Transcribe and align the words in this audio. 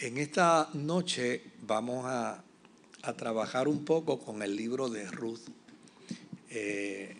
En 0.00 0.16
esta 0.16 0.70
noche 0.72 1.42
vamos 1.66 2.06
a, 2.06 2.42
trabajar 3.18 3.68
un 3.68 3.84
poco 3.84 4.18
con 4.18 4.42
el 4.42 4.56
libro 4.56 4.88
de 4.88 5.04
Ruth. 5.04 5.40
Eh, 6.48 7.14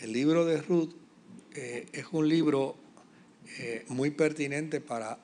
el 0.00 0.10
libro 0.10 0.46
de 0.46 0.62
Ruth 0.62 0.94
eh, 1.54 1.86
es 1.92 2.06
un 2.12 2.26
libro 2.26 2.74
eh, 3.58 3.84
muy 3.88 4.12
pertinente 4.12 4.80
para, 4.80 5.18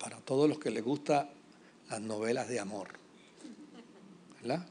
para 0.00 0.16
todos 0.18 0.48
los 0.48 0.58
que 0.58 0.72
les 0.72 0.82
gustan 0.82 1.28
las 1.90 2.00
novelas 2.00 2.48
de 2.48 2.58
amor. 2.58 2.88
¿Verdad? 4.40 4.66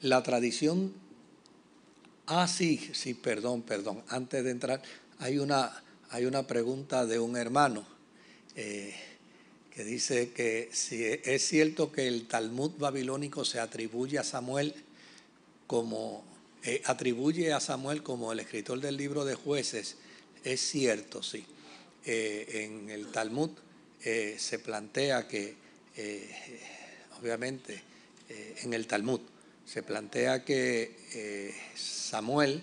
la 0.00 0.22
tradición... 0.22 0.94
Ah, 2.26 2.46
sí, 2.46 2.78
sí, 2.94 3.14
perdón, 3.14 3.62
perdón. 3.62 4.02
Antes 4.08 4.44
de 4.44 4.50
entrar, 4.50 4.80
hay 5.24 5.38
una, 5.38 5.72
hay 6.10 6.26
una 6.26 6.46
pregunta 6.46 7.06
de 7.06 7.18
un 7.18 7.38
hermano 7.38 7.86
eh, 8.56 8.94
que 9.74 9.82
dice 9.82 10.32
que 10.32 10.68
si 10.70 11.02
es 11.02 11.48
cierto 11.48 11.90
que 11.90 12.06
el 12.06 12.26
Talmud 12.28 12.72
babilónico 12.76 13.46
se 13.46 13.58
atribuye 13.58 14.18
a 14.18 14.22
Samuel 14.22 14.74
como 15.66 16.22
eh, 16.62 16.82
atribuye 16.84 17.54
a 17.54 17.60
Samuel 17.60 18.02
como 18.02 18.32
el 18.32 18.40
escritor 18.40 18.80
del 18.80 18.98
libro 18.98 19.24
de 19.24 19.34
jueces, 19.34 19.96
es 20.44 20.60
cierto, 20.60 21.22
sí. 21.22 21.46
Eh, 22.04 22.68
en 22.68 22.90
el 22.90 23.06
Talmud 23.06 23.50
se 24.02 24.58
plantea 24.58 25.26
que, 25.26 25.56
obviamente, 27.18 27.82
en 28.28 28.74
el 28.74 28.86
Talmud 28.86 29.20
se 29.64 29.82
plantea 29.82 30.44
que 30.44 31.54
Samuel 31.74 32.62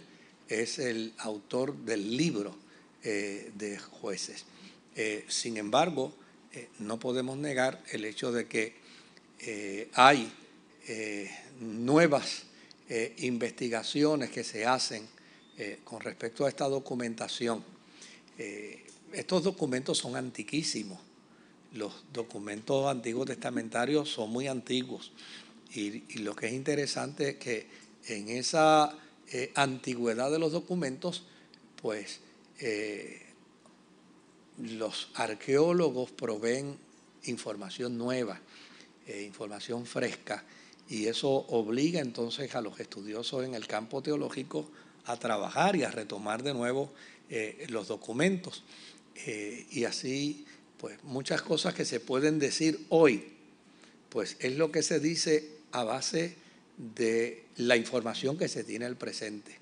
es 0.52 0.80
el 0.80 1.14
autor 1.18 1.76
del 1.78 2.18
libro 2.18 2.56
eh, 3.04 3.52
de 3.56 3.80
jueces. 3.80 4.46
Eh, 4.96 5.26
sin 5.28 5.58
embargo, 5.58 6.14
eh, 6.54 6.68
no 6.80 7.00
podemos 7.00 7.38
negar 7.38 7.82
el 7.92 8.06
hecho 8.06 8.32
de 8.32 8.48
que 8.48 8.82
hay 9.94 10.32
nuevas 11.60 12.44
investigaciones 13.18 14.30
que 14.30 14.44
se 14.44 14.68
hacen 14.68 15.08
con 15.84 16.00
respecto 16.00 16.46
a 16.46 16.50
esta 16.50 16.68
documentación. 16.70 17.64
estos 19.12 19.44
documentos 19.44 19.98
son 19.98 20.16
antiquísimos. 20.16 21.00
Los 21.74 22.04
documentos 22.14 22.86
antiguos 22.86 23.26
testamentarios 23.26 24.10
son 24.10 24.30
muy 24.30 24.46
antiguos. 24.46 25.12
y 25.74 26.20
lo 26.20 26.36
que 26.36 26.46
es 26.46 26.54
interesante 26.54 27.30
es 27.30 27.36
que 27.38 27.68
en 28.06 28.30
esa 28.30 28.96
eh, 29.34 29.52
antigüedad 29.56 30.30
de 30.30 30.40
los 30.40 30.52
documentos, 30.52 31.24
pues 31.82 32.20
eh, 32.60 33.22
los 34.58 35.10
arqueólogos 35.14 36.12
proveen 36.12 36.78
información 37.24 37.98
nueva, 37.98 38.42
eh, 39.08 39.24
información 39.24 39.86
fresca, 39.86 40.44
y 40.90 41.08
eso 41.08 41.30
obliga 41.30 42.02
entonces 42.02 42.54
a 42.56 42.62
los 42.62 42.78
estudiosos 42.82 43.46
en 43.46 43.56
el 43.56 43.68
campo 43.68 44.02
teológico 44.02 44.70
a 45.06 45.18
trabajar 45.18 45.78
y 45.78 45.84
a 45.84 45.92
retomar 45.92 46.44
de 46.44 46.54
nuevo 46.54 46.92
los 47.70 47.88
documentos. 47.88 48.66
y 49.26 49.86
así, 49.86 50.46
pues 50.78 51.02
muchas 51.06 51.42
cosas 51.42 51.74
que 51.74 51.86
se 51.86 52.02
pueden 52.02 52.40
decir 52.40 52.86
hoy, 52.90 53.32
pues 54.10 54.36
es 54.42 54.58
lo 54.58 54.74
que 54.74 54.84
se 54.84 55.00
dice 55.00 55.50
a 55.72 55.86
base 55.86 56.20
de 56.20 56.36
la 57.58 57.78
información 57.78 58.38
que 58.38 58.48
se 58.48 58.64
tiene 58.64 58.86
al 58.86 58.98
presente. 58.98 59.58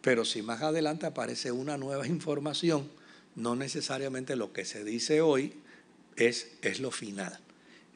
Pero 0.00 0.24
si 0.24 0.42
más 0.42 0.62
adelante 0.62 1.06
aparece 1.06 1.52
una 1.52 1.76
nueva 1.76 2.06
información, 2.06 2.88
no 3.36 3.56
necesariamente 3.56 4.36
lo 4.36 4.52
que 4.52 4.64
se 4.64 4.84
dice 4.84 5.20
hoy 5.20 5.52
es, 6.16 6.48
es 6.62 6.80
lo 6.80 6.90
final. 6.90 7.38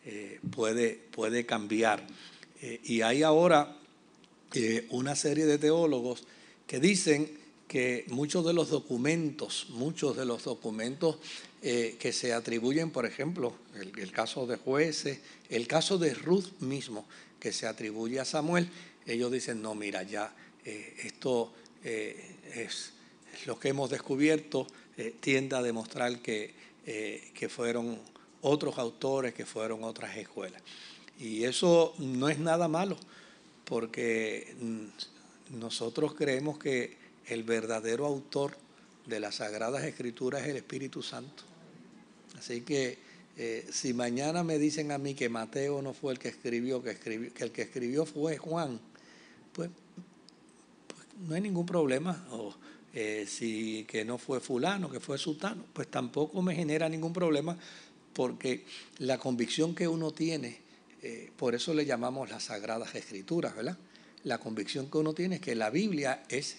Eh, 0.06 0.39
puede, 0.50 1.00
puede 1.11 1.47
cambiar. 1.47 2.06
Eh, 2.60 2.81
y 2.84 3.00
hay 3.00 3.22
ahora 3.22 3.77
eh, 4.53 4.87
una 4.91 5.16
serie 5.16 5.47
de 5.47 5.59
teólogos 5.59 6.25
que 6.66 6.78
dicen 6.78 7.38
que 7.66 8.05
muchos 8.09 8.44
de 8.44 8.53
los 8.53 8.71
documentos, 8.71 9.66
muchos 9.71 10.16
de 10.16 10.26
los 10.26 10.44
documentos 10.44 11.19
que 11.64 12.12
se 12.12 12.34
atribuyen, 12.34 12.91
por 12.91 13.06
ejemplo, 13.06 13.54
el, 13.75 14.12
caso 14.12 14.47
de 14.47 14.56
jueces, 14.56 15.20
el 15.48 15.66
caso 15.66 15.97
de 15.97 16.12
Ruth 16.12 16.60
mismo, 16.60 17.06
que 17.41 17.52
se 17.52 17.66
atribuye 17.66 18.20
a 18.20 18.26
Samuel, 18.26 18.69
ellos 19.06 19.32
dicen, 19.32 19.62
no, 19.62 19.75
mira, 19.75 20.02
ya 20.02 20.34
eh, 20.64 20.94
esto 21.04 21.52
eh, 21.82 22.36
es 22.54 22.92
lo 23.47 23.58
que 23.58 23.69
hemos 23.69 23.91
descubierto, 23.91 24.66
eh, 24.97 25.14
tiende 25.20 25.56
a 25.56 25.62
demostrar 25.62 26.20
que, 26.20 26.54
que 26.84 27.48
fueron 27.48 27.98
otros 28.42 28.76
autores, 28.78 29.32
que 29.32 29.46
fueron 29.46 29.84
otras 29.84 30.16
escuelas. 30.19 30.60
Y 31.19 31.44
eso 31.44 31.94
no 31.98 32.28
es 32.28 32.38
nada 32.38 32.69
malo, 32.69 32.98
porque 33.64 34.54
mm, 34.60 35.58
nosotros 35.58 36.14
creemos 36.14 36.58
que 36.58 36.96
el 37.26 37.42
verdadero 37.42 38.04
autor 38.04 38.56
de 39.06 39.20
las 39.20 39.36
Sagradas 39.36 39.84
Escrituras 39.84 40.42
es 40.42 40.48
el 40.48 40.56
Espíritu 40.56 41.02
Santo. 41.02 41.53
Así 42.39 42.62
que 42.62 42.99
eh, 43.37 43.67
si 43.72 43.95
mañana 43.95 44.45
me 44.45 44.59
dicen 44.59 44.93
a 44.93 44.99
mí 44.99 45.15
que 45.15 45.28
Mateo 45.28 45.83
no 45.83 45.93
fue 45.93 46.12
el 46.12 46.19
que 46.19 46.28
escribió, 46.28 46.83
que, 46.83 46.91
el 46.91 47.50
que 47.50 47.62
escribió 47.62 48.06
fue 48.06 48.39
Juan, 48.39 48.81
pues, 49.53 49.71
pues 50.87 51.06
no 51.27 51.34
hay 51.34 51.41
ningún 51.41 51.67
problema. 51.67 52.27
O 52.31 52.55
eh, 52.93 53.27
si 53.27 53.84
que 53.89 54.05
no 54.05 54.19
fue 54.19 54.41
fulano, 54.41 54.89
que 54.89 55.00
fue 55.00 55.19
sultano, 55.19 55.65
pues 55.73 55.89
tampoco 55.89 56.41
me 56.43 56.55
genera 56.55 56.89
ningún 56.89 57.12
problema 57.12 57.59
porque 58.12 58.65
la 58.99 59.19
convicción 59.19 59.75
que 59.75 59.89
uno 59.89 60.12
tiene, 60.12 60.59
eh, 61.03 61.33
por 61.37 61.56
eso 61.56 61.75
le 61.75 61.84
llamamos 61.84 62.31
las 62.31 62.44
sagradas 62.44 62.94
escrituras, 62.94 63.56
¿verdad? 63.56 63.77
La 64.23 64.39
convicción 64.39 64.89
que 64.89 64.99
uno 64.99 65.12
tiene 65.12 65.37
es 65.37 65.41
que 65.41 65.56
la 65.56 65.71
Biblia 65.71 66.23
es 66.28 66.59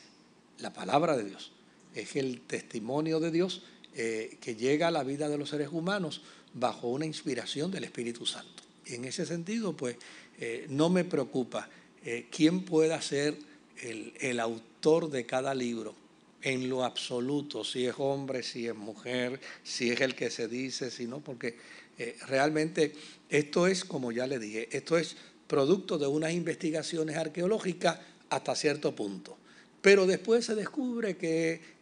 la 0.59 0.73
palabra 0.73 1.15
de 1.15 1.23
Dios, 1.23 1.53
es 1.95 2.17
el 2.17 2.41
testimonio 2.41 3.21
de 3.21 3.31
Dios 3.31 3.63
que 3.95 4.55
llega 4.59 4.89
a 4.89 4.91
la 4.91 5.03
vida 5.03 5.29
de 5.29 5.37
los 5.37 5.49
seres 5.49 5.69
humanos 5.71 6.21
bajo 6.53 6.87
una 6.87 7.05
inspiración 7.05 7.71
del 7.71 7.83
Espíritu 7.83 8.25
Santo. 8.25 8.63
Y 8.85 8.95
en 8.95 9.05
ese 9.05 9.25
sentido, 9.25 9.73
pues, 9.73 9.97
eh, 10.39 10.65
no 10.69 10.89
me 10.89 11.03
preocupa 11.03 11.69
eh, 12.03 12.27
quién 12.29 12.63
pueda 12.63 13.01
ser 13.01 13.35
el, 13.81 14.39
autor 14.39 15.09
de 15.09 15.25
cada 15.25 15.53
libro 15.53 15.95
en 16.41 16.69
lo 16.69 16.83
absoluto, 16.83 17.63
si 17.63 17.85
es 17.85 17.95
hombre, 17.97 18.43
si 18.43 18.67
es 18.67 18.75
mujer, 18.75 19.39
si 19.63 19.91
es 19.91 20.01
el 20.01 20.15
que 20.15 20.29
se 20.29 20.47
dice, 20.47 20.91
si 20.91 21.07
no, 21.07 21.19
porque 21.19 21.57
eh, 21.97 22.17
realmente 22.27 22.93
esto 23.29 23.67
es, 23.67 23.83
como 23.83 24.11
ya 24.11 24.27
le 24.27 24.39
dije, 24.39 24.69
esto 24.71 24.97
es 24.97 25.17
producto 25.47 25.97
de 25.97 26.07
unas 26.07 26.31
investigaciones 26.31 27.17
arqueológicas 27.17 27.99
hasta 28.29 28.55
cierto 28.55 28.95
punto. 28.95 29.37
Pero 29.81 30.05
después 30.05 30.45
se 30.45 30.55
descubre 30.55 31.17
que 31.17 31.75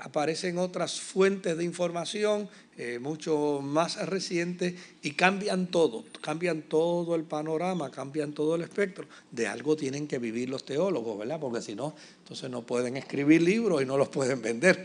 aparecen 0.00 0.58
otras 0.58 1.00
fuentes 1.00 1.56
de 1.56 1.64
información 1.64 2.48
eh, 2.76 2.98
mucho 2.98 3.60
más 3.62 3.96
recientes 4.08 4.74
y 5.02 5.12
cambian 5.12 5.66
todo, 5.66 6.04
cambian 6.22 6.62
todo 6.62 7.14
el 7.14 7.24
panorama, 7.24 7.90
cambian 7.90 8.32
todo 8.32 8.54
el 8.54 8.62
espectro. 8.62 9.06
De 9.30 9.46
algo 9.46 9.76
tienen 9.76 10.08
que 10.08 10.18
vivir 10.18 10.48
los 10.48 10.64
teólogos, 10.64 11.18
¿verdad? 11.18 11.38
Porque 11.38 11.60
si 11.60 11.74
no, 11.74 11.94
entonces 12.18 12.48
no 12.50 12.62
pueden 12.62 12.96
escribir 12.96 13.42
libros 13.42 13.82
y 13.82 13.84
no 13.84 13.98
los 13.98 14.08
pueden 14.08 14.40
vender. 14.40 14.84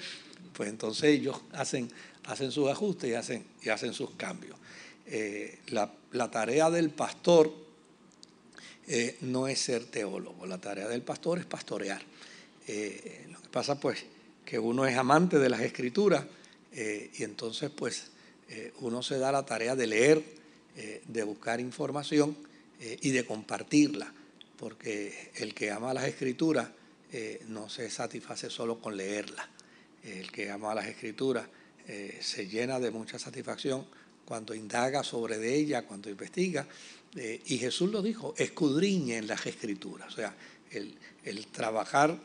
Pues 0.53 0.70
entonces 0.70 1.06
ellos 1.06 1.38
hacen, 1.53 1.90
hacen 2.26 2.52
sus 2.52 2.70
ajustes 2.70 3.09
y 3.09 3.14
hacen, 3.14 3.46
y 3.62 3.70
hacen 3.70 3.94
sus 3.94 4.12
cambios. 4.12 4.58
Eh, 5.06 5.59
la, 5.68 5.92
tarea 6.32 6.70
del 6.70 6.90
pastor 6.90 7.53
eh, 8.88 9.18
no 9.22 9.47
es 9.47 9.59
ser 9.59 9.86
teólogo, 9.86 10.46
la 10.46 10.58
tarea 10.58 10.88
del 10.88 11.02
pastor 11.02 11.40
es 11.40 11.46
pastorear. 11.46 12.02
lo 12.02 13.42
que 13.42 13.50
pasa 13.52 13.80
pues 13.80 14.03
que 14.46 14.60
uno 14.60 14.86
es 14.86 14.96
amante 14.96 15.40
de 15.40 15.50
las 15.50 15.62
escrituras 15.62 16.24
eh, 16.72 17.09
y 17.18 17.24
entonces 17.24 17.72
pues 17.72 18.12
eh, 18.50 18.74
uno 18.82 19.02
se 19.02 19.18
da 19.18 19.32
la 19.32 19.46
tarea 19.46 19.76
de 19.76 19.88
leer, 19.88 20.24
eh, 20.78 21.02
de 21.08 21.24
buscar 21.24 21.59
información 21.59 22.38
y 22.78 23.12
de 23.12 23.26
compartirla, 23.26 24.14
porque 24.58 25.32
el 25.36 25.53
que 25.53 25.72
ama 25.72 25.94
las 25.94 26.03
escrituras 26.03 26.68
no 27.47 27.70
se 27.70 27.90
satisface 27.90 28.50
solo 28.50 28.82
con 28.82 28.97
leerlas, 28.97 29.47
el 30.03 30.30
que 30.30 30.52
ama 30.52 30.76
las 30.76 30.88
escrituras 30.88 31.48
se 32.20 32.48
llena 32.48 32.82
de 32.82 32.91
mucha 32.91 33.18
satisfacción 33.18 33.86
cuando 34.26 34.53
indaga 34.53 35.06
sobre 35.06 35.38
de 35.38 35.56
ella, 35.56 35.88
cuando 35.88 36.09
investiga, 36.09 36.68
y 37.16 37.58
Jesús 37.58 37.90
lo 37.91 38.02
dijo, 38.02 38.34
escudriñe 38.38 39.16
en 39.16 39.28
las 39.28 39.46
escrituras, 39.46 40.12
o 40.12 40.16
sea, 40.18 40.36
el, 40.70 40.96
el 41.24 41.48
trabajar 41.48 42.20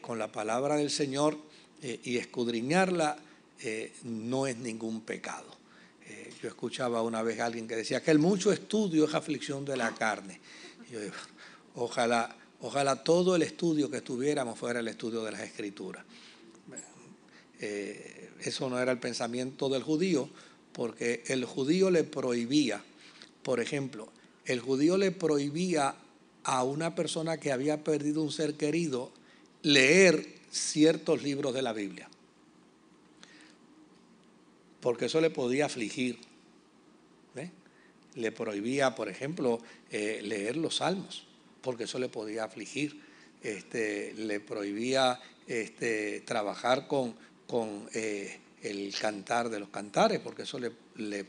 con 0.00 0.18
la 0.18 0.30
palabra 0.30 0.76
del 0.76 0.90
Señor 0.90 1.36
eh, 1.82 2.00
y 2.04 2.16
escudriñarla 2.16 3.18
eh, 3.60 3.92
no 4.04 4.46
es 4.46 4.56
ningún 4.56 5.02
pecado. 5.02 5.46
Eh, 6.06 6.32
yo 6.42 6.48
escuchaba 6.48 7.02
una 7.02 7.22
vez 7.22 7.40
a 7.40 7.46
alguien 7.46 7.66
que 7.66 7.76
decía 7.76 8.02
que 8.02 8.10
el 8.10 8.18
mucho 8.18 8.52
estudio 8.52 9.06
es 9.06 9.14
aflicción 9.14 9.64
de 9.64 9.76
la 9.76 9.94
carne. 9.94 10.40
yo 10.90 11.00
ojalá, 11.74 12.36
ojalá 12.60 13.02
todo 13.02 13.34
el 13.34 13.42
estudio 13.42 13.90
que 13.90 14.02
tuviéramos 14.02 14.58
fuera 14.58 14.80
el 14.80 14.88
estudio 14.88 15.22
de 15.22 15.32
las 15.32 15.40
escrituras. 15.40 16.04
eh, 17.60 18.30
eso 18.40 18.68
no 18.68 18.78
era 18.78 18.92
el 18.92 18.98
pensamiento 18.98 19.68
del 19.70 19.82
judío, 19.82 20.28
porque 20.72 21.22
el 21.26 21.46
judío 21.46 21.90
le 21.90 22.04
prohibía, 22.04 22.82
por 23.42 23.60
ejemplo, 23.60 24.12
el 24.44 24.60
judío 24.60 24.98
le 24.98 25.10
prohibía 25.10 25.96
a 26.44 26.62
una 26.62 26.94
persona 26.94 27.38
que 27.38 27.52
había 27.52 27.82
perdido 27.82 28.22
un 28.22 28.30
ser 28.30 28.54
querido 28.54 29.10
leer 29.66 30.24
ciertos 30.48 31.24
libros 31.24 31.52
de 31.52 31.60
la 31.60 31.72
Biblia, 31.72 32.08
porque 34.80 35.06
eso 35.06 35.20
le 35.20 35.30
podía 35.30 35.66
afligir. 35.66 36.18
Le 38.14 38.32
prohibía, 38.32 38.94
por 38.94 39.10
ejemplo, 39.10 39.60
eh, 39.90 40.20
leer 40.22 40.56
los 40.56 40.76
salmos, 40.76 41.26
porque 41.60 41.84
eso 41.84 41.98
le 41.98 42.08
podía 42.08 42.44
afligir. 42.44 42.98
Este, 43.42 44.14
le 44.14 44.40
prohibía 44.40 45.20
este, 45.46 46.20
trabajar 46.20 46.86
con, 46.86 47.14
con 47.46 47.90
eh, 47.92 48.38
el 48.62 48.94
cantar 48.98 49.50
de 49.50 49.60
los 49.60 49.68
cantares, 49.68 50.20
porque 50.20 50.44
eso 50.44 50.58
le, 50.58 50.72
le, 50.96 51.26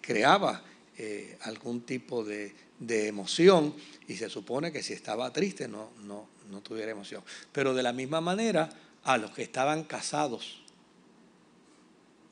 creaba 0.00 0.64
eh, 1.04 1.36
algún 1.40 1.80
tipo 1.80 2.22
de, 2.22 2.54
de, 2.78 3.08
emoción 3.08 3.74
y 4.06 4.14
se 4.14 4.30
supone 4.30 4.70
que 4.70 4.84
si 4.84 4.92
estaba 4.92 5.32
triste 5.32 5.66
no, 5.66 5.90
no, 6.04 6.28
no 6.48 6.60
tuviera 6.60 6.92
emoción. 6.92 7.24
Pero 7.50 7.74
de 7.74 7.82
la 7.82 7.92
misma 7.92 8.20
manera, 8.20 8.70
a 9.02 9.18
los 9.18 9.32
que 9.32 9.42
estaban 9.42 9.82
casados 9.82 10.60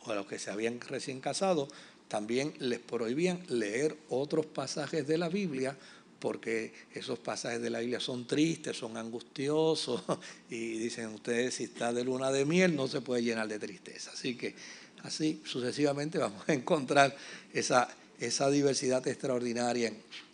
o 0.05 0.13
a 0.13 0.15
los 0.15 0.27
que 0.27 0.39
se 0.39 0.53
habían 0.53 0.81
recién 0.81 1.21
casado, 1.21 1.67
también 2.07 2.55
les 2.61 2.79
prohibían 2.79 3.43
leer 3.49 3.97
otros 4.09 4.47
pasajes 4.47 5.05
de 5.05 5.19
la 5.19 5.29
Biblia 5.29 5.77
porque 6.21 6.73
esos 6.95 7.19
pasajes 7.19 7.61
de 7.61 7.71
la 7.71 7.81
Biblia 7.81 7.99
son 7.99 8.25
tristes, 8.25 8.77
son 8.77 8.97
angustiosos, 8.97 10.05
y 10.49 10.79
dicen 10.79 11.07
ustedes, 11.09 11.55
si 11.55 11.65
está 11.65 11.93
de 11.93 12.05
luna 12.05 12.31
de 12.31 12.45
miel, 12.45 12.77
no 12.77 12.87
se 12.87 13.01
puede 13.01 13.25
llenar 13.25 13.49
de 13.49 13.59
tristeza. 13.59 14.13
Así 14.13 14.37
que 14.37 14.55
así 15.03 15.43
sucesivamente 15.45 16.19
vamos 16.21 16.49
a 16.49 16.53
encontrar 16.53 17.17
esa, 17.53 17.89
esa 18.21 18.51
diversidad 18.51 19.07
extraordinaria 19.09 19.93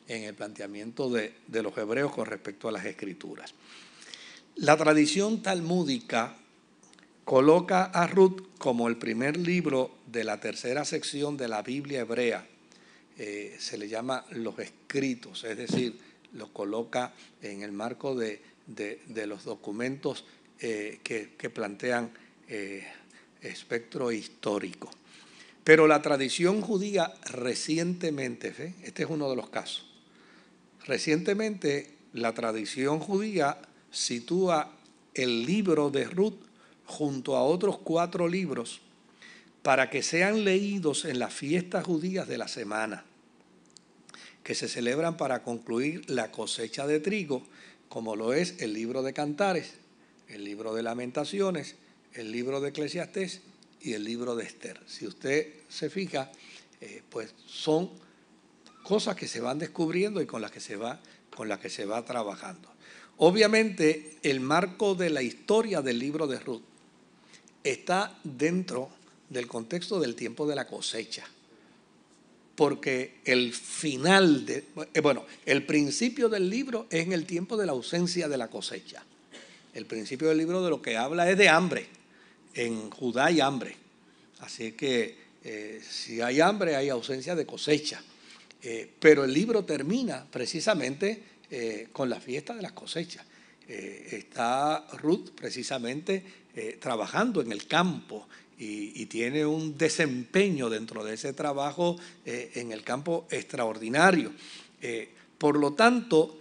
en, 0.08 0.22
el 0.22 0.34
planteamiento 0.34 1.10
de, 1.10 1.32
los 1.50 1.76
hebreos 1.78 2.12
con 2.12 2.26
respecto 2.26 2.68
a 2.68 2.72
las 2.72 2.84
escrituras. 2.84 3.54
La 4.56 4.76
tradición 4.76 5.42
talmúdica 5.42 6.36
coloca 7.24 7.84
a 7.84 8.06
Ruth 8.06 8.42
como 8.58 8.88
el 8.88 8.96
primer 8.96 9.36
libro 9.36 9.98
de 10.06 10.24
la 10.24 10.40
tercera 10.40 10.84
sección 10.84 11.36
de 11.36 11.48
la 11.48 11.62
Biblia 11.62 12.00
hebrea 12.00 12.46
eh, 13.18 13.56
se 13.58 13.78
le 13.78 13.88
llama 13.88 14.26
los 14.32 14.58
escritos, 14.58 15.44
es 15.44 15.56
decir, 15.56 15.98
los 16.34 16.50
coloca 16.50 17.14
en 17.40 17.62
el 17.62 17.72
marco 17.72 18.14
de, 18.14 18.42
los 19.26 19.44
documentos 19.44 20.26
eh, 20.60 21.00
que, 21.02 21.50
plantean 21.50 22.10
eh, 22.48 22.86
espectro 23.40 24.12
histórico. 24.12 24.90
Pero 25.66 25.88
la 25.88 26.00
tradición 26.00 26.60
judía 26.60 27.12
recientemente, 27.24 28.76
este 28.84 29.02
es 29.02 29.10
uno 29.10 29.28
de 29.28 29.34
los 29.34 29.50
casos, 29.50 29.84
recientemente 30.84 31.90
la 32.12 32.34
tradición 32.34 33.00
judía 33.00 33.58
sitúa 33.90 34.70
el 35.14 35.44
libro 35.44 35.90
de 35.90 36.04
Ruth 36.04 36.38
junto 36.84 37.34
a 37.34 37.42
otros 37.42 37.78
cuatro 37.78 38.28
libros 38.28 38.80
para 39.64 39.90
que 39.90 40.04
sean 40.04 40.44
leídos 40.44 41.04
en 41.04 41.18
las 41.18 41.34
fiestas 41.34 41.84
judías 41.84 42.28
de 42.28 42.38
la 42.38 42.46
semana, 42.46 43.04
que 44.44 44.54
se 44.54 44.68
celebran 44.68 45.16
para 45.16 45.42
concluir 45.42 46.08
la 46.08 46.30
cosecha 46.30 46.86
de 46.86 47.00
trigo, 47.00 47.42
como 47.88 48.14
lo 48.14 48.34
es 48.34 48.54
el 48.60 48.72
libro 48.72 49.02
de 49.02 49.12
Cantares, 49.12 49.74
el 50.28 50.44
libro 50.44 50.74
de 50.74 50.84
Lamentaciones, 50.84 51.74
el 52.12 52.30
libro 52.30 52.60
de 52.60 52.68
Eclesiastés 52.68 53.42
y 53.86 53.94
el 53.94 54.02
libro 54.02 54.34
de 54.34 54.44
Esther. 54.44 54.80
Si 54.86 55.06
usted 55.06 55.46
se 55.68 55.88
fija, 55.88 56.32
eh, 56.80 57.02
pues 57.08 57.32
son 57.46 57.88
cosas 58.82 59.14
que 59.14 59.28
se 59.28 59.40
van 59.40 59.60
descubriendo 59.60 60.20
y 60.20 60.26
con 60.26 60.42
las 60.42 60.50
que 60.50 60.60
se 60.60 60.74
va, 60.74 61.00
con 61.34 61.48
las 61.48 61.60
que 61.60 61.70
se 61.70 61.84
va 61.86 62.04
trabajando. 62.04 62.68
Obviamente, 63.18 64.18
el 64.22 64.40
marco 64.40 64.96
de 64.96 65.10
la 65.10 65.22
historia 65.22 65.82
del 65.82 66.00
libro 66.00 66.26
de 66.26 66.40
Ruth 66.40 66.62
está 67.62 68.18
dentro 68.24 68.90
del 69.30 69.46
contexto 69.46 70.00
del 70.00 70.16
tiempo 70.16 70.46
de 70.46 70.56
la 70.56 70.66
cosecha. 70.66 71.24
Porque 72.56 73.20
el 73.24 73.52
final, 73.52 74.46
de, 74.46 74.64
eh, 74.94 75.00
bueno, 75.00 75.26
el 75.44 75.64
principio 75.64 76.28
del 76.28 76.50
libro 76.50 76.86
es 76.90 77.06
en 77.06 77.12
el 77.12 77.24
tiempo 77.24 77.56
de 77.56 77.66
la 77.66 77.72
ausencia 77.72 78.28
de 78.28 78.36
la 78.36 78.48
cosecha. 78.48 79.04
El 79.74 79.86
principio 79.86 80.28
del 80.28 80.38
libro 80.38 80.64
de 80.64 80.70
lo 80.70 80.82
que 80.82 80.96
habla 80.96 81.30
es 81.30 81.38
de 81.38 81.48
hambre. 81.48 81.86
En 82.56 82.90
Judá 82.90 83.26
hay 83.26 83.40
hambre. 83.40 83.76
Así 84.40 84.72
que 84.72 85.16
eh, 85.44 85.80
si 85.88 86.20
hay 86.20 86.40
hambre 86.40 86.74
hay 86.74 86.88
ausencia 86.88 87.34
de 87.34 87.46
cosecha. 87.46 88.02
Eh, 88.62 88.90
pero 88.98 89.24
el 89.24 89.32
libro 89.32 89.64
termina 89.64 90.26
precisamente 90.30 91.36
con 91.92 92.10
la 92.10 92.18
fiesta 92.18 92.56
de 92.56 92.62
las 92.62 92.72
cosechas. 92.72 93.24
está 93.68 94.84
Ruth 94.94 95.30
precisamente 95.30 96.24
trabajando 96.80 97.40
en 97.40 97.52
el 97.52 97.68
campo 97.68 98.26
y, 98.58 99.06
tiene 99.06 99.44
un 99.44 99.76
desempeño 99.76 100.70
dentro 100.70 101.04
de 101.04 101.14
ese 101.14 101.32
trabajo 101.32 101.96
eh, 102.24 102.52
en 102.54 102.72
el 102.72 102.82
campo 102.82 103.26
extraordinario. 103.30 104.32
Eh, 104.80 105.08
por 105.38 105.58
lo 105.58 105.74
tanto, 105.74 106.40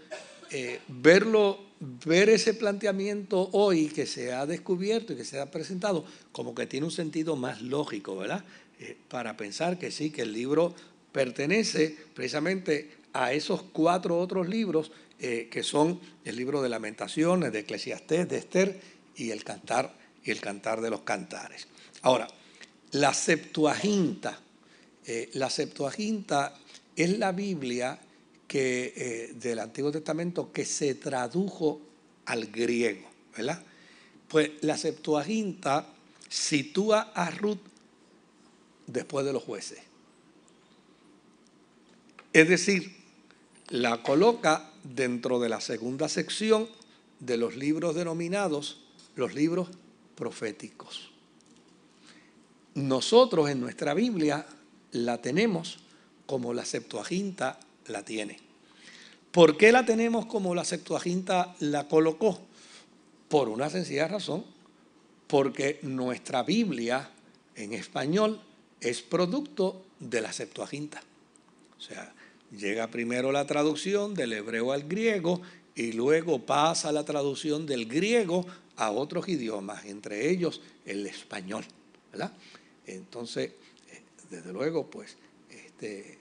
eh, 0.52 0.80
verlo, 0.88 1.60
ver 2.06 2.30
ese 2.30 2.54
planteamiento 2.54 3.50
hoy 3.54 3.88
que 3.88 4.06
se 4.06 4.34
ha 4.34 4.46
descubierto 4.46 5.14
y 5.14 5.16
que 5.16 5.26
se 5.26 5.40
ha 5.40 5.52
presentado, 5.52 6.06
como 6.32 6.56
que 6.56 6.68
tiene 6.68 6.86
un 6.86 6.92
sentido 6.92 7.36
más 7.36 7.62
lógico, 7.62 8.16
¿verdad? 8.16 8.44
para 9.08 9.38
pensar 9.38 9.80
que 9.80 9.90
sí, 9.90 10.12
que 10.12 10.24
el 10.24 10.34
libro 10.34 10.76
pertenece 11.14 11.96
precisamente 12.14 12.92
a 13.14 13.32
esos 13.32 13.62
cuatro 13.62 14.20
otros 14.20 14.50
libros 14.50 14.92
que 15.18 15.64
son 15.64 16.02
el 16.26 16.36
libro 16.36 16.62
de 16.62 16.68
lamentaciones, 16.68 17.54
de 17.54 17.60
Eclesiastés, 17.60 18.28
de 18.28 18.38
Esther 18.38 18.82
y 19.16 19.32
el 19.32 19.46
cantar 19.46 19.96
y 20.26 20.32
el 20.32 20.42
cantar 20.42 20.82
de 20.82 20.90
los 20.90 21.02
cantares. 21.02 21.68
Ahora, 22.02 22.28
la 22.92 23.14
Septuaginta, 23.14 24.40
eh, 25.06 25.30
la 25.34 25.50
Septuaginta 25.50 26.56
es 26.96 27.18
la 27.18 27.32
Biblia 27.32 28.00
que, 28.48 28.94
eh, 28.96 29.34
del 29.36 29.60
Antiguo 29.60 29.92
Testamento 29.92 30.52
que 30.52 30.66
se 30.66 30.96
tradujo 30.96 31.82
al 32.26 32.48
griego, 32.48 33.08
¿verdad? 33.36 33.64
Pues 34.28 34.52
la 34.62 34.78
Septuaginta 34.78 35.88
sitúa 36.30 37.12
a 37.14 37.32
Ruth 37.32 37.60
después 38.88 39.26
de 39.26 39.34
los 39.34 39.44
jueces. 39.44 39.80
Es 42.34 42.50
decir, 42.50 42.96
la 43.70 44.04
coloca 44.04 44.72
dentro 44.84 45.40
de 45.40 45.50
la 45.50 45.62
segunda 45.62 46.10
sección 46.10 46.68
de 47.20 47.38
los 47.38 47.56
libros 47.56 47.96
denominados 47.96 48.82
los 49.16 49.34
libros 49.34 49.70
proféticos. 50.16 51.12
Nosotros 52.74 53.50
en 53.50 53.62
nuestra 53.62 53.94
Biblia 53.94 54.46
la 54.92 55.22
tenemos 55.22 55.80
como 56.26 56.54
la 56.54 56.66
Septuaginta 56.66 57.60
la 57.88 58.04
tiene. 58.04 58.40
¿Por 59.32 59.58
qué 59.58 59.72
la 59.72 59.86
tenemos 59.86 60.26
como 60.26 60.56
la 60.56 60.64
Septuaginta 60.64 61.56
la 61.60 61.88
colocó? 61.88 62.40
Por 63.28 63.50
una 63.50 63.70
sencilla 63.70 64.08
razón, 64.08 64.46
porque 65.28 65.80
nuestra 65.82 66.44
Biblia 66.44 67.10
en 67.56 67.74
español 67.74 68.40
es 68.80 69.02
producto 69.02 69.84
de 70.00 70.22
la 70.22 70.32
Septuaginta. 70.32 71.02
O 71.78 71.82
sea, 71.82 72.14
llega 72.58 72.88
primero 72.88 73.32
la 73.32 73.46
traducción 73.46 74.14
del 74.14 74.34
hebreo 74.34 74.72
al 74.72 74.84
griego 74.84 75.42
y 75.76 75.92
luego 75.92 76.40
pasa 76.46 76.92
la 76.92 77.04
traducción 77.04 77.66
del 77.66 77.88
griego 77.88 78.46
a 78.78 78.92
otros 78.92 79.28
idiomas, 79.28 79.86
entre 79.86 80.30
ellos 80.30 80.62
el 80.86 81.06
español. 81.08 81.66
¿verdad? 82.12 82.32
Entonces, 82.86 83.52
eh, 83.92 84.02
desde 84.30 84.54
luego, 84.54 84.90
pues, 84.90 85.18
este, 85.50 86.20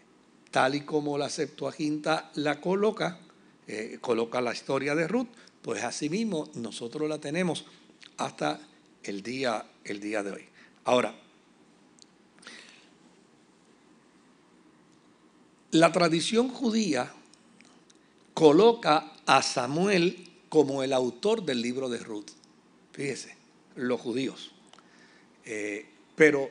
tal 0.55 0.77
y 0.77 0.83
como 0.83 1.19
la 1.19 1.29
Septuaginta 1.29 2.31
la 2.35 2.61
coloca, 2.61 3.19
eh, 3.67 3.99
coloca 4.01 4.41
la 4.41 4.53
historia 4.53 4.95
de 4.95 5.09
Ruth, 5.09 5.27
pues 5.61 5.83
asimismo 5.83 6.49
nosotros 6.55 7.09
la 7.09 7.19
tenemos 7.19 7.65
hasta 8.19 8.61
el 9.03 9.25
día, 9.25 9.67
el 9.83 9.99
día 9.99 10.23
de 10.23 10.31
hoy. 10.31 10.45
Ahora, 10.85 11.13
la 15.73 15.91
tradición 15.91 16.51
judía 16.51 17.13
coloca 18.33 19.13
a 19.27 19.43
Samuel 19.43 20.31
como 20.49 20.85
el 20.85 20.93
autor 20.93 21.45
del 21.45 21.63
libro 21.63 21.89
de 21.89 21.99
Ruth. 21.99 22.31
Fíjese, 22.93 23.37
los 23.75 24.01
judíos. 24.01 24.53
Eh, 25.45 25.85
pero 26.15 26.49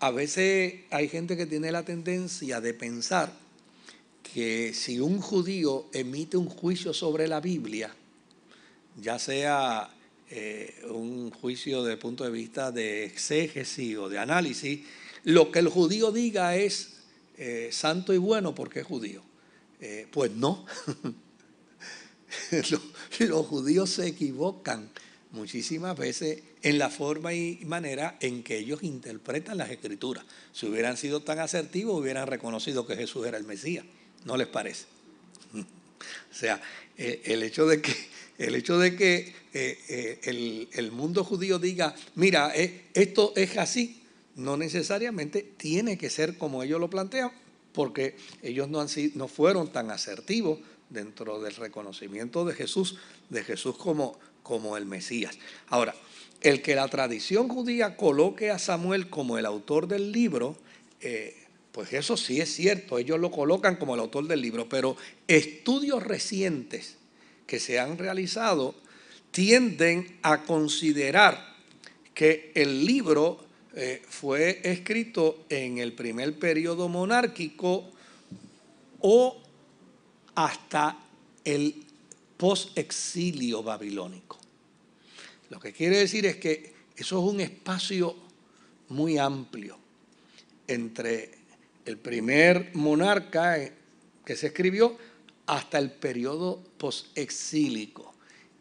a 0.00 0.10
veces 0.10 0.74
hay 0.90 1.08
gente 1.08 1.36
que 1.36 1.46
tiene 1.46 1.70
la 1.70 1.84
tendencia 1.84 2.60
de 2.60 2.74
pensar 2.74 3.32
que 4.22 4.74
si 4.74 5.00
un 5.00 5.20
judío 5.20 5.86
emite 5.92 6.36
un 6.36 6.48
juicio 6.48 6.92
sobre 6.92 7.28
la 7.28 7.40
Biblia, 7.40 7.94
ya 9.00 9.18
sea 9.18 9.90
eh, 10.30 10.82
un 10.90 11.30
juicio 11.30 11.84
de 11.84 11.96
punto 11.96 12.24
de 12.24 12.30
vista 12.30 12.72
de 12.72 13.04
exégesis 13.04 13.96
o 13.96 14.08
de 14.08 14.18
análisis, 14.18 14.80
lo 15.24 15.50
que 15.50 15.60
el 15.60 15.68
judío 15.68 16.12
diga 16.12 16.56
es 16.56 16.98
eh, 17.36 17.70
santo 17.72 18.12
y 18.12 18.18
bueno 18.18 18.54
porque 18.54 18.80
es 18.80 18.86
judío. 18.86 19.22
Eh, 19.80 20.08
pues 20.10 20.32
no. 20.32 20.66
los, 22.50 22.80
los 23.20 23.46
judíos 23.46 23.90
se 23.90 24.08
equivocan 24.08 24.90
muchísimas 25.30 25.96
veces 25.96 26.42
en 26.62 26.78
la 26.78 26.90
forma 26.90 27.34
y 27.34 27.60
manera 27.66 28.16
en 28.20 28.42
que 28.42 28.58
ellos 28.58 28.82
interpretan 28.82 29.58
las 29.58 29.70
escrituras. 29.70 30.24
Si 30.52 30.66
hubieran 30.66 30.96
sido 30.96 31.20
tan 31.20 31.38
asertivos, 31.38 32.00
hubieran 32.00 32.26
reconocido 32.26 32.86
que 32.86 32.96
Jesús 32.96 33.26
era 33.26 33.38
el 33.38 33.44
Mesías. 33.44 33.84
¿No 34.24 34.36
les 34.36 34.46
parece? 34.46 34.86
O 36.30 36.34
sea, 36.34 36.60
eh, 36.96 37.22
el 37.24 37.42
hecho 37.42 37.66
de 37.66 37.82
que, 37.82 37.90
el, 38.38 38.54
eh, 39.52 40.68
eh, 40.72 40.90
mundo 40.92 41.24
judío 41.24 41.58
diga, 41.58 41.94
mira, 42.14 42.52
esto 42.94 43.32
es 43.34 43.56
así, 43.56 44.02
no 44.36 44.56
necesariamente 44.56 45.42
tiene 45.56 45.98
que 45.98 46.08
ser 46.08 46.38
como 46.38 46.62
ellos 46.62 46.78
lo 46.80 46.88
plantean, 46.88 47.32
porque 47.72 48.16
ellos 48.42 48.68
no, 48.68 48.80
han 48.80 48.88
no 49.14 49.26
fueron 49.26 49.72
tan 49.72 49.90
asertivos 49.90 50.60
dentro 50.90 51.40
del 51.40 51.56
reconocimiento 51.56 52.44
de 52.44 52.54
Jesús, 52.54 52.96
de 53.28 53.42
Jesús 53.42 53.76
como, 53.76 54.18
como 54.42 54.76
el 54.76 54.86
Mesías. 54.86 55.36
Ahora, 55.68 55.94
el 56.40 56.62
que 56.62 56.74
la 56.74 56.88
tradición 56.88 57.48
judía 57.48 57.96
coloque 57.96 58.50
a 58.50 58.58
Samuel 58.58 59.08
como 59.10 59.38
el 59.38 59.46
autor 59.46 59.88
del 59.88 60.12
libro, 60.12 60.56
eh, 61.00 61.36
pues 61.72 61.92
eso 61.92 62.16
sí 62.16 62.40
es 62.40 62.54
cierto, 62.54 62.98
ellos 62.98 63.18
lo 63.18 63.30
colocan 63.30 63.76
como 63.76 63.94
el 63.94 64.00
autor 64.00 64.26
del 64.26 64.40
libro, 64.40 64.68
pero 64.68 64.96
estudios 65.26 66.02
recientes 66.02 66.96
que 67.46 67.60
se 67.60 67.78
han 67.78 67.98
realizado 67.98 68.74
tienden 69.30 70.18
a 70.22 70.42
considerar 70.44 71.56
que 72.14 72.52
el 72.54 72.84
libro 72.84 73.44
eh, 73.74 74.02
fue 74.08 74.60
escrito 74.64 75.44
en 75.48 75.78
el 75.78 75.92
primer 75.92 76.38
periodo 76.38 76.88
monárquico 76.88 77.90
o 79.00 79.40
hasta 80.34 80.98
el 81.44 81.84
post-exilio 82.36 83.62
babilónico. 83.62 84.38
Lo 85.50 85.58
que 85.58 85.72
quiere 85.72 85.98
decir 85.98 86.26
es 86.26 86.36
que 86.36 86.74
eso 86.96 87.18
es 87.18 87.32
un 87.32 87.40
espacio 87.40 88.16
muy 88.88 89.18
amplio 89.18 89.78
entre 90.66 91.30
el 91.84 91.96
primer 91.96 92.72
monarca 92.74 93.56
que 94.24 94.36
se 94.36 94.48
escribió 94.48 94.96
hasta 95.46 95.78
el 95.78 95.90
periodo 95.90 96.62
post-exílico. 96.76 98.14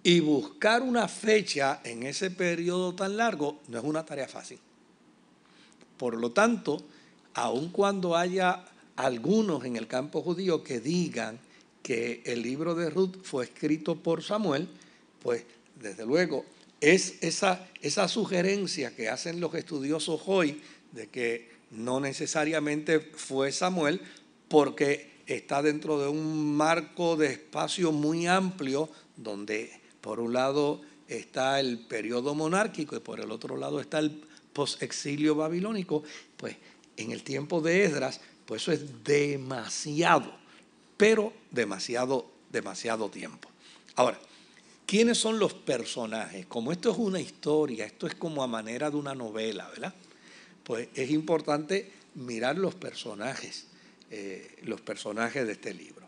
Y 0.03 0.22
buscar 0.22 0.82
una 0.82 1.08
fecha 1.10 1.82
en 1.84 2.03
ese 2.03 2.32
periodo 2.32 2.96
tan 2.96 3.17
largo 3.17 3.60
no 3.67 3.77
es 3.77 3.84
una 3.84 4.06
tarea 4.06 4.27
fácil. 4.27 4.60
Por 5.98 6.15
lo 6.15 6.32
tanto, 6.32 6.82
aun 7.34 7.70
cuando 7.70 8.15
haya 8.15 8.63
algunos 8.96 9.65
en 9.65 9.75
el 9.75 9.88
campo 9.88 10.22
judío 10.22 10.63
que 10.63 10.79
digan 10.79 11.39
que 11.84 12.22
el 12.25 12.41
libro 12.41 12.75
de 12.75 12.89
Ruth 12.89 13.17
fue 13.24 13.46
escrito 13.46 13.96
por 13.96 14.24
Samuel, 14.24 14.70
pues 15.22 15.44
desde 15.75 16.06
luego 16.06 16.46
es 16.82 17.16
esa, 17.22 17.68
esa 17.82 18.08
sugerencia 18.08 18.96
que 18.96 19.10
hacen 19.10 19.40
los 19.40 19.54
estudiosos 19.56 20.22
hoy 20.26 20.62
de 20.92 21.08
que 21.08 21.50
no 21.72 22.00
necesariamente 22.00 23.00
fue 23.00 23.52
Samuel, 23.52 24.02
porque 24.48 25.18
está 25.26 25.62
dentro 25.62 26.00
de 26.00 26.08
un 26.08 26.56
marco 26.56 27.18
de 27.18 27.28
espacio 27.28 27.92
muy 27.92 28.28
amplio, 28.28 28.90
donde 29.16 29.72
por 30.02 30.20
un 30.20 30.34
lado 30.34 30.82
está 31.08 31.60
el 31.60 31.80
periodo 31.80 32.36
monárquico 32.36 32.96
y 32.96 33.00
por 33.00 33.20
el 33.20 33.32
otro 33.32 33.58
lado 33.58 33.80
está 33.80 34.00
el 34.00 34.24
post-exilio 34.54 35.36
babilónico, 35.36 36.04
pues 36.38 36.56
en 36.96 37.12
el 37.12 37.24
tiempo 37.24 37.62
de 37.62 37.84
Esdras, 37.84 38.22
pues 38.46 38.62
eso 38.62 38.72
es 38.72 39.04
demasiado, 39.04 40.34
pero 40.96 41.34
demasiado, 41.52 42.32
demasiado 42.50 43.10
tiempo. 43.10 43.50
Ahora, 43.96 44.20
¿Quiénes 44.88 45.17
son 45.17 45.38
los 45.38 45.53
personajes? 45.53 46.46
Como 46.46 46.72
esto 46.72 46.91
es 46.91 46.98
una 46.98 47.20
historia, 47.20 47.86
esto 47.86 48.08
es 48.08 48.15
como 48.15 48.41
a 48.41 48.48
manera 48.48 48.89
de 48.89 48.96
una 48.96 49.13
novela, 49.13 49.67
¿verdad? 49.67 49.94
Pues 50.63 50.88
es 50.96 51.12
importante 51.12 51.91
mirar 52.15 52.58
los 52.58 52.74
personajes, 52.74 53.65
eh, 54.10 54.56
los 54.63 54.79
personajes 54.79 55.46
de 55.46 55.51
este 55.51 55.74
libro. 55.74 56.08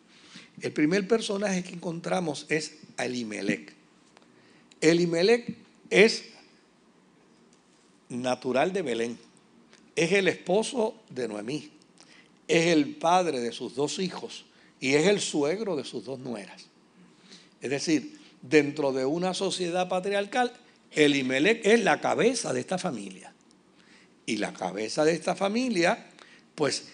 El 0.61 0.71
primer 0.71 1.05
personaje 1.09 1.61
que 1.61 1.73
encontramos 1.73 2.45
es 2.47 2.77
Elimelech. 2.97 3.73
Elimelech 4.79 5.57
es 5.89 6.29
natural 8.07 8.71
de 8.71 8.81
Belén, 8.81 9.19
es 9.93 10.13
el 10.13 10.29
esposo 10.29 10.95
de 11.09 11.27
Noemí, 11.27 11.69
es 12.47 12.67
el 12.67 12.95
padre 12.95 13.41
de 13.41 13.51
sus 13.51 13.75
dos 13.75 13.99
hijos 13.99 14.45
y 14.79 14.93
es 14.93 15.05
el 15.05 15.19
suegro 15.19 15.75
de 15.75 15.83
sus 15.83 16.05
dos 16.05 16.17
nueras. 16.19 16.67
Es 17.61 17.69
decir, 17.69 18.18
dentro 18.41 18.91
de 18.91 19.05
una 19.05 19.33
sociedad 19.33 19.87
patriarcal, 19.89 20.53
Elimelech 20.91 21.65
es 21.65 21.83
la 21.83 22.01
cabeza 22.01 22.53
de 22.53 22.59
esta 22.61 22.77
familia. 22.77 23.33
Y 24.25 24.37
la 24.37 24.53
cabeza 24.53 25.05
de 25.05 25.13
esta 25.13 25.35
familia, 25.35 26.07
pues, 26.55 26.85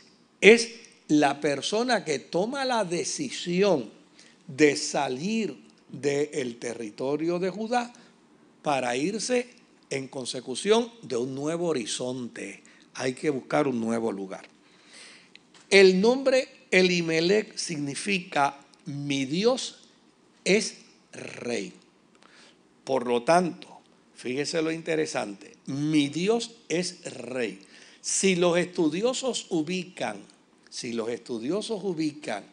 es 0.41 0.71
la 1.07 1.39
persona 1.39 2.03
que 2.03 2.19
toma 2.19 2.65
la 2.65 2.83
decisión 2.83 3.91
de 4.47 4.75
salir 4.75 5.57
del 5.89 6.57
territorio 6.57 7.39
de 7.39 7.49
Judá 7.49 7.93
para 8.61 8.95
irse 8.95 9.49
en 9.89 10.07
consecución 10.07 10.91
de 11.01 11.17
un 11.17 11.35
nuevo 11.35 11.67
horizonte. 11.67 12.63
Hay 12.95 13.13
que 13.13 13.29
buscar 13.29 13.67
un 13.67 13.79
nuevo 13.79 14.11
lugar. 14.11 14.45
El 15.69 15.99
nombre 16.01 16.47
Elimelech 16.71 17.55
significa 17.57 18.57
mi 18.85 19.25
Dios 19.25 19.89
es 20.43 20.84
rey. 21.15 21.73
Por 22.83 23.07
lo 23.07 23.23
tanto, 23.23 23.79
fíjese 24.15 24.61
lo 24.61 24.71
interesante, 24.71 25.57
mi 25.67 26.09
Dios 26.09 26.51
es 26.69 27.03
rey. 27.13 27.59
Si 28.01 28.35
los 28.35 28.57
estudiosos 28.57 29.47
ubican, 29.49 30.17
si 30.69 30.93
los 30.93 31.09
estudiosos 31.09 31.83
ubican 31.83 32.43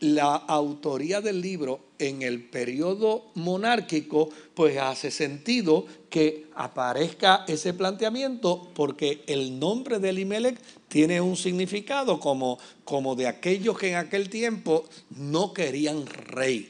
la 0.00 0.36
autoría 0.36 1.20
del 1.20 1.40
libro 1.40 1.80
en 1.98 2.22
el 2.22 2.42
periodo 2.42 3.26
monárquico, 3.34 4.30
pues 4.54 4.78
hace 4.78 5.10
sentido 5.10 5.86
que 6.08 6.46
aparezca 6.54 7.44
ese 7.48 7.74
planteamiento 7.74 8.70
porque 8.74 9.22
el 9.26 9.58
nombre 9.58 9.98
de 9.98 10.10
Elimelech 10.10 10.60
tiene 10.86 11.20
un 11.20 11.36
significado 11.36 12.20
como, 12.20 12.58
como 12.84 13.16
de 13.16 13.26
aquellos 13.26 13.76
que 13.78 13.90
en 13.90 13.96
aquel 13.96 14.30
tiempo 14.30 14.84
no 15.10 15.52
querían 15.52 16.06
rey, 16.06 16.68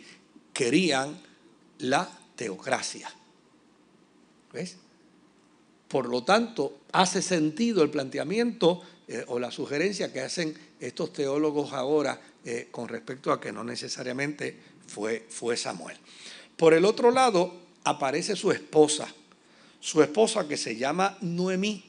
querían 0.55 1.21
la 1.79 2.09
teocracia. 2.37 3.11
¿Ves? 4.53 4.77
Por 5.89 6.09
lo 6.09 6.23
tanto, 6.23 6.81
hace 6.93 7.23
sentido 7.23 7.83
el 7.83 7.91
planteamiento 7.91 8.83
eh, 9.07 9.25
o 9.29 9.39
la 9.39 9.51
sugerencia 9.51 10.13
que 10.13 10.21
hacen 10.21 10.57
estos 10.81 11.13
teólogos 11.13 11.73
ahora 11.73 12.21
eh, 12.45 12.69
con 12.71 12.89
respecto 12.89 13.33
a 13.33 13.41
que 13.41 13.53
no 13.53 13.65
necesariamente 13.65 14.57
fue, 14.87 15.27
fue 15.29 15.57
Samuel. 15.57 15.97
Por 16.57 16.75
el 16.75 16.85
otro 16.85 17.11
lado, 17.11 17.55
aparece 17.85 18.37
su 18.37 18.53
esposa, 18.53 19.09
su 19.81 20.03
esposa 20.03 20.47
que 20.47 20.57
se 20.57 20.77
llama 20.77 21.17
Noemí, 21.23 21.85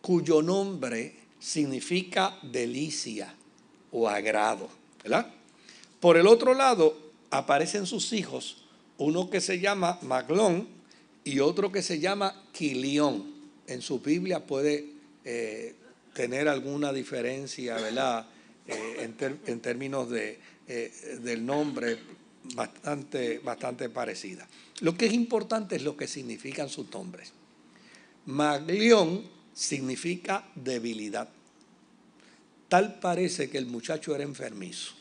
cuyo 0.00 0.42
nombre 0.42 1.16
significa 1.40 2.38
delicia 2.42 3.34
o 3.90 4.08
agrado. 4.08 4.68
¿verdad? 5.02 5.26
Por 5.98 6.16
el 6.16 6.26
otro 6.26 6.54
lado, 6.54 6.96
aparecen 7.30 7.86
sus 7.86 8.12
hijos, 8.12 8.61
uno 9.02 9.28
que 9.28 9.40
se 9.40 9.58
llama 9.58 9.98
Maglón 10.02 10.68
y 11.24 11.40
otro 11.40 11.70
que 11.70 11.82
se 11.82 11.98
llama 11.98 12.44
Quilión. 12.52 13.32
En 13.66 13.82
su 13.82 14.00
Biblia 14.00 14.44
puede 14.44 14.86
eh, 15.24 15.74
tener 16.14 16.48
alguna 16.48 16.92
diferencia, 16.92 17.76
¿verdad? 17.76 18.26
Eh, 18.66 19.10
en, 19.46 19.60
términos 19.60 20.10
de, 20.10 20.38
eh, 20.68 21.18
del 21.22 21.44
nombre 21.44 21.98
bastante, 22.54 23.38
bastante 23.38 23.88
parecida. 23.88 24.46
Lo 24.80 24.96
que 24.96 25.06
es 25.06 25.12
importante 25.12 25.76
es 25.76 25.82
lo 25.82 25.96
que 25.96 26.06
significan 26.06 26.68
sus 26.68 26.90
nombres. 26.90 27.32
Maglión 28.26 29.24
significa 29.52 30.48
debilidad. 30.54 31.28
Tal 32.68 32.98
parece 33.00 33.50
que 33.50 33.58
el 33.58 33.66
muchacho 33.66 34.14
era 34.14 34.24
enfermizo. 34.24 34.94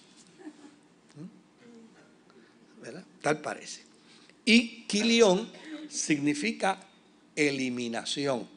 ¿Mm? 1.15 2.81
¿Verdad? 2.83 3.05
Tal 3.21 3.41
parece. 3.41 3.90
Y 4.45 4.83
Kilión 4.83 5.49
significa 5.89 6.79
eliminación. 7.35 8.47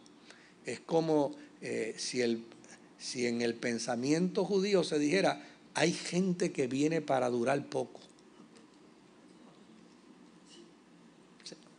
Es 0.65 0.81
como 0.81 1.35
eh, 1.61 1.95
si, 1.99 3.27
en 3.27 3.43
el 3.43 3.55
pensamiento 3.55 4.45
judío 4.45 4.83
se 4.85 4.99
dijera, 4.99 5.47
hay 5.75 5.93
gente 5.93 6.53
que 6.53 6.67
viene 6.67 7.01
para 7.01 7.29
durar 7.29 7.65
poco. 7.67 8.01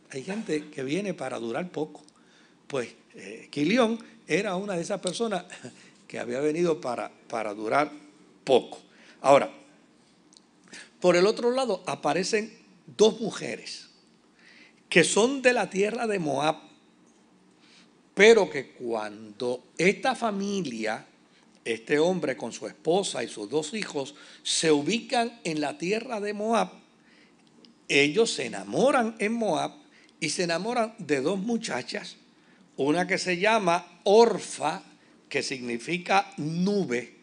hay 0.08 0.22
gente 0.22 0.70
que 0.70 0.82
viene 0.82 1.12
para 1.12 1.38
durar 1.38 1.68
poco. 1.70 2.02
Pues 2.68 2.88
eh, 3.14 3.48
Quilión 3.50 3.98
era 4.26 4.56
una 4.56 4.74
de 4.74 4.80
esas 4.80 5.00
personas 5.00 5.44
que 6.08 6.18
había 6.18 6.40
venido 6.40 6.80
para, 6.80 7.10
para 7.28 7.52
durar 7.52 7.92
poco. 8.44 8.78
Ahora, 9.20 9.50
por 11.00 11.16
el 11.16 11.26
otro 11.26 11.50
lado 11.50 11.82
aparecen 11.86 12.56
dos 12.96 13.20
mujeres 13.20 13.85
que 14.88 15.04
son 15.04 15.42
de 15.42 15.52
la 15.52 15.68
tierra 15.68 16.06
de 16.06 16.18
Moab, 16.18 16.56
pero 18.14 18.48
que 18.48 18.72
cuando 18.72 19.64
esta 19.76 20.14
familia, 20.14 21.06
este 21.64 21.98
hombre 21.98 22.36
con 22.36 22.52
su 22.52 22.66
esposa 22.66 23.22
y 23.22 23.28
sus 23.28 23.50
dos 23.50 23.74
hijos, 23.74 24.14
se 24.42 24.72
ubican 24.72 25.40
en 25.44 25.60
la 25.60 25.76
tierra 25.76 26.20
de 26.20 26.32
Moab, 26.32 26.70
ellos 27.88 28.32
se 28.32 28.46
enamoran 28.46 29.16
en 29.18 29.32
Moab 29.32 29.72
y 30.18 30.30
se 30.30 30.44
enamoran 30.44 30.94
de 30.98 31.20
dos 31.20 31.38
muchachas, 31.38 32.16
una 32.76 33.06
que 33.06 33.18
se 33.18 33.38
llama 33.38 34.00
Orfa, 34.04 34.82
que 35.28 35.42
significa 35.42 36.32
nube, 36.36 37.16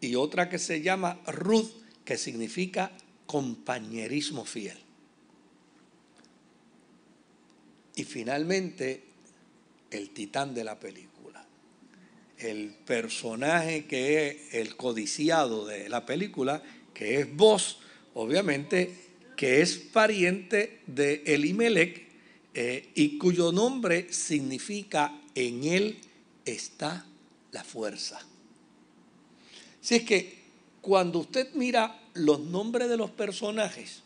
y 0.00 0.14
otra 0.14 0.48
que 0.48 0.58
se 0.58 0.82
llama 0.82 1.20
Ruth, 1.26 1.70
que 2.04 2.16
significa 2.16 2.92
compañerismo 3.26 4.44
fiel. 4.44 4.85
Y 7.96 8.04
finalmente, 8.04 9.02
el 9.90 10.10
titán 10.10 10.54
de 10.54 10.62
la 10.64 10.78
película. 10.78 11.44
El 12.38 12.68
personaje 12.84 13.86
que 13.86 14.28
es 14.28 14.54
el 14.54 14.76
codiciado 14.76 15.66
de 15.66 15.88
la 15.88 16.04
película, 16.04 16.62
que 16.92 17.20
es 17.20 17.34
vos, 17.34 17.80
obviamente, 18.14 18.94
que 19.36 19.62
es 19.62 19.76
pariente 19.76 20.80
de 20.86 21.22
Elimelech 21.26 22.06
eh, 22.54 22.90
y 22.94 23.18
cuyo 23.18 23.52
nombre 23.52 24.12
significa 24.12 25.18
en 25.34 25.64
él 25.64 25.98
está 26.44 27.06
la 27.52 27.64
fuerza. 27.64 28.20
Si 29.80 29.94
es 29.94 30.02
que 30.04 30.38
cuando 30.80 31.20
usted 31.20 31.52
mira 31.54 32.00
los 32.14 32.40
nombres 32.40 32.88
de 32.88 32.96
los 32.96 33.10
personajes 33.10 34.02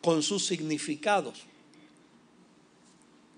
con 0.00 0.22
sus 0.22 0.46
significados, 0.46 1.44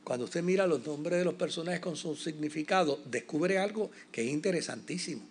cuando 0.07 0.27
usted 0.27 0.41
mira 0.41 0.69
los 0.69 0.87
nombres 0.87 1.19
de 1.19 1.25
los 1.25 1.35
personajes 1.35 1.81
con 1.81 1.97
su 1.97 2.15
significado, 2.15 3.01
descubre 3.07 3.59
algo 3.59 3.91
que 4.13 4.23
es 4.23 4.31
interesantísimo. 4.31 5.23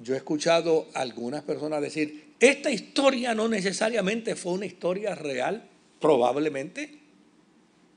Yo 0.00 0.14
he 0.14 0.18
escuchado 0.18 0.86
a 0.94 1.00
algunas 1.00 1.42
personas 1.42 1.82
decir, 1.82 2.34
esta 2.38 2.70
historia 2.70 3.34
no 3.34 3.48
necesariamente 3.48 4.36
fue 4.36 4.52
una 4.52 4.66
historia 4.66 5.16
real, 5.16 5.68
probablemente, 6.00 7.00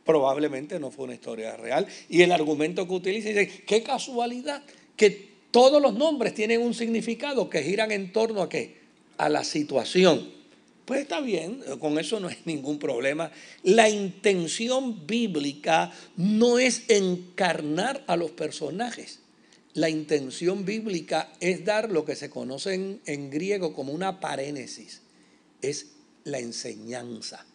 probablemente 0.03 0.79
no 0.79 0.89
fue 0.89 1.05
una 1.05 1.13
historia 1.13 1.55
real. 1.55 1.85
Y 2.09 2.23
el 2.23 2.31
argumento 2.31 2.87
que 2.87 2.93
utiliza 2.95 3.29
dice, 3.29 3.63
qué 3.67 3.83
casualidad 3.83 4.63
que 4.95 5.33
todos 5.51 5.79
los 5.79 5.93
nombres 5.93 6.33
tienen 6.33 6.63
un 6.63 6.73
significado 6.73 7.47
que 7.47 7.61
giran 7.61 7.91
en 7.91 8.11
torno 8.11 8.41
a 8.41 8.49
qué? 8.49 8.75
A 9.19 9.29
la 9.29 9.43
situación. 9.43 10.40
Pues 10.91 11.03
está 11.03 11.21
bien, 11.21 11.63
con 11.79 11.97
eso 11.97 12.19
no 12.19 12.27
hay 12.27 12.39
ningún 12.45 12.77
problema. 12.77 13.31
La 13.63 13.87
intención 13.87 15.07
bíblica 15.07 15.89
no 16.17 16.59
es 16.59 16.83
encarnar 16.89 18.03
a 18.07 18.17
los 18.17 18.31
personajes. 18.31 19.19
La 19.73 19.89
intención 19.89 20.65
bíblica 20.65 21.31
es 21.39 21.63
dar 21.63 21.89
lo 21.89 22.03
que 22.03 22.17
se 22.17 22.29
conoce 22.29 22.99
en, 23.05 23.29
griego 23.29 23.73
como 23.73 23.93
una 23.93 24.19
parénesis. 24.19 24.99
Es 25.61 25.91
la 26.25 26.39
enseñanza. 26.39 27.45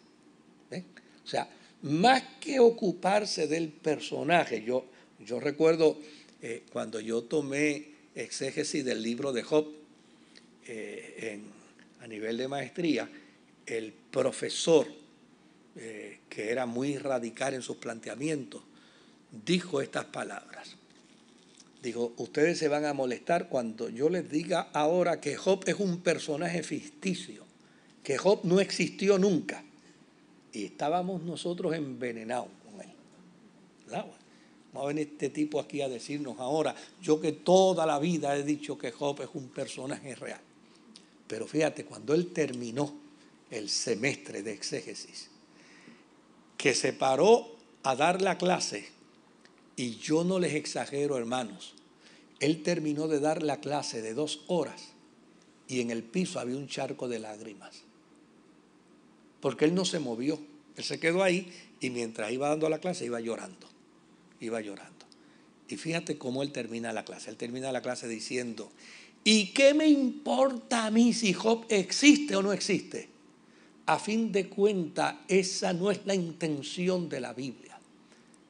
O 0.71 1.27
sea, 1.27 1.47
más 1.83 2.23
que 2.41 2.59
ocuparse 2.59 3.45
del 3.45 3.69
personaje, 3.69 4.63
yo, 4.63 4.83
yo 5.23 5.39
recuerdo 5.39 5.99
eh, 6.41 6.63
cuando 6.73 6.99
yo 6.99 7.21
tomé 7.21 7.89
exégesis 8.15 8.83
del 8.83 9.03
libro 9.03 9.31
de 9.31 9.43
Job 9.43 9.67
eh, 10.65 11.39
a 12.01 12.07
nivel 12.07 12.37
de 12.37 12.47
maestría, 12.47 13.07
el 13.67 13.93
profesor, 13.93 14.87
eh, 15.75 16.21
que 16.29 16.51
era 16.51 16.65
muy 16.65 16.97
radical 16.97 17.53
en 17.53 17.61
sus 17.61 17.77
planteamientos, 17.77 18.63
dijo 19.45 19.81
estas 19.81 20.05
palabras. 20.05 20.75
Dijo, 21.83 22.13
ustedes 22.17 22.57
se 22.57 22.69
van 22.69 22.85
a 22.85 22.93
molestar 22.93 23.49
cuando 23.49 23.89
yo 23.89 24.09
les 24.09 24.29
diga 24.29 24.69
ahora 24.73 25.21
que 25.21 25.35
Job 25.35 25.63
es 25.67 25.75
un 25.75 25.99
personaje 26.01 26.63
ficticio, 26.63 27.43
que 28.03 28.17
Job 28.17 28.39
no 28.43 28.59
existió 28.59 29.19
nunca. 29.19 29.63
Y 30.51 30.65
estábamos 30.65 31.21
nosotros 31.21 31.75
envenenados 31.75 32.49
con 32.65 32.81
él. 32.81 32.89
Vamos 33.91 34.15
a 34.73 34.87
venir 34.87 35.09
este 35.11 35.29
tipo 35.29 35.59
aquí 35.59 35.81
a 35.81 35.89
decirnos 35.89 36.39
ahora, 36.39 36.73
yo 37.01 37.21
que 37.21 37.31
toda 37.31 37.85
la 37.85 37.99
vida 37.99 38.35
he 38.35 38.43
dicho 38.43 38.77
que 38.77 38.91
Job 38.91 39.21
es 39.21 39.29
un 39.33 39.49
personaje 39.49 40.15
real. 40.15 40.41
Pero 41.27 41.45
fíjate, 41.45 41.85
cuando 41.85 42.13
él 42.13 42.31
terminó 42.31 43.06
el 43.51 43.69
semestre 43.69 44.43
de 44.43 44.53
exégesis, 44.53 45.29
que 46.57 46.73
se 46.73 46.93
paró 46.93 47.55
a 47.83 47.95
dar 47.95 48.21
la 48.21 48.37
clase, 48.37 48.89
y 49.75 49.97
yo 49.97 50.23
no 50.23 50.39
les 50.39 50.55
exagero, 50.55 51.17
hermanos, 51.17 51.75
él 52.39 52.63
terminó 52.63 53.07
de 53.07 53.19
dar 53.19 53.43
la 53.43 53.59
clase 53.59 54.01
de 54.01 54.13
dos 54.13 54.41
horas 54.47 54.89
y 55.67 55.81
en 55.81 55.91
el 55.91 56.03
piso 56.03 56.39
había 56.39 56.55
un 56.55 56.67
charco 56.67 57.07
de 57.07 57.19
lágrimas. 57.19 57.83
Porque 59.39 59.65
él 59.65 59.75
no 59.75 59.85
se 59.85 59.99
movió, 59.99 60.39
él 60.75 60.83
se 60.83 60.99
quedó 60.99 61.23
ahí 61.23 61.51
y 61.79 61.89
mientras 61.89 62.31
iba 62.31 62.49
dando 62.49 62.69
la 62.69 62.79
clase 62.79 63.05
iba 63.05 63.19
llorando, 63.19 63.67
iba 64.39 64.61
llorando. 64.61 65.05
Y 65.67 65.77
fíjate 65.77 66.17
cómo 66.17 66.43
él 66.43 66.51
termina 66.51 66.93
la 66.93 67.03
clase. 67.03 67.29
Él 67.29 67.37
termina 67.37 67.71
la 67.71 67.81
clase 67.81 68.07
diciendo, 68.07 68.71
¿y 69.23 69.47
qué 69.47 69.73
me 69.73 69.87
importa 69.87 70.85
a 70.85 70.91
mí 70.91 71.13
si 71.13 71.33
Job 71.33 71.65
existe 71.69 72.35
o 72.35 72.41
no 72.41 72.53
existe? 72.53 73.09
A 73.87 73.97
fin 73.99 74.33
de 74.33 74.49
cuentas, 74.49 75.15
esa 75.29 75.71
no 75.71 75.89
es 75.89 76.05
la 76.05 76.13
intención 76.13 77.07
de 77.07 77.21
la 77.21 77.33
Biblia. 77.33 77.79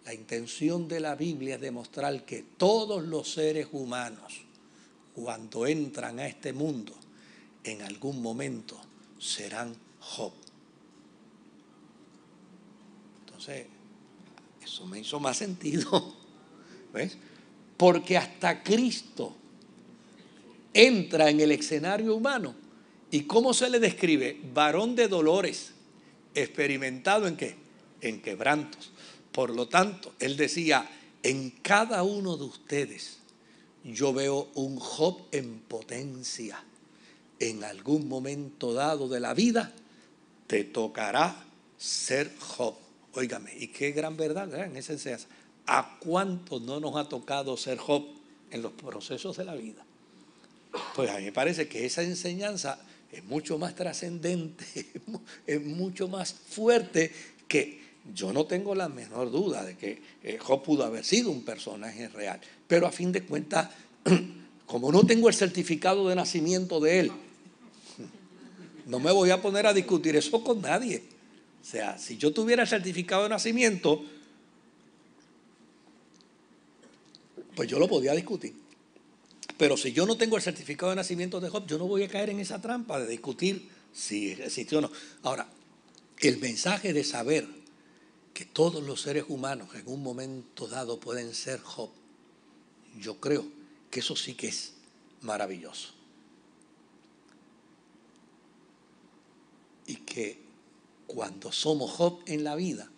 La 0.04 0.14
intención 0.14 0.88
de 0.88 1.00
la 1.00 1.16
Biblia 1.16 1.56
es 1.56 1.62
demostrar 1.62 2.26
que 2.26 2.44
todos 2.58 3.04
los 3.04 3.32
seres 3.32 3.68
humanos, 3.72 4.42
cuando 5.14 5.68
entran 5.68 6.20
a 6.20 6.28
este 6.28 6.54
mundo, 6.54 6.94
en 7.64 7.84
algún 7.84 8.20
momento 8.20 8.80
serán 9.20 9.76
Job. 10.00 10.34
Entonces, 13.26 13.68
eso 14.64 14.88
me 14.88 15.02
hizo 15.02 15.20
más 15.20 15.38
sentido. 15.38 16.16
¿Ves? 16.94 17.16
Porque 17.78 18.18
hasta 18.18 18.64
Cristo 18.64 19.36
entra 20.74 21.30
en 21.30 21.42
el 21.42 21.52
escenario 21.52 22.16
humano 22.16 22.67
¿Y 23.12 23.22
cómo 23.24 23.54
se 23.54 23.70
le 23.70 23.80
describe? 23.80 24.40
Varón 24.54 24.96
de 24.96 25.08
dolores, 25.08 25.72
experimentado 26.34 27.28
en 27.28 27.38
qué? 27.38 27.56
En 28.02 28.22
quebrantos. 28.22 28.92
Por 29.32 29.56
lo 29.56 29.68
tanto, 29.68 30.14
él 30.20 30.36
decía, 30.36 30.90
en 31.24 31.52
cada 31.62 32.04
uno 32.04 32.38
de 32.38 32.46
ustedes 32.46 33.18
yo 33.84 34.14
veo 34.14 34.50
un 34.56 34.78
Job 34.78 35.22
en 35.32 35.60
potencia. 35.60 36.64
En 37.40 37.64
algún 37.64 38.08
momento 38.08 38.74
dado 38.74 39.08
de 39.08 39.20
la 39.20 39.34
vida 39.34 39.74
te 40.48 40.64
tocará 40.64 41.46
ser 41.78 42.34
Job. 42.40 42.76
Óigame, 43.14 43.54
y 43.58 43.68
qué 43.68 43.92
gran 43.92 44.18
verdad, 44.18 44.54
en 44.54 44.76
esa 44.76 44.94
enseñanza. 44.94 45.28
¿A 45.66 45.98
cuánto 46.00 46.60
no 46.60 46.80
nos 46.80 46.96
ha 46.96 47.08
tocado 47.08 47.56
ser 47.58 47.78
Job 47.78 48.06
en 48.52 48.62
los 48.62 48.74
procesos 48.74 49.38
de 49.38 49.46
la 49.46 49.56
vida? 49.56 49.86
Pues 50.96 51.10
a 51.10 51.18
mí 51.18 51.26
me 51.26 51.32
parece 51.32 51.68
que 51.68 51.86
esa 51.86 52.04
enseñanza 52.04 52.80
es 53.12 53.24
mucho 53.26 53.58
más 53.58 53.76
trascendente, 53.76 54.66
es 55.48 55.64
mucho 55.64 56.08
más 56.08 56.34
fuerte 56.34 57.12
que 57.48 57.88
yo 58.14 58.32
no 58.32 58.46
tengo 58.46 58.76
la 58.76 58.90
menor 58.90 59.32
duda 59.32 59.64
de 59.64 59.76
que 59.76 60.02
eh, 60.24 60.38
Job 60.38 60.64
pudo 60.64 60.84
haber 60.84 61.04
sido 61.04 61.30
un 61.30 61.44
personaje 61.44 62.08
real. 62.10 62.40
Pero 62.68 62.88
a 62.88 62.92
fin 62.92 63.12
de 63.12 63.24
cuentas, 63.24 63.70
como 64.66 64.92
no 64.92 65.06
tengo 65.06 65.28
el 65.28 65.36
certificado 65.36 66.08
de 66.08 66.16
nacimiento 66.16 66.80
de 66.80 67.00
él, 67.00 67.12
no 68.86 69.00
me 69.00 69.12
voy 69.12 69.32
a 69.32 69.42
poner 69.42 69.68
a 69.68 69.74
discutir 69.74 70.16
eso 70.16 70.44
con 70.44 70.62
nadie. 70.62 71.04
O 71.62 71.66
sea, 71.66 71.98
si 71.98 72.18
yo 72.18 72.32
tuviera 72.32 72.64
el 72.64 72.70
certificado 72.70 73.24
de 73.24 73.30
nacimiento, 73.30 74.04
pues 77.56 77.68
yo 77.68 77.80
lo 77.80 77.88
podía 77.88 78.14
discutir. 78.14 78.67
Pero 79.58 79.76
si 79.76 79.92
yo 79.92 80.06
no 80.06 80.18
tengo 80.18 80.38
el 80.38 80.44
certificado 80.44 80.92
de 80.92 80.98
nacimiento 80.98 81.40
de 81.40 81.50
Job, 81.50 81.66
yo 81.66 81.78
no 81.78 81.88
voy 81.88 82.04
a 82.04 82.08
caer 82.08 82.30
en 82.30 82.40
esa 82.40 82.62
trampa 82.62 83.00
de 83.00 83.08
discutir 83.08 83.70
si 83.92 84.32
existió 84.32 84.78
o 84.78 84.82
no. 84.82 84.92
Ahora, 85.24 85.50
el 86.20 86.38
mensaje 86.38 86.94
de 86.94 87.04
saber 87.04 87.48
que 88.34 88.46
todos 88.46 88.84
los 88.84 89.02
seres 89.02 89.26
humanos 89.28 89.70
en 89.74 89.88
un 89.88 90.04
momento 90.04 90.68
dado 90.68 91.00
pueden 91.00 91.34
ser 91.34 91.60
Job, 91.60 91.90
yo 93.00 93.20
creo 93.20 93.46
que 93.90 94.02
eso 94.02 94.16
sí 94.16 94.36
que 94.36 94.48
es 94.50 94.74
maravilloso. 95.22 95.94
Y 99.88 99.96
que 99.98 100.40
cuando 101.08 101.52
somos 101.52 101.92
Job 101.92 102.20
en 102.28 102.44
la 102.44 102.56
vida, 102.56 102.92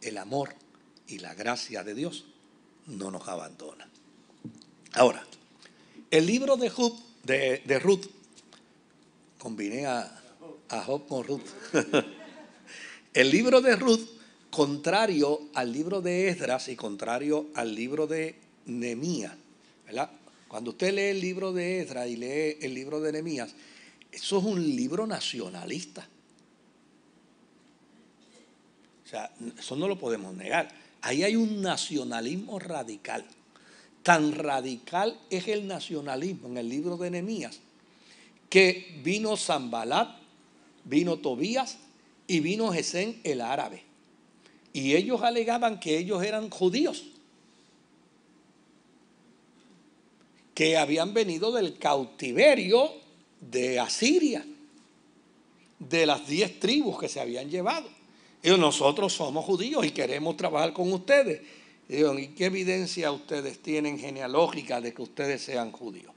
el 0.00 0.16
amor 0.16 0.54
y 1.06 1.18
la 1.18 1.34
gracia 1.34 1.84
de 1.84 1.94
Dios 1.94 2.24
no 2.86 3.10
nos 3.10 3.28
abandona. 3.28 3.91
Ahora, 4.94 5.24
el 6.10 6.26
libro 6.26 6.56
de, 6.56 6.68
Job, 6.68 6.98
de, 7.24 7.78
Ruth, 7.78 8.06
combiné 9.38 9.86
a, 9.86 10.22
a 10.68 10.84
Job 10.84 11.06
con 11.06 11.24
Ruth. 11.24 11.46
el 13.14 13.30
libro 13.30 13.60
de 13.60 13.76
Ruth, 13.76 14.06
contrario 14.50 15.48
al 15.54 15.72
libro 15.72 16.02
de 16.02 16.28
Esdras 16.28 16.68
y 16.68 16.76
contrario 16.76 17.48
al 17.54 17.74
libro 17.74 18.06
de 18.06 18.36
Nehemías. 18.66 19.32
Cuando 20.48 20.72
usted 20.72 20.92
lee 20.92 21.02
el 21.02 21.20
libro 21.20 21.52
de 21.52 21.80
Esdras 21.80 22.08
y 22.08 22.16
lee 22.16 22.58
el 22.60 22.74
libro 22.74 23.00
de 23.00 23.12
Nehemías, 23.12 23.54
eso 24.10 24.38
es 24.38 24.44
un 24.44 24.62
libro 24.62 25.06
nacionalista. 25.06 26.06
O 29.04 29.08
sea, 29.08 29.30
eso 29.58 29.76
no 29.76 29.88
lo 29.88 29.98
podemos 29.98 30.34
negar. 30.34 30.68
Ahí 31.00 31.22
hay 31.24 31.36
un 31.36 31.62
nacionalismo 31.62 32.58
radical. 32.58 33.24
Tan 34.02 34.32
radical 34.32 35.18
es 35.30 35.48
el 35.48 35.66
nacionalismo 35.66 36.48
en 36.48 36.56
el 36.58 36.68
libro 36.68 36.96
de 36.96 37.10
Nehemías 37.10 37.60
que 38.52 39.00
vino 39.02 39.34
Zambalat, 39.34 40.10
vino 40.84 41.16
Tobías 41.16 41.78
y 42.26 42.40
vino 42.40 42.70
Gesén 42.70 43.18
el 43.24 43.40
árabe. 43.40 43.82
Y 44.74 44.94
ellos 44.94 45.22
alegaban 45.22 45.80
que 45.80 45.96
ellos 45.96 46.22
eran 46.22 46.50
judíos, 46.50 47.02
que 50.54 50.76
habían 50.76 51.14
venido 51.14 51.50
del 51.50 51.78
cautiverio 51.78 52.92
de 53.40 53.80
Asiria, 53.80 54.44
de 55.78 56.04
las 56.04 56.26
diez 56.26 56.60
tribus 56.60 56.98
que 56.98 57.08
se 57.08 57.20
habían 57.20 57.48
llevado. 57.48 57.88
Y 58.42 58.50
nosotros 58.50 59.14
somos 59.14 59.46
judíos 59.46 59.86
y 59.86 59.92
queremos 59.92 60.36
trabajar 60.36 60.74
con 60.74 60.92
ustedes. 60.92 61.40
¿Y 61.92 62.28
qué 62.28 62.46
evidencia 62.46 63.12
ustedes 63.12 63.60
tienen 63.60 63.98
genealógica 63.98 64.80
de 64.80 64.94
que 64.94 65.02
ustedes 65.02 65.42
sean 65.42 65.72
judíos? 65.72 66.12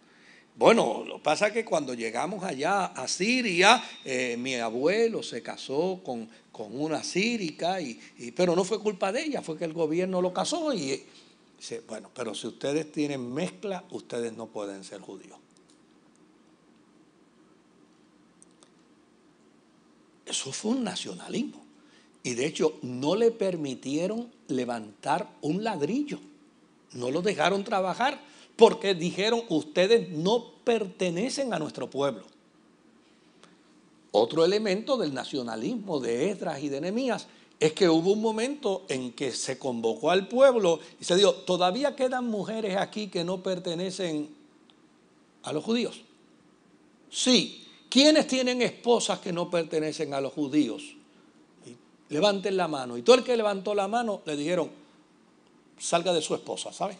Bueno, 0.58 1.04
lo 1.06 1.18
que 1.18 1.24
pasa 1.24 1.52
que 1.52 1.66
cuando 1.66 1.94
llegamos 1.94 2.46
allá 2.46 2.86
a 2.86 3.10
Siria, 3.10 3.84
eh, 4.06 4.38
mi 4.38 4.56
abuelo 4.56 5.22
se 5.22 5.42
casó 5.42 6.02
con, 6.04 6.30
una 6.72 7.04
sírica, 7.04 7.82
y, 7.82 8.00
pero 8.34 8.56
no 8.56 8.64
fue 8.64 8.80
culpa 8.80 9.12
de 9.12 9.24
ella, 9.24 9.42
fue 9.42 9.58
que 9.58 9.66
el 9.66 9.74
gobierno 9.74 10.22
lo 10.22 10.32
casó. 10.32 10.74
Y 10.74 11.04
dice, 11.58 11.82
bueno, 11.86 12.10
pero 12.16 12.34
si 12.34 12.48
ustedes 12.48 12.90
tienen 12.94 13.34
mezcla, 13.34 13.84
ustedes 13.92 14.32
no 14.32 14.48
pueden 14.48 14.86
ser 14.86 15.02
judíos. 15.02 15.38
Eso 20.26 20.54
fue 20.54 20.72
un 20.72 20.86
nacionalismo. 20.86 21.66
Y 22.24 22.34
de 22.34 22.46
hecho 22.46 22.80
no 22.82 23.16
le 23.16 23.32
permitieron 23.32 24.32
levantar 24.48 25.30
un 25.42 25.64
ladrillo. 25.64 26.20
No 26.94 27.12
lo 27.12 27.22
dejaron 27.22 27.64
trabajar 27.64 28.20
porque 28.56 28.96
dijeron, 28.96 29.44
ustedes 29.50 30.10
no 30.10 30.52
pertenecen 30.64 31.54
a 31.54 31.60
nuestro 31.60 31.90
pueblo. 31.90 32.24
Otro 34.12 34.46
elemento 34.46 34.96
del 34.98 35.14
nacionalismo 35.14 36.00
de 36.00 36.30
Esdras 36.30 36.64
y 36.64 36.70
de 36.70 36.80
Nehemías 36.80 37.28
es 37.60 37.74
que 37.74 37.90
hubo 37.90 38.14
un 38.14 38.22
momento 38.22 38.86
en 38.88 39.12
que 39.12 39.32
se 39.32 39.58
convocó 39.58 40.12
al 40.12 40.28
pueblo 40.28 40.80
y 41.00 41.04
se 41.04 41.16
dijo, 41.16 41.34
todavía 41.34 41.96
quedan 41.96 42.26
mujeres 42.26 42.78
aquí 42.78 43.08
que 43.08 43.24
no 43.24 43.44
pertenecen 43.44 44.30
a 45.44 45.54
los 45.54 45.64
judíos. 45.64 46.02
Sí, 47.10 47.66
¿quiénes 47.90 48.28
tienen 48.28 48.62
esposas 48.62 49.20
que 49.20 49.32
no 49.32 49.50
pertenecen 49.50 50.14
a 50.14 50.22
los 50.22 50.34
judíos? 50.34 50.96
Levanten 52.10 52.58
la 52.58 52.68
mano. 52.68 52.98
Y 52.98 53.02
todo 53.02 53.18
el 53.18 53.24
que 53.24 53.36
levantó 53.36 53.74
la 53.74 53.88
mano 53.88 54.22
le 54.26 54.36
dijeron, 54.36 54.70
salga 55.80 56.14
de 56.14 56.22
su 56.22 56.36
esposa, 56.36 56.72
¿sabe? 56.72 56.98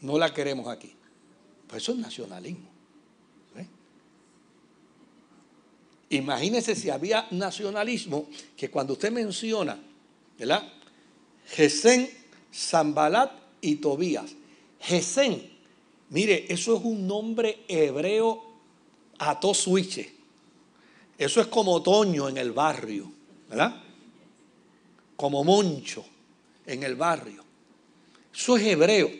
No 0.00 0.18
la 0.18 0.32
queremos 0.32 0.68
aquí. 0.68 0.94
Pues 1.66 1.82
eso 1.82 1.92
es 1.92 1.98
nacionalismo. 1.98 2.68
¿eh? 3.56 3.66
Imagínese 6.10 6.74
si 6.74 6.90
había 6.90 7.26
nacionalismo 7.30 8.26
que 8.56 8.70
cuando 8.70 8.92
usted 8.92 9.10
menciona, 9.10 9.78
¿verdad? 10.38 10.62
Gesén, 11.48 12.10
Zambalat 12.52 13.32
y 13.60 13.76
Tobías. 13.76 14.34
Gesén, 14.80 15.50
mire, 16.10 16.46
eso 16.48 16.76
es 16.76 16.84
un 16.84 17.06
nombre 17.06 17.64
hebreo 17.68 18.44
a 19.18 19.40
tosuiche. 19.40 20.23
Eso 21.24 21.40
es 21.40 21.46
como 21.46 21.72
otoño 21.72 22.28
en 22.28 22.36
el 22.36 22.52
barrio, 22.52 23.10
¿verdad? 23.48 23.82
Como 25.16 25.42
moncho 25.42 26.04
en 26.66 26.82
el 26.82 26.96
barrio. 26.96 27.42
Eso 28.30 28.58
es 28.58 28.64
hebreo. 28.64 29.10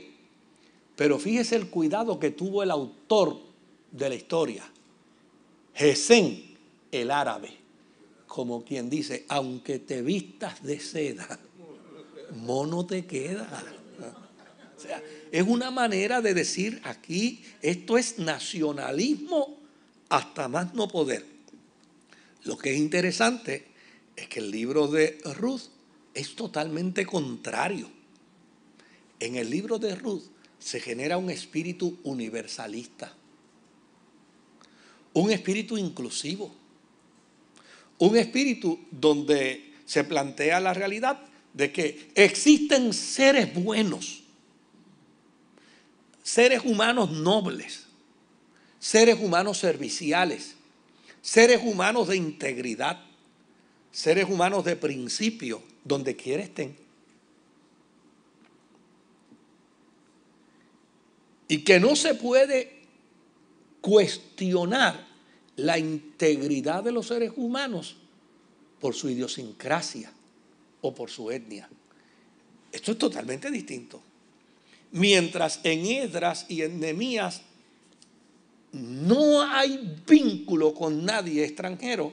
Pero 0.96 1.18
fíjese 1.18 1.56
el 1.56 1.70
cuidado 1.70 2.18
que 2.18 2.32
tuvo 2.32 2.62
el 2.62 2.70
autor 2.70 3.38
de 3.90 4.10
la 4.10 4.14
historia. 4.14 4.70
Gesén, 5.72 6.58
el 6.92 7.10
árabe. 7.10 7.56
Como 8.26 8.62
quien 8.62 8.90
dice, 8.90 9.24
aunque 9.30 9.78
te 9.78 10.02
vistas 10.02 10.62
de 10.62 10.80
seda, 10.80 11.40
mono 12.36 12.84
te 12.84 13.06
queda. 13.06 13.48
O 14.76 14.78
sea, 14.78 15.02
es 15.32 15.42
una 15.42 15.70
manera 15.70 16.20
de 16.20 16.34
decir 16.34 16.82
aquí, 16.84 17.42
esto 17.62 17.96
es 17.96 18.18
nacionalismo 18.18 19.56
hasta 20.10 20.48
más 20.48 20.74
no 20.74 20.86
poder. 20.86 21.33
Lo 22.44 22.58
que 22.58 22.72
es 22.72 22.78
interesante 22.78 23.66
es 24.16 24.28
que 24.28 24.40
el 24.40 24.50
libro 24.50 24.86
de 24.86 25.18
Ruth 25.36 25.62
es 26.12 26.36
totalmente 26.36 27.04
contrario. 27.04 27.90
En 29.18 29.36
el 29.36 29.50
libro 29.50 29.78
de 29.78 29.94
Ruth 29.94 30.24
se 30.58 30.80
genera 30.80 31.18
un 31.18 31.30
espíritu 31.30 31.98
universalista, 32.04 33.14
un 35.14 35.30
espíritu 35.30 35.76
inclusivo, 35.78 36.54
un 37.98 38.16
espíritu 38.16 38.78
donde 38.90 39.72
se 39.84 40.04
plantea 40.04 40.60
la 40.60 40.74
realidad 40.74 41.20
de 41.52 41.72
que 41.72 42.10
existen 42.14 42.92
seres 42.92 43.54
buenos, 43.54 44.22
seres 46.22 46.62
humanos 46.64 47.10
nobles, 47.10 47.84
seres 48.78 49.18
humanos 49.20 49.58
serviciales, 49.58 50.56
seres 51.24 51.62
humanos 51.64 52.08
de 52.08 52.18
integridad, 52.18 53.00
seres 53.90 54.28
humanos 54.28 54.62
de 54.62 54.76
principio, 54.76 55.62
donde 55.82 56.14
quiera 56.14 56.42
estén. 56.42 56.76
Y 61.48 61.64
que 61.64 61.80
no 61.80 61.96
se 61.96 62.14
puede 62.14 62.82
cuestionar 63.80 65.06
la 65.56 65.78
integridad 65.78 66.84
de 66.84 66.92
los 66.92 67.06
seres 67.06 67.32
humanos 67.36 67.96
por 68.78 68.94
su 68.94 69.08
idiosincrasia 69.08 70.12
o 70.82 70.94
por 70.94 71.08
su 71.10 71.30
etnia. 71.30 71.70
Esto 72.70 72.92
es 72.92 72.98
totalmente 72.98 73.50
distinto. 73.50 74.02
Mientras 74.92 75.60
en 75.64 75.86
Edras 75.86 76.44
y 76.50 76.60
en 76.60 76.80
Nemías 76.80 77.40
no 78.74 79.42
hay 79.42 79.98
vínculo 80.06 80.74
con 80.74 81.04
nadie 81.04 81.44
extranjero, 81.44 82.12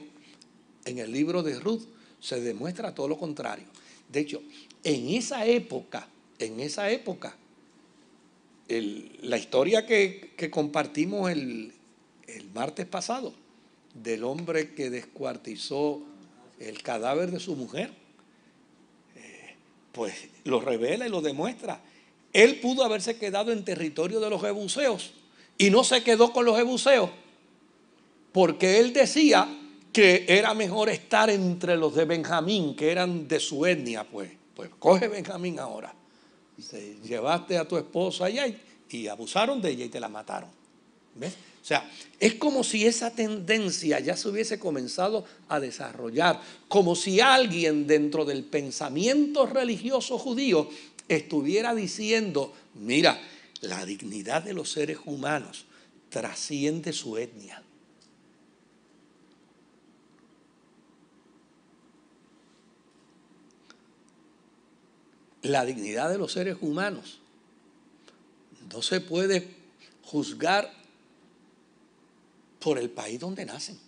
en 0.84 0.98
el 0.98 1.10
libro 1.10 1.42
de 1.42 1.58
Ruth 1.58 1.82
se 2.20 2.40
demuestra 2.40 2.94
todo 2.94 3.08
lo 3.08 3.18
contrario. 3.18 3.64
De 4.08 4.20
hecho, 4.20 4.42
en 4.84 5.08
esa 5.08 5.44
época, 5.44 6.08
en 6.38 6.60
esa 6.60 6.90
época, 6.90 7.36
la 8.68 9.36
historia 9.36 9.86
que, 9.86 10.50
compartimos 10.50 11.30
el, 11.30 11.72
martes 12.54 12.86
pasado 12.86 13.34
del 13.94 14.24
hombre 14.24 14.72
que 14.72 14.88
descuartizó 14.88 16.00
el 16.60 16.82
cadáver 16.82 17.30
de 17.30 17.40
su 17.40 17.56
mujer, 17.56 17.92
eh, 19.16 19.54
pues 19.90 20.14
lo 20.44 20.60
revela 20.60 21.06
y 21.06 21.10
lo 21.10 21.20
demuestra. 21.20 21.82
Él 22.32 22.60
pudo 22.60 22.84
haberse 22.84 23.16
quedado 23.16 23.52
en 23.52 23.64
territorio 23.64 24.20
de 24.20 24.30
los 24.30 24.40
jebuseos 24.40 25.12
y 25.66 25.70
no 25.70 25.84
se 25.84 26.02
quedó 26.02 26.32
con 26.32 26.44
los 26.44 26.56
jebuseos 26.56 27.10
porque 28.32 28.80
él 28.80 28.92
decía 28.92 29.46
que 29.92 30.24
era 30.26 30.54
mejor 30.54 30.88
estar 30.88 31.28
entre 31.30 31.76
los 31.76 31.94
de 31.94 32.06
Benjamín, 32.06 32.74
que 32.74 32.90
eran 32.90 33.28
de 33.28 33.38
su 33.38 33.64
etnia, 33.66 34.04
pues. 34.04 34.30
Pues 34.56 34.70
coge 34.78 35.08
Benjamín 35.08 35.58
ahora. 35.58 35.94
Se, 36.58 36.96
llevaste 37.02 37.58
a 37.58 37.66
tu 37.66 37.76
esposa 37.76 38.26
allá 38.26 38.46
y, 38.90 39.08
abusaron 39.08 39.60
de 39.60 39.70
ella 39.70 39.84
y 39.84 39.88
te 39.88 40.00
la 40.00 40.08
mataron. 40.08 40.50
¿Ves? 41.14 41.32
O 41.62 41.64
sea, 41.64 41.88
es 42.18 42.34
como 42.34 42.64
si 42.64 42.86
esa 42.86 43.10
tendencia 43.10 44.00
ya 44.00 44.16
se 44.16 44.28
hubiese 44.28 44.58
comenzado 44.58 45.24
a 45.48 45.60
desarrollar, 45.60 46.40
como 46.68 46.96
si 46.96 47.20
alguien 47.20 47.86
dentro 47.86 48.24
del 48.24 48.44
pensamiento 48.44 49.46
religioso 49.46 50.18
judío 50.18 50.68
estuviera 51.08 51.74
diciendo, 51.74 52.52
mira, 52.74 53.20
la 53.62 53.84
dignidad 53.86 54.42
de 54.42 54.54
los 54.54 54.70
seres 54.70 54.98
humanos 55.04 55.64
trasciende 56.10 56.92
su 56.92 57.16
etnia. 57.16 57.62
La 65.42 65.64
dignidad 65.64 66.10
de 66.10 66.18
los 66.18 66.32
seres 66.32 66.58
humanos 66.60 67.20
no 68.72 68.82
se 68.82 69.00
puede 69.00 69.48
juzgar 70.02 70.72
por 72.60 72.78
el 72.78 72.90
país 72.90 73.18
donde 73.18 73.44
nacen. 73.44 73.78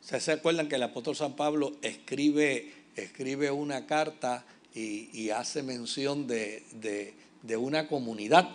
Se 0.00 0.32
acuerdan 0.32 0.68
que 0.68 0.76
el 0.76 0.82
apóstol 0.84 1.16
San 1.16 1.34
Pablo 1.34 1.76
escribe, 1.82 2.72
escribe 2.94 3.50
una 3.50 3.86
carta 3.86 4.46
y, 4.72 5.30
hace 5.30 5.62
mención 5.62 6.26
de, 6.26 7.14
una 7.56 7.88
comunidad, 7.88 8.48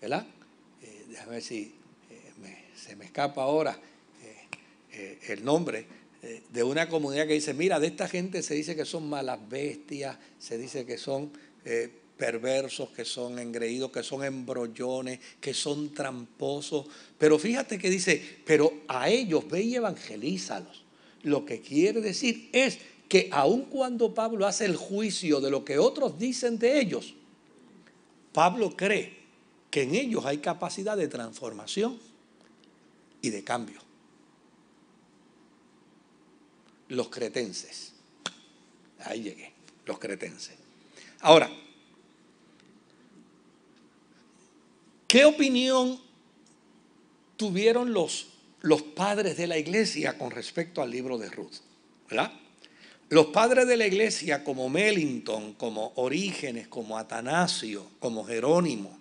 ¿verdad? 0.00 0.26
Eh, 0.82 1.04
déjame 1.08 1.32
ver 1.32 1.42
si 1.42 1.74
eh, 2.10 2.64
se 2.76 2.96
me 2.96 3.06
escapa 3.06 3.42
ahora 3.42 3.78
eh, 4.92 5.18
el 5.28 5.44
nombre, 5.44 5.86
de 6.52 6.64
una 6.64 6.88
comunidad 6.88 7.28
que 7.28 7.34
dice, 7.34 7.54
mira, 7.54 7.78
de 7.78 7.86
esta 7.86 8.08
gente 8.08 8.42
se 8.42 8.54
dice 8.54 8.74
que 8.74 8.84
son 8.84 9.08
malas 9.08 9.38
bestias, 9.48 10.16
se 10.40 10.58
dice 10.58 10.84
que 10.84 10.98
son 10.98 11.30
perversos, 12.16 12.88
que 12.88 13.04
son 13.04 13.38
engreídos, 13.38 13.92
que 13.92 14.02
son 14.02 14.24
embrollones, 14.24 15.20
que 15.40 15.54
son 15.54 15.94
tramposos. 15.94 16.86
Pero 17.16 17.38
fíjate 17.38 17.78
que 17.78 17.90
dice, 17.90 18.20
pero 18.44 18.72
a 18.88 19.08
ellos 19.08 19.48
ve 19.48 19.62
y 19.62 19.76
evangelízalos. 19.76 20.84
Lo 21.22 21.44
que 21.44 21.60
quiere 21.60 22.00
decir 22.00 22.48
es 22.52 22.78
que 23.08 23.28
aun 23.30 23.66
cuando 23.66 24.14
Pablo 24.14 24.46
hace 24.46 24.64
el 24.64 24.76
juicio 24.76 25.40
de 25.40 25.50
lo 25.50 25.64
que 25.64 25.78
otros 25.78 26.18
dicen 26.18 26.58
de 26.58 26.80
ellos, 26.80 27.14
Pablo 28.36 28.76
cree 28.76 29.16
que 29.70 29.84
en 29.84 29.94
ellos 29.94 30.26
hay 30.26 30.38
capacidad 30.38 30.94
de 30.94 31.08
transformación 31.08 31.98
y 33.22 33.30
de 33.30 33.42
cambio. 33.42 33.80
Los 36.88 37.08
cretenses. 37.08 37.94
Ahí 39.00 39.22
llegué, 39.22 39.54
los 39.86 39.98
cretenses. 39.98 40.54
Ahora, 41.20 41.48
¿qué 45.08 45.24
opinión 45.24 45.98
tuvieron 47.38 47.94
los 47.94 48.26
los 48.66 48.82
padres 48.82 49.36
de 49.36 49.46
la 49.46 49.58
iglesia 49.58 50.18
con 50.18 50.32
respecto 50.32 50.82
al 50.82 50.90
libro 50.90 51.18
de 51.18 51.30
Ruth. 51.30 51.54
¿verdad? 52.10 52.32
Los 53.08 53.26
padres 53.26 53.68
de 53.68 53.76
la 53.76 53.86
iglesia 53.86 54.42
como 54.42 54.68
Mellington, 54.68 55.52
como 55.52 55.92
Orígenes, 55.94 56.66
como 56.66 56.98
Atanasio, 56.98 57.86
como 58.00 58.24
Jerónimo, 58.24 58.98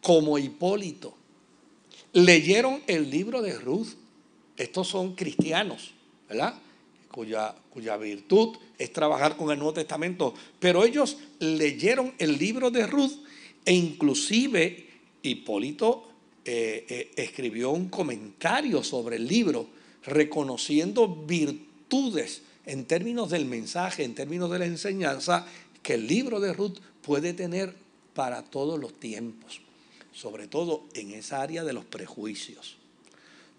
como 0.00 0.38
Hipólito, 0.38 1.16
leyeron 2.12 2.82
el 2.86 3.10
libro 3.10 3.42
de 3.42 3.58
Ruth. 3.58 3.88
Estos 4.56 4.86
son 4.86 5.16
cristianos, 5.16 5.92
¿verdad? 6.28 6.54
Cuya, 7.10 7.56
virtud 7.96 8.56
es 8.78 8.92
trabajar 8.92 9.36
con 9.36 9.50
el 9.50 9.58
Nuevo 9.58 9.74
Testamento. 9.74 10.34
Pero 10.60 10.84
ellos 10.84 11.16
leyeron 11.40 12.14
el 12.18 12.38
libro 12.38 12.70
de 12.70 12.86
Ruth 12.86 13.24
e 13.64 13.74
inclusive 13.74 14.86
Hipólito 15.20 16.08
eh, 16.44 16.86
eh, 16.88 17.10
escribió 17.16 17.70
un 17.70 17.88
comentario 17.88 18.84
sobre 18.84 19.16
el 19.16 19.26
libro 19.26 19.66
reconociendo 20.04 21.08
virtudes 21.08 22.42
en 22.66 22.84
términos 22.84 23.30
del 23.30 23.44
mensaje, 23.44 24.04
en 24.04 24.14
términos 24.14 24.50
de 24.50 24.58
la 24.58 24.66
enseñanza, 24.66 25.46
que 25.82 25.94
el 25.94 26.06
libro 26.06 26.40
de 26.40 26.52
Ruth 26.52 26.78
puede 27.02 27.32
tener 27.32 27.74
para 28.14 28.42
todos 28.42 28.78
los 28.78 28.98
tiempos, 28.98 29.60
sobre 30.12 30.46
todo 30.46 30.84
en 30.94 31.12
esa 31.12 31.42
área 31.42 31.64
de 31.64 31.72
los 31.72 31.84
prejuicios, 31.84 32.76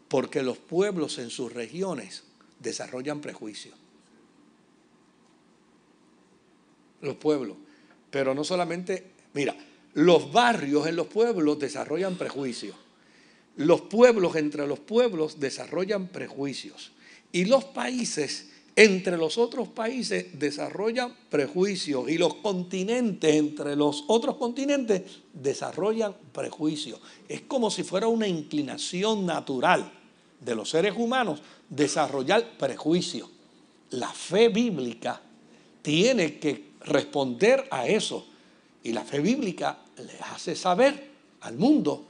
porque 0.08 0.44
los 0.44 0.58
pueblos 0.58 1.18
en 1.18 1.30
sus 1.30 1.52
regiones 1.52 2.24
desarrollan 2.60 3.20
prejuicios. 3.20 3.76
Los 7.02 7.16
pueblos, 7.16 7.58
pero 8.10 8.34
no 8.34 8.46
solamente, 8.46 9.12
mira, 9.34 9.56
los 9.96 10.32
barrios 10.32 10.88
en 10.88 10.96
los 10.96 11.08
pueblos 11.08 11.60
desarrollan 11.60 12.18
prejuicios. 12.18 12.76
Los 13.58 13.82
pueblos 13.82 14.36
entre 14.36 14.66
los 14.66 14.80
pueblos 14.80 15.40
desarrollan 15.40 16.08
prejuicios. 16.08 16.92
Y 17.32 17.46
los 17.46 17.66
países 17.66 18.53
entre 18.76 19.18
los 19.18 19.38
otros 19.38 19.68
países 19.68 20.40
desarrollan 20.40 21.14
prejuicios. 21.30 22.10
Y 22.10 22.18
los 22.18 22.36
continentes 22.36 23.36
entre 23.36 23.76
los 23.76 24.06
otros 24.08 24.38
continentes 24.38 25.04
desarrollan 25.34 26.16
prejuicios. 26.32 27.00
Es 27.28 27.42
como 27.42 27.70
si 27.70 27.84
fuera 27.84 28.08
una 28.08 28.28
inclinación 28.28 29.26
natural 29.26 29.92
de 30.40 30.56
los 30.56 30.70
seres 30.70 30.94
humanos 30.98 31.42
desarrollar 31.70 32.58
prejuicios. 32.58 33.30
La 33.92 34.10
fe 34.10 34.50
bíblica 34.50 35.22
tiene 35.82 36.40
que 36.40 36.72
responder 36.82 37.68
a 37.70 37.88
eso. 37.88 38.28
Y 38.84 38.92
la 38.92 39.04
fe 39.04 39.20
bíblica 39.20 39.80
le 39.98 40.20
hace 40.34 40.56
saber 40.56 41.12
al 41.42 41.58
mundo 41.58 42.08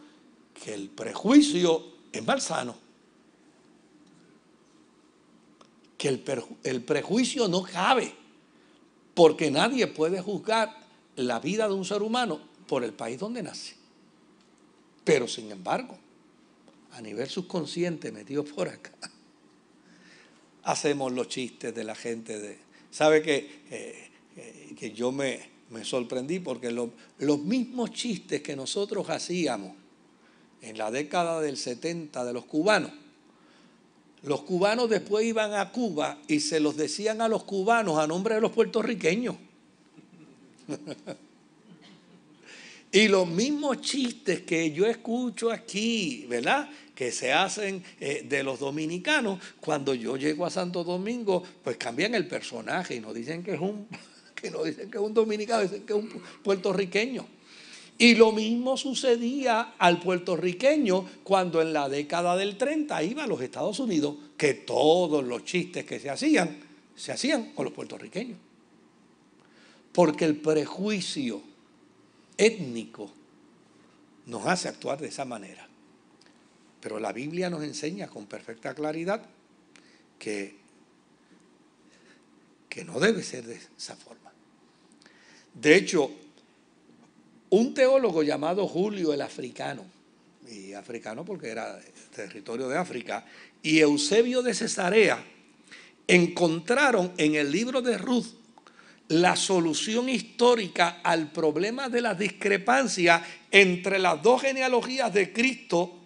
que 0.54 0.74
el 0.74 0.90
prejuicio 0.90 1.84
es 2.12 2.26
malsano. 2.26 2.83
Que 6.04 6.10
el, 6.10 6.84
prejuicio 6.84 7.48
no 7.48 7.64
cabe, 7.64 8.14
porque 9.14 9.50
nadie 9.50 9.88
puede 9.88 10.20
juzgar 10.20 10.78
la 11.16 11.40
vida 11.40 11.66
de 11.70 11.76
un 11.76 11.86
ser 11.86 12.02
humano 12.04 12.42
por 12.68 12.84
el 12.84 12.92
país 12.92 13.18
donde 13.18 13.42
nace. 13.42 13.76
Pero 15.06 15.30
sin 15.30 15.50
embargo, 15.50 15.98
a 16.92 17.00
nivel 17.00 17.30
subconsciente, 17.30 18.12
metido 18.12 18.44
por 18.44 18.68
acá, 18.68 18.92
hacemos 20.64 21.14
los 21.14 21.30
chistes 21.30 21.74
de 21.74 21.86
la 21.86 21.96
gente 21.96 22.38
de... 22.38 22.60
¿Sabe 22.92 23.22
que, 23.22 23.62
eh, 23.72 24.10
eh, 24.36 24.76
que 24.78 24.92
yo 24.92 25.14
me, 25.14 25.40
me 25.70 25.86
sorprendí 25.86 26.42
porque 26.42 26.70
los 26.70 27.40
mismos 27.40 27.92
chistes 27.92 28.42
que 28.42 28.58
nosotros 28.58 29.10
hacíamos 29.10 29.72
en 30.62 30.78
la 30.78 30.92
década 30.92 31.40
del 31.40 31.56
70 31.56 32.26
de 32.26 32.34
los 32.34 32.44
cubanos, 32.44 32.92
los 34.24 34.42
cubanos 34.44 34.90
después 34.90 35.26
iban 35.26 35.54
a 35.54 35.70
Cuba 35.72 36.18
y 36.28 36.40
se 36.40 36.62
los 36.62 36.78
decían 36.78 37.22
a 37.22 37.28
los 37.28 37.44
cubanos 37.44 38.00
a 38.00 38.08
nombre 38.08 38.36
de 38.36 38.42
los 38.42 38.52
puertorriqueños. 38.52 39.36
y 42.92 43.08
los 43.10 43.28
mismos 43.28 43.82
chistes 43.82 44.42
que 44.42 44.72
yo 44.72 44.86
escucho 44.86 45.52
aquí, 45.52 46.26
¿verdad? 46.30 46.70
Que 46.96 47.12
se 47.12 47.34
hacen 47.34 47.84
eh, 48.00 48.26
de 48.28 48.44
los 48.44 48.60
dominicanos, 48.60 49.40
cuando 49.60 49.94
yo 49.94 50.16
llego 50.16 50.46
a 50.46 50.50
Santo 50.50 50.86
Domingo, 50.86 51.44
pues 51.62 51.76
cambian 51.76 52.16
el 52.16 52.26
personaje 52.26 52.96
y 52.96 53.02
nos 53.02 53.14
dicen 53.14 53.44
que 53.44 53.56
es 53.56 53.60
un 53.60 53.88
que 54.36 54.50
no 54.50 54.64
dicen 54.64 54.90
que 54.90 54.98
es 54.98 55.04
un 55.04 55.14
dominicano, 55.14 55.64
dicen 55.64 55.86
que 55.86 55.92
es 55.92 56.00
un 56.00 56.10
puertorriqueño. 56.44 57.28
Y 57.98 58.16
lo 58.16 58.32
mismo 58.32 58.76
sucedía 58.76 59.76
al 59.78 60.00
puertorriqueño 60.00 61.06
cuando 61.24 61.62
en 61.62 61.74
la 61.74 61.88
década 61.90 62.36
del 62.36 62.58
30 62.58 63.04
iba 63.04 63.24
a 63.24 63.28
los 63.28 63.42
Estados 63.42 63.80
Unidos, 63.80 64.16
que 64.36 64.54
todos 64.56 65.24
los 65.24 65.46
chistes 65.46 65.86
que 65.86 66.00
se 66.00 66.10
hacían, 66.10 66.58
se 66.96 67.12
hacían 67.12 67.54
con 67.54 67.66
los 67.66 67.74
puertorriqueños. 67.74 68.38
Porque 69.92 70.26
el 70.26 70.38
prejuicio 70.38 71.42
étnico 72.36 73.12
nos 74.26 74.46
hace 74.48 74.68
actuar 74.68 75.00
de 75.00 75.08
esa 75.08 75.26
manera. 75.26 75.68
Pero 76.82 77.00
la 77.00 77.14
Biblia 77.14 77.50
nos 77.50 77.64
enseña 77.64 78.08
con 78.08 78.26
perfecta 78.26 78.74
claridad 78.74 79.24
que, 80.18 80.58
que 82.68 82.84
no 82.84 83.00
debe 83.00 83.24
ser 83.24 83.46
de 83.46 83.60
esa 83.78 83.96
forma. 83.96 84.32
De 85.54 85.76
hecho, 85.76 86.12
un 87.54 87.76
teólogo 87.76 88.24
llamado 88.24 88.68
Julio 88.68 89.14
el 89.14 89.22
Africano, 89.22 89.86
y 90.50 90.74
africano 90.74 91.24
porque 91.24 91.50
era 91.50 91.80
territorio 92.16 92.68
de 92.68 92.80
África, 92.80 93.26
y 93.62 93.78
Eusebio 93.78 94.42
de 94.42 94.56
Cesarea, 94.56 95.24
encontraron 96.08 97.14
en 97.18 97.36
el 97.36 97.52
libro 97.52 97.84
de 97.84 98.00
Ruth 98.00 98.26
la 99.10 99.36
solución 99.36 100.10
histórica 100.10 101.02
al 101.04 101.32
problema 101.32 101.90
de 101.90 102.02
la 102.02 102.16
discrepancia 102.16 103.24
entre 103.52 104.00
las 104.00 104.24
dos 104.24 104.42
genealogías 104.42 105.14
de 105.14 105.32
Cristo 105.32 106.00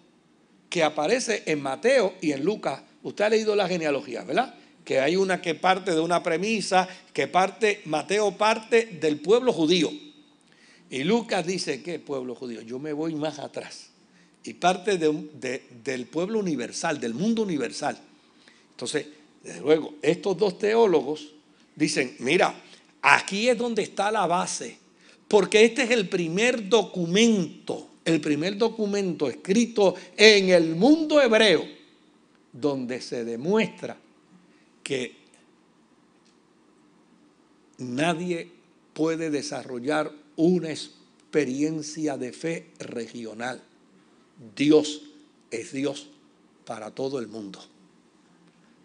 que 0.68 0.84
aparece 0.84 1.44
en 1.46 1.62
Mateo 1.62 2.16
y 2.20 2.32
en 2.32 2.44
Lucas. 2.44 2.82
Usted 3.02 3.24
ha 3.24 3.30
leído 3.30 3.56
la 3.56 3.66
genealogía, 3.66 4.22
¿verdad? 4.22 4.54
que 4.84 5.00
hay 5.00 5.16
una 5.16 5.40
que 5.40 5.54
parte 5.54 5.92
de 5.92 6.00
una 6.00 6.22
premisa, 6.22 6.86
que 7.14 7.26
parte, 7.26 7.80
Mateo 7.86 8.32
parte 8.36 8.84
del 9.00 9.20
pueblo 9.20 9.54
judío. 9.54 9.90
Y 10.90 11.04
Lucas 11.04 11.46
dice, 11.46 11.82
¿qué 11.82 11.98
pueblo 11.98 12.34
judío? 12.34 12.62
Yo 12.62 12.78
me 12.78 12.92
voy 12.92 13.14
más 13.14 13.38
atrás. 13.38 13.90
Y 14.44 14.54
parte 14.54 14.96
del 14.96 16.06
pueblo 16.06 16.38
universal, 16.38 16.98
del 16.98 17.12
mundo 17.14 17.42
universal. 17.42 17.98
Entonces, 18.70 19.06
desde 19.42 19.60
luego, 19.60 19.94
estos 20.00 20.38
dos 20.38 20.58
teólogos 20.58 21.34
dicen, 21.76 22.16
mira, 22.20 22.54
aquí 23.02 23.48
es 23.48 23.58
donde 23.58 23.82
está 23.82 24.10
la 24.10 24.26
base, 24.26 24.78
porque 25.26 25.64
este 25.64 25.82
es 25.82 25.90
el 25.90 26.08
primer 26.08 26.68
documento, 26.68 27.90
el 28.04 28.20
primer 28.20 28.56
documento 28.56 29.28
escrito 29.28 29.94
en 30.16 30.48
el 30.48 30.74
mundo 30.74 31.20
hebreo, 31.20 31.66
donde 32.52 33.02
se 33.02 33.24
demuestra 33.24 33.98
que 34.82 35.14
nadie 37.76 38.50
puede 38.94 39.30
desarrollar 39.30 40.10
una 40.38 40.70
experiencia 40.70 42.16
de 42.16 42.32
fe 42.32 42.70
regional. 42.78 43.60
Dios 44.56 45.02
es 45.50 45.72
Dios 45.72 46.08
para 46.64 46.92
todo 46.92 47.18
el 47.18 47.26
mundo. 47.26 47.58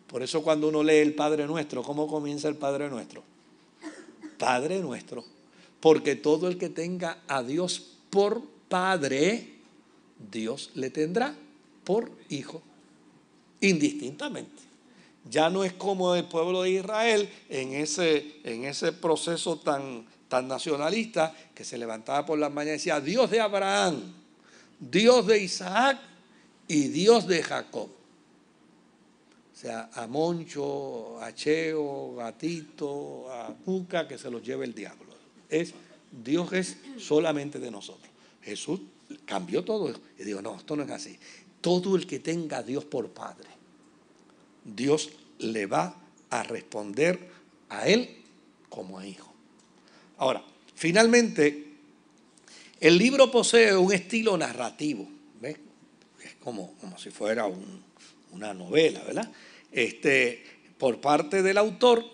Por 0.07 0.23
eso 0.23 0.41
cuando 0.41 0.67
uno 0.67 0.83
lee 0.83 0.97
el 0.97 1.13
Padre 1.13 1.45
Nuestro, 1.45 1.83
¿cómo 1.83 2.07
comienza 2.07 2.47
el 2.47 2.55
Padre 2.55 2.89
Nuestro? 2.89 3.23
Padre 4.39 4.79
Nuestro. 4.79 5.23
Porque 5.79 6.15
todo 6.15 6.47
el 6.47 6.57
que 6.57 6.69
tenga 6.69 7.21
a 7.27 7.43
Dios 7.43 7.97
por 8.09 8.41
Padre, 8.67 9.53
Dios 10.31 10.71
le 10.73 10.89
tendrá 10.89 11.35
por 11.83 12.11
Hijo, 12.29 12.63
indistintamente. 13.61 14.72
Ya 15.29 15.49
no 15.49 15.63
es 15.63 15.73
como 15.73 16.15
el 16.15 16.25
pueblo 16.25 16.63
de 16.63 16.71
Israel 16.71 17.29
en 17.49 17.73
ese, 17.73 18.41
en 18.43 18.65
ese 18.65 18.91
proceso 18.91 19.57
tan, 19.57 20.05
tan 20.27 20.47
nacionalista 20.47 21.33
que 21.53 21.63
se 21.63 21.77
levantaba 21.77 22.25
por 22.25 22.37
las 22.37 22.51
mañanas 22.51 22.81
y 22.85 22.89
decía, 22.89 22.99
Dios 22.99 23.31
de 23.31 23.39
Abraham, 23.39 24.13
Dios 24.79 25.25
de 25.27 25.41
Isaac 25.41 25.99
y 26.67 26.87
Dios 26.89 27.27
de 27.27 27.41
Jacob. 27.41 27.89
O 29.53 29.55
sea, 29.55 29.89
a 29.93 30.07
Moncho, 30.07 31.21
a 31.21 31.33
Cheo, 31.33 32.19
a 32.19 32.31
Tito, 32.33 33.31
a 33.31 33.53
Cuca, 33.63 34.07
que 34.07 34.17
se 34.17 34.29
los 34.29 34.43
lleve 34.43 34.65
el 34.65 34.73
diablo. 34.73 35.13
Es, 35.47 35.73
Dios 36.11 36.51
es 36.51 36.77
solamente 36.97 37.59
de 37.59 37.71
nosotros. 37.71 38.09
Jesús 38.41 38.81
cambió 39.25 39.63
todo. 39.63 39.93
Y 40.17 40.23
digo, 40.23 40.41
no, 40.41 40.55
esto 40.55 40.75
no 40.75 40.83
es 40.83 40.91
así. 40.91 41.17
Todo 41.61 41.95
el 41.95 42.05
que 42.05 42.19
tenga 42.19 42.57
a 42.57 42.63
Dios 42.63 42.83
por 42.83 43.09
Padre, 43.09 43.49
Dios 44.63 45.11
le 45.39 45.65
va 45.65 45.95
a 46.29 46.43
responder 46.43 47.19
a 47.69 47.87
él 47.87 48.09
como 48.69 48.99
a 48.99 49.05
hijo. 49.05 49.33
Ahora, 50.17 50.43
finalmente, 50.75 51.67
el 52.79 52.97
libro 52.97 53.31
posee 53.31 53.75
un 53.75 53.93
estilo 53.93 54.37
narrativo. 54.37 55.07
Es 55.41 56.35
como, 56.41 56.73
como 56.75 56.97
si 56.97 57.09
fuera 57.09 57.45
una 58.31 58.53
novela, 58.53 59.03
¿verdad? 59.03 59.29
Este, 59.71 60.43
por 60.77 61.01
parte 61.01 61.41
del 61.41 61.57
autor 61.57 62.05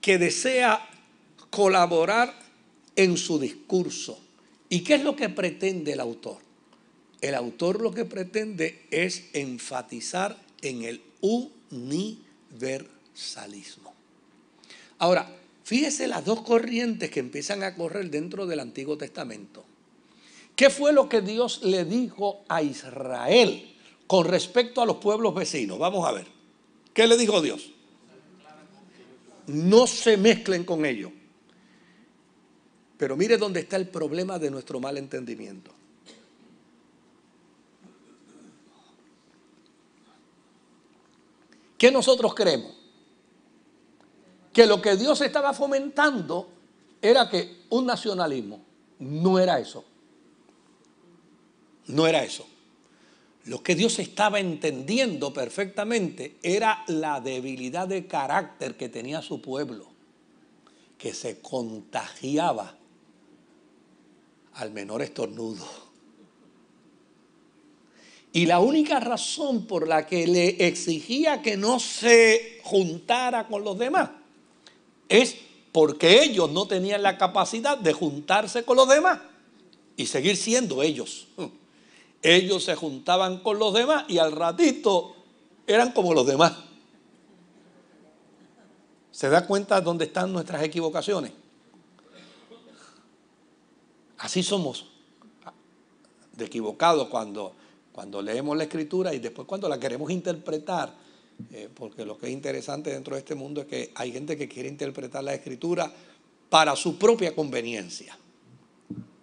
que 0.00 0.18
desea 0.18 0.88
colaborar 1.50 2.34
en 2.96 3.16
su 3.16 3.38
discurso. 3.38 4.18
¿Y 4.68 4.80
qué 4.80 4.94
es 4.94 5.02
lo 5.02 5.16
que 5.16 5.28
pretende 5.28 5.92
el 5.92 6.00
autor? 6.00 6.38
El 7.20 7.34
autor 7.34 7.80
lo 7.80 7.92
que 7.92 8.04
pretende 8.04 8.86
es 8.90 9.30
enfatizar 9.32 10.36
en 10.62 10.82
el 10.82 11.02
universalismo. 11.72 13.92
Ahora, 14.98 15.34
fíjese 15.64 16.06
las 16.06 16.24
dos 16.24 16.42
corrientes 16.42 17.10
que 17.10 17.18
empiezan 17.20 17.64
a 17.64 17.74
correr 17.74 18.10
dentro 18.10 18.46
del 18.46 18.60
Antiguo 18.60 18.96
Testamento. 18.96 19.64
¿Qué 20.54 20.70
fue 20.70 20.92
lo 20.92 21.08
que 21.08 21.22
Dios 21.22 21.62
le 21.64 21.84
dijo 21.84 22.44
a 22.48 22.62
Israel 22.62 23.74
con 24.06 24.26
respecto 24.26 24.82
a 24.82 24.86
los 24.86 24.98
pueblos 24.98 25.34
vecinos? 25.34 25.78
Vamos 25.78 26.06
a 26.06 26.12
ver. 26.12 26.26
¿Qué 26.92 27.06
le 27.06 27.16
dijo 27.16 27.40
Dios? 27.40 27.70
No 29.46 29.86
se 29.86 30.16
mezclen 30.16 30.64
con 30.64 30.84
ellos. 30.84 31.10
Pero 32.98 33.16
mire 33.16 33.38
dónde 33.38 33.60
está 33.60 33.76
el 33.76 33.88
problema 33.88 34.38
de 34.38 34.50
nuestro 34.50 34.78
mal 34.78 34.98
entendimiento. 34.98 35.72
¿Qué 41.82 41.90
nosotros 41.90 42.32
creemos? 42.32 42.70
Que 44.52 44.68
lo 44.68 44.80
que 44.80 44.94
Dios 44.94 45.20
estaba 45.20 45.52
fomentando 45.52 46.48
era 47.00 47.28
que 47.28 47.64
un 47.70 47.86
nacionalismo. 47.86 48.60
No 49.00 49.40
era 49.40 49.58
eso. 49.58 49.84
No 51.88 52.06
era 52.06 52.22
eso. 52.22 52.46
Lo 53.46 53.64
que 53.64 53.74
Dios 53.74 53.98
estaba 53.98 54.38
entendiendo 54.38 55.32
perfectamente 55.32 56.36
era 56.44 56.84
la 56.86 57.20
debilidad 57.20 57.88
de 57.88 58.06
carácter 58.06 58.76
que 58.76 58.88
tenía 58.88 59.20
su 59.20 59.42
pueblo, 59.42 59.88
que 60.98 61.12
se 61.12 61.40
contagiaba 61.40 62.76
al 64.54 64.70
menor 64.70 65.02
estornudo. 65.02 65.66
Y 68.32 68.46
la 68.46 68.60
única 68.60 68.98
razón 68.98 69.66
por 69.66 69.86
la 69.86 70.06
que 70.06 70.26
le 70.26 70.66
exigía 70.66 71.42
que 71.42 71.56
no 71.56 71.78
se 71.78 72.60
juntara 72.64 73.46
con 73.46 73.62
los 73.62 73.78
demás 73.78 74.10
es 75.08 75.36
porque 75.70 76.22
ellos 76.22 76.50
no 76.50 76.66
tenían 76.66 77.02
la 77.02 77.18
capacidad 77.18 77.76
de 77.76 77.92
juntarse 77.92 78.64
con 78.64 78.76
los 78.78 78.88
demás 78.88 79.20
y 79.96 80.06
seguir 80.06 80.36
siendo 80.36 80.82
ellos. 80.82 81.28
Ellos 82.22 82.64
se 82.64 82.74
juntaban 82.74 83.40
con 83.40 83.58
los 83.58 83.74
demás 83.74 84.04
y 84.08 84.18
al 84.18 84.32
ratito 84.32 85.14
eran 85.66 85.92
como 85.92 86.14
los 86.14 86.26
demás. 86.26 86.54
¿Se 89.10 89.28
da 89.28 89.46
cuenta 89.46 89.80
dónde 89.80 90.06
están 90.06 90.32
nuestras 90.32 90.62
equivocaciones? 90.62 91.32
Así 94.18 94.42
somos 94.42 94.86
de 96.32 96.46
equivocados 96.46 97.08
cuando 97.08 97.54
cuando 97.92 98.22
leemos 98.22 98.56
la 98.56 98.64
escritura 98.64 99.14
y 99.14 99.18
después 99.18 99.46
cuando 99.46 99.68
la 99.68 99.78
queremos 99.78 100.10
interpretar, 100.10 100.94
eh, 101.52 101.68
porque 101.74 102.04
lo 102.04 102.16
que 102.16 102.26
es 102.26 102.32
interesante 102.32 102.90
dentro 102.90 103.14
de 103.14 103.20
este 103.20 103.34
mundo 103.34 103.62
es 103.62 103.66
que 103.66 103.90
hay 103.94 104.12
gente 104.12 104.36
que 104.36 104.48
quiere 104.48 104.68
interpretar 104.68 105.22
la 105.22 105.34
escritura 105.34 105.92
para 106.48 106.74
su 106.76 106.98
propia 106.98 107.34
conveniencia. 107.34 108.16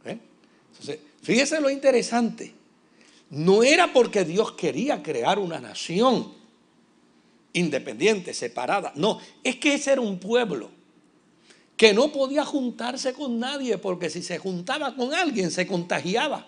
¿Eh? 0.06 0.18
Entonces, 0.72 1.00
fíjese 1.22 1.60
lo 1.60 1.70
interesante. 1.70 2.54
No 3.32 3.64
era 3.64 3.94
porque 3.94 4.26
Dios 4.26 4.54
quería 4.54 5.04
crear 5.04 5.38
una 5.38 5.60
nación 5.60 6.34
independiente, 7.54 8.34
separada. 8.34 8.92
No, 8.96 9.20
es 9.44 9.58
que 9.58 9.76
ese 9.76 9.92
era 9.92 10.02
un 10.02 10.20
pueblo 10.20 10.72
que 11.78 11.94
no 11.94 12.12
podía 12.12 12.44
juntarse 12.44 13.14
con 13.14 13.40
nadie 13.40 13.78
porque 13.78 14.10
si 14.10 14.22
se 14.22 14.38
juntaba 14.38 14.96
con 14.96 15.14
alguien 15.14 15.52
se 15.52 15.66
contagiaba. 15.66 16.46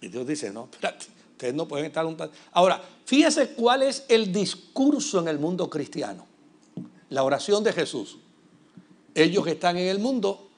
Y 0.00 0.08
Dios 0.08 0.26
dice, 0.26 0.52
no, 0.52 0.68
espérate, 0.70 1.06
ustedes 1.32 1.54
no 1.54 1.66
pueden 1.66 1.86
estar 1.86 2.04
juntos. 2.04 2.30
Ahora, 2.52 2.82
fíjese 3.04 3.50
cuál 3.50 3.82
es 3.82 4.04
el 4.08 4.32
discurso 4.32 5.20
en 5.20 5.28
el 5.28 5.38
mundo 5.38 5.68
cristiano. 5.68 6.26
La 7.10 7.22
oración 7.24 7.64
de 7.64 7.72
Jesús. 7.72 8.18
Ellos 9.14 9.46
están 9.46 9.76
en 9.76 9.88
el 9.88 9.98
mundo, 9.98 10.48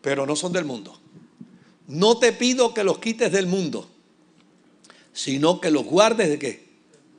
pero 0.00 0.26
no 0.26 0.34
son 0.34 0.52
del 0.52 0.64
mundo. 0.64 0.98
No 1.86 2.18
te 2.18 2.32
pido 2.32 2.74
que 2.74 2.82
los 2.82 2.98
quites 2.98 3.30
del 3.30 3.46
mundo, 3.46 3.88
sino 5.12 5.60
que 5.60 5.70
los 5.70 5.84
guardes 5.84 6.28
de 6.28 6.38
qué? 6.38 6.68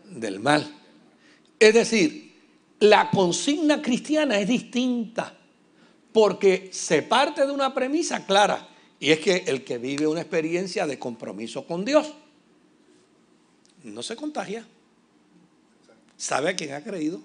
Del 0.10 0.40
mal. 0.40 0.76
Es 1.60 1.74
decir, 1.74 2.36
la 2.80 3.10
consigna 3.10 3.82
cristiana 3.82 4.40
es 4.40 4.48
distinta 4.48 5.36
porque 6.12 6.70
se 6.74 7.02
parte 7.02 7.46
de 7.46 7.52
una 7.52 7.74
premisa 7.74 8.26
clara 8.26 8.68
y 9.00 9.12
es 9.12 9.20
que 9.20 9.44
el 9.48 9.64
que 9.64 9.78
vive 9.78 10.08
una 10.08 10.22
experiencia 10.22 10.88
de 10.88 10.98
compromiso 10.98 11.66
con 11.68 11.86
Dios 11.86 12.14
no 13.84 14.02
se 14.02 14.16
contagia. 14.16 14.66
¿Sabe 16.18 16.50
a 16.50 16.56
quién 16.56 16.74
ha 16.74 16.84
creído? 16.84 17.22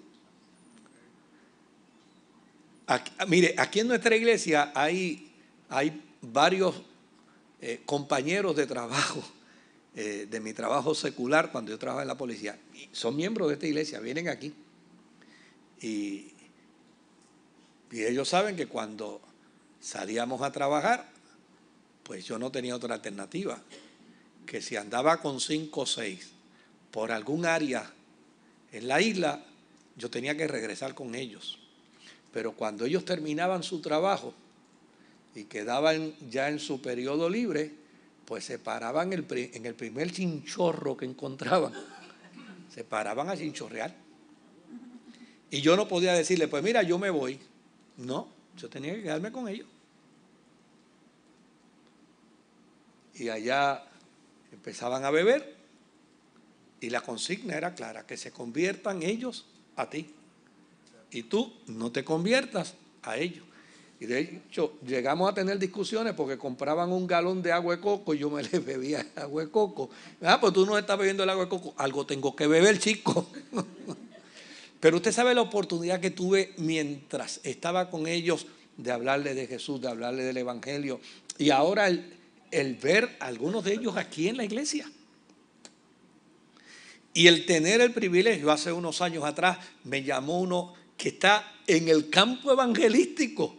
mire, 3.27 3.55
aquí 3.57 3.81
en 3.81 3.89
nuestra 3.89 4.15
iglesia 4.15 4.71
hay, 4.75 5.33
hay 5.71 6.03
varios 6.21 6.83
eh, 7.63 7.81
compañeros 7.87 8.55
de 8.55 8.67
trabajo, 8.67 9.23
eh, 9.96 10.27
de 10.31 10.40
mi 10.40 10.53
trabajo 10.53 10.94
secular 10.94 11.51
cuando 11.51 11.71
yo 11.71 11.79
trabajaba 11.79 12.03
en 12.03 12.09
la 12.09 12.19
policía. 12.19 12.59
son 12.90 13.17
miembros 13.17 13.49
de 13.49 13.55
esta 13.55 13.67
iglesia, 13.67 13.99
vienen 14.01 14.29
aquí. 14.29 14.53
y 15.81 16.29
ellos 17.90 18.29
saben 18.29 18.57
que 18.57 18.67
cuando 18.67 19.23
salíamos 19.81 20.42
a 20.42 20.53
trabajar, 20.53 21.12
pues 22.13 22.27
yo 22.27 22.38
no 22.38 22.52
tenía 22.52 22.77
otra 22.77 22.96
alternativa, 22.96 23.58
que 24.44 24.60
si 24.60 24.77
andaba 24.77 25.23
con 25.23 25.40
cinco 25.40 25.81
o 25.81 25.87
seis 25.87 26.29
por 26.90 27.10
algún 27.10 27.46
área 27.46 27.90
en 28.71 28.87
la 28.87 29.00
isla, 29.00 29.42
yo 29.96 30.10
tenía 30.10 30.37
que 30.37 30.46
regresar 30.46 30.94
con 30.94 31.15
ellos. 31.15 31.58
Pero 32.31 32.52
cuando 32.52 32.85
ellos 32.85 33.06
terminaban 33.06 33.63
su 33.63 33.81
trabajo 33.81 34.35
y 35.35 35.44
quedaban 35.44 36.13
ya 36.29 36.50
en 36.50 36.58
su 36.58 36.83
periodo 36.83 37.31
libre, 37.31 37.71
pues 38.27 38.44
se 38.44 38.58
paraban 38.58 39.15
en 39.15 39.65
el 39.65 39.75
primer 39.75 40.13
chinchorro 40.13 40.98
que 40.98 41.06
encontraban. 41.06 41.73
Se 42.75 42.85
paraban 42.85 43.31
a 43.31 43.38
chinchorrear. 43.38 43.96
Y 45.50 45.63
yo 45.63 45.77
no 45.77 45.88
podía 45.88 46.13
decirle, 46.13 46.46
pues 46.46 46.63
mira, 46.63 46.83
yo 46.83 46.98
me 46.98 47.08
voy. 47.08 47.40
No, 47.96 48.29
yo 48.58 48.69
tenía 48.69 48.94
que 48.96 49.02
quedarme 49.02 49.33
con 49.33 49.48
ellos. 49.48 49.71
Y 53.15 53.29
allá 53.29 53.85
empezaban 54.52 55.04
a 55.04 55.10
beber 55.10 55.56
y 56.81 56.90
la 56.90 57.00
consigna 57.00 57.56
era 57.56 57.75
clara, 57.75 58.06
que 58.06 58.17
se 58.17 58.33
conviertan 58.33 59.02
ellos 59.02 59.46
a 59.77 59.88
ti 59.88 60.15
y 61.10 61.25
tú 61.25 61.52
no 61.67 61.92
te 61.92 62.04
conviertas 62.04 62.75
a 63.02 63.17
ellos. 63.17 63.44
Y 64.00 64.06
de 64.06 64.19
hecho, 64.19 64.79
llegamos 64.85 65.31
a 65.31 65.35
tener 65.35 65.60
discusiones 65.60 66.15
porque 66.15 66.37
compraban 66.37 66.90
un 66.90 67.06
galón 67.06 67.40
de 67.40 67.52
agua 67.52 67.77
de 67.77 67.81
coco 67.81 68.15
y 68.15 68.19
yo 68.19 68.31
me 68.31 68.42
le 68.50 68.58
bebía 68.58 69.06
agua 69.15 69.44
de 69.44 69.50
coco. 69.50 69.90
Ah, 70.23 70.40
pues 70.40 70.52
tú 70.52 70.67
no 70.67 70.77
estás 70.77 70.98
bebiendo 70.98 71.23
el 71.23 71.31
agua 71.31 71.44
de 71.44 71.50
coco. 71.50 71.73
Algo 71.77 72.04
tengo 72.04 72.35
que 72.35 72.48
beber, 72.48 72.81
chico. 72.81 73.31
Pero 74.81 74.96
usted 74.96 75.13
sabe 75.13 75.35
la 75.37 75.42
oportunidad 75.42 76.00
que 76.00 76.10
tuve 76.10 76.52
mientras 76.56 77.38
estaba 77.44 77.90
con 77.90 78.08
ellos 78.08 78.46
de 78.77 78.90
hablarle 78.90 79.35
de 79.35 79.46
Jesús, 79.46 79.81
de 79.81 79.88
hablarle 79.88 80.25
del 80.25 80.38
Evangelio. 80.38 80.98
Y 81.38 81.50
ahora 81.50 81.87
el, 81.87 82.21
el 82.53 82.77
ver 82.77 83.17
a 83.19 83.27
algunos 83.27 83.65
de 83.65 83.75
ellos 83.75 83.96
aquí 83.96 84.29
en 84.29 84.37
la 84.37 84.44
iglesia. 84.44 84.88
Y 87.15 87.27
el 87.27 87.44
tener 87.44 87.81
el 87.81 87.92
privilegio, 87.92 88.50
hace 88.50 88.73
unos 88.73 89.03
años 89.03 89.25
atrás, 89.25 89.59
me 89.85 90.03
llamó 90.03 90.40
uno 90.40 90.75
que 90.96 91.11
está 91.11 91.53
en 91.67 91.88
el 91.88 92.09
campo 92.09 92.53
evangelístico 92.53 93.57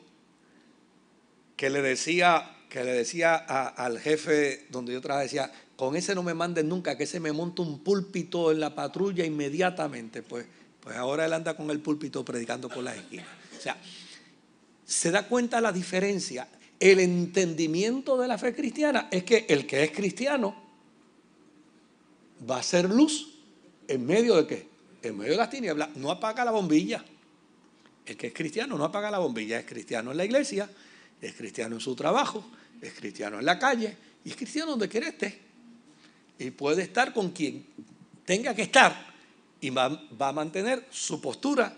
que 1.56 1.70
le 1.70 1.82
decía, 1.82 2.56
que 2.70 2.84
le 2.84 2.94
decía 2.94 3.36
al 3.36 4.00
jefe 4.00 4.66
donde 4.70 4.94
yo 4.94 5.02
trabajaba, 5.02 5.24
decía, 5.24 5.52
con 5.76 5.96
ese 5.96 6.16
no 6.16 6.24
me 6.24 6.34
manden 6.34 6.70
nunca, 6.70 6.98
que 6.98 7.04
ese 7.04 7.20
me 7.20 7.32
monte 7.32 7.62
un 7.62 7.84
púlpito 7.84 8.52
en 8.52 8.60
la 8.60 8.74
patrulla 8.74 9.26
inmediatamente. 9.26 10.24
Pues, 10.24 10.46
pues 10.80 10.96
ahora 10.96 11.26
él 11.26 11.34
anda 11.34 11.56
con 11.56 11.70
el 11.70 11.80
púlpito 11.80 12.26
predicando 12.26 12.70
por 12.70 12.84
las 12.84 12.98
esquinas. 12.98 13.28
O 13.58 13.62
sea, 13.62 13.78
se 14.86 15.12
da 15.12 15.28
cuenta 15.28 15.62
la 15.62 15.72
diferencia. 15.72 16.48
El 16.80 17.00
entendimiento 17.00 18.18
de 18.18 18.28
la 18.28 18.38
fe 18.38 18.54
cristiana 18.54 19.08
es 19.12 19.24
que 19.24 19.46
el 19.50 19.66
que 19.66 19.84
es 19.84 19.92
cristiano 19.92 20.56
va 22.50 22.58
a 22.58 22.64
ser 22.64 22.90
luz 22.90 23.34
en 23.88 24.06
medio 24.06 24.36
de 24.36 24.48
qué? 24.48 24.68
En 25.02 25.18
medio 25.18 25.32
de 25.32 25.38
las 25.38 25.50
tinieblas. 25.50 25.96
No 25.96 26.12
apaga 26.12 26.44
la 26.44 26.52
bombilla. 26.52 27.04
El 28.06 28.18
que 28.18 28.28
es 28.28 28.34
cristiano 28.34 28.78
no 28.78 28.84
apaga 28.84 29.10
la 29.10 29.20
bombilla, 29.20 29.60
es 29.60 29.66
cristiano 29.66 30.12
en 30.12 30.18
la 30.18 30.26
iglesia, 30.26 30.70
es 31.22 31.34
cristiano 31.34 31.76
en 31.76 31.82
su 31.82 31.96
trabajo, 31.96 32.44
es 32.82 32.94
cristiano 32.94 33.40
en 33.40 33.46
la 33.46 33.58
calle 33.58 33.96
y 34.26 34.30
es 34.30 34.36
cristiano 34.36 34.72
donde 34.72 34.90
quiera 34.90 35.08
esté. 35.08 35.40
Y 36.38 36.52
puede 36.52 36.84
estar 36.84 37.14
con 37.14 37.32
quien 37.32 37.66
tenga 38.26 38.54
que 38.54 38.64
estar 38.64 39.14
y 39.62 39.70
va, 39.70 39.88
va 39.90 40.30
a 40.30 40.34
mantener 40.34 40.86
su 40.90 41.22
postura 41.22 41.74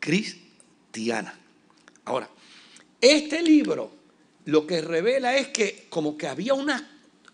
cristiana. 0.00 1.38
Ahora, 2.06 2.30
este 3.00 3.42
libro 3.42 3.97
lo 4.48 4.66
que 4.66 4.80
revela 4.80 5.36
es 5.36 5.48
que 5.48 5.88
como 5.90 6.16
que 6.16 6.26
había 6.26 6.54
una, 6.54 6.90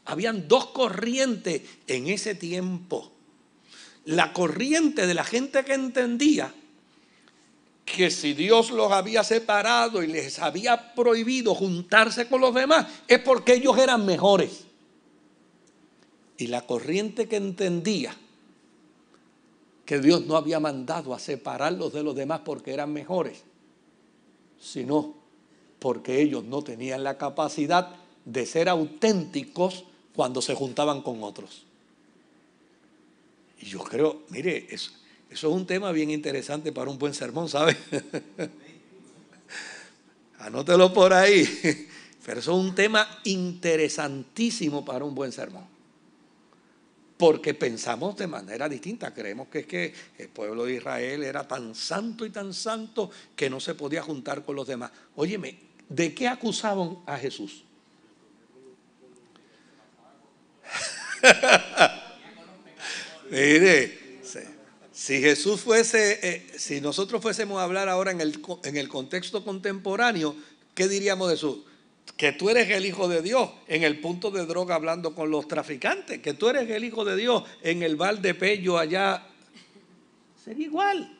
habían 0.07 0.49
dos 0.49 0.67
corrientes 0.71 1.62
en 1.87 2.09
ese 2.09 2.35
tiempo. 2.35 3.12
La 4.07 4.33
corriente 4.33 5.07
de 5.07 5.15
la 5.15 5.23
gente 5.23 5.65
que 5.65 5.75
entendía 5.75 6.53
que 7.85 8.11
si 8.11 8.35
Dios 8.35 8.73
los 8.73 8.91
había 8.91 9.23
separado 9.23 10.03
y 10.03 10.09
les 10.09 10.41
había 10.41 10.93
prohibido 10.97 11.55
juntarse 11.55 12.27
con 12.27 12.41
los 12.41 12.53
demás, 12.53 12.89
es 13.07 13.21
porque 13.21 13.55
ellos 13.55 13.79
eran 13.79 14.05
mejores. 14.05 14.65
Y 16.37 16.49
la 16.49 16.67
corriente 16.67 17.29
que 17.29 17.37
entendía 17.37 18.12
que 19.85 20.01
Dios 20.01 20.27
no 20.27 20.37
había 20.37 20.59
mandado 20.59 21.15
a 21.15 21.21
separarlos 21.21 21.93
de 21.93 22.03
los 22.03 22.17
demás 22.17 22.41
porque 22.45 22.75
eran 22.75 22.93
mejores, 22.93 23.45
sino 24.59 25.24
porque 25.85 26.22
ellos 26.22 26.45
no 26.45 26.62
tenían 26.62 27.05
la 27.05 27.18
capacidad 27.18 27.91
de 28.24 28.47
ser 28.47 28.70
auténticos 28.70 29.85
cuando 30.14 30.41
se 30.41 30.55
juntaban 30.55 31.03
con 31.03 31.22
otros. 31.22 31.66
Y 33.61 33.66
yo 33.66 33.80
creo, 33.80 34.22
mire, 34.30 34.66
eso, 34.70 34.93
es 35.28 35.45
un 35.45 35.66
tema 35.66 35.93
bien 35.93 36.11
interesante 36.11 36.72
para 36.72 36.91
un 36.91 36.99
buen 36.99 37.12
sermón, 37.12 37.51
¿sabe? 37.51 37.76
Anótelo 40.39 40.91
por 40.91 41.12
ahí. 41.12 41.47
Pero 42.24 42.41
eso 42.41 42.53
es 42.53 42.66
un 42.66 42.74
tema 42.74 43.07
interesantísimo 43.24 44.87
para 44.87 45.05
un 45.05 45.14
buen 45.14 45.32
sermón. 45.32 45.66
Porque 47.18 47.53
pensamos 47.53 48.16
de 48.16 48.26
manera 48.26 48.70
distinta. 48.70 49.12
Creemos 49.12 49.49
que 49.49 49.59
es 49.59 49.66
que 49.66 49.93
el 50.16 50.30
pueblo 50.30 50.64
de 50.64 50.76
Israel 50.76 51.24
era 51.24 51.47
tan 51.47 51.74
santo 51.74 52.24
y 52.24 52.30
tan 52.30 52.55
santo 52.55 53.11
que 53.37 53.51
no 53.51 53.61
se 53.61 53.74
podía 53.74 54.03
juntar 54.03 54.47
con 54.47 54.57
los 54.57 54.66
demás. 54.66 54.91
Óyeme, 55.16 55.64
¿de 55.89 56.14
qué 56.14 56.28
acusaban 56.28 56.99
a 57.07 57.18
Jesús? 57.18 57.64
Mire, 63.30 64.20
si 64.93 65.20
Jesús 65.20 65.61
fuese, 65.61 66.20
eh, 66.22 66.47
si 66.57 66.80
nosotros 66.80 67.20
fuésemos 67.20 67.59
a 67.59 67.64
hablar 67.64 67.89
ahora 67.89 68.11
en 68.11 68.20
el, 68.20 68.41
en 68.64 68.76
el 68.76 68.89
contexto 68.89 69.45
contemporáneo, 69.45 70.37
¿qué 70.74 70.89
diríamos 70.89 71.28
de 71.28 71.35
Jesús? 71.35 71.59
Que 72.16 72.32
tú 72.32 72.49
eres 72.49 72.70
el 72.70 72.87
Hijo 72.87 73.09
de 73.09 73.20
Dios 73.20 73.51
en 73.66 73.82
el 73.82 74.01
punto 74.01 74.30
de 74.30 74.47
droga 74.47 74.76
hablando 74.76 75.14
con 75.14 75.30
los 75.30 75.49
traficantes, 75.49 76.20
que 76.20 76.35
tú 76.35 76.49
eres 76.49 76.70
el 76.70 76.85
Hijo 76.85 77.05
de 77.05 77.16
Dios 77.16 77.45
en 77.62 77.82
el 77.82 77.97
bar 77.97 78.20
de 78.20 78.35
Pello 78.35 78.78
allá. 78.78 79.26
Sería 80.45 80.66
igual. 80.66 81.18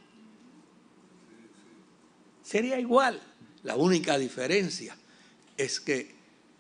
Sería 2.43 2.79
igual. 2.79 3.21
La 3.65 3.77
única 3.77 4.19
diferencia 4.19 4.97
es 5.57 5.81
que 5.81 6.15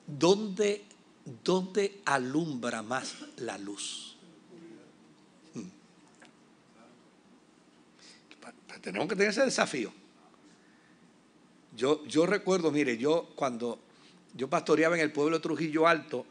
¿dónde, 0.07 0.85
dónde 1.45 2.01
alumbra 2.07 2.83
más 2.83 3.15
la 3.37 3.59
luz? 3.59 4.17
Tenemos 8.81 9.09
que 9.09 9.17
tener 9.17 9.31
ese 9.31 9.45
desafío. 9.45 9.93
Yo, 11.77 12.05
yo 12.07 12.27
recuerdo, 12.27 12.71
mire, 12.71 12.99
yo 12.99 13.31
cuando 13.35 13.79
yo 14.35 14.49
pastoreaba 14.49 14.97
en 14.97 15.03
el 15.03 15.13
pueblo 15.13 15.39
de 15.39 15.43
Trujillo 15.43 15.87
Alto 15.87 16.27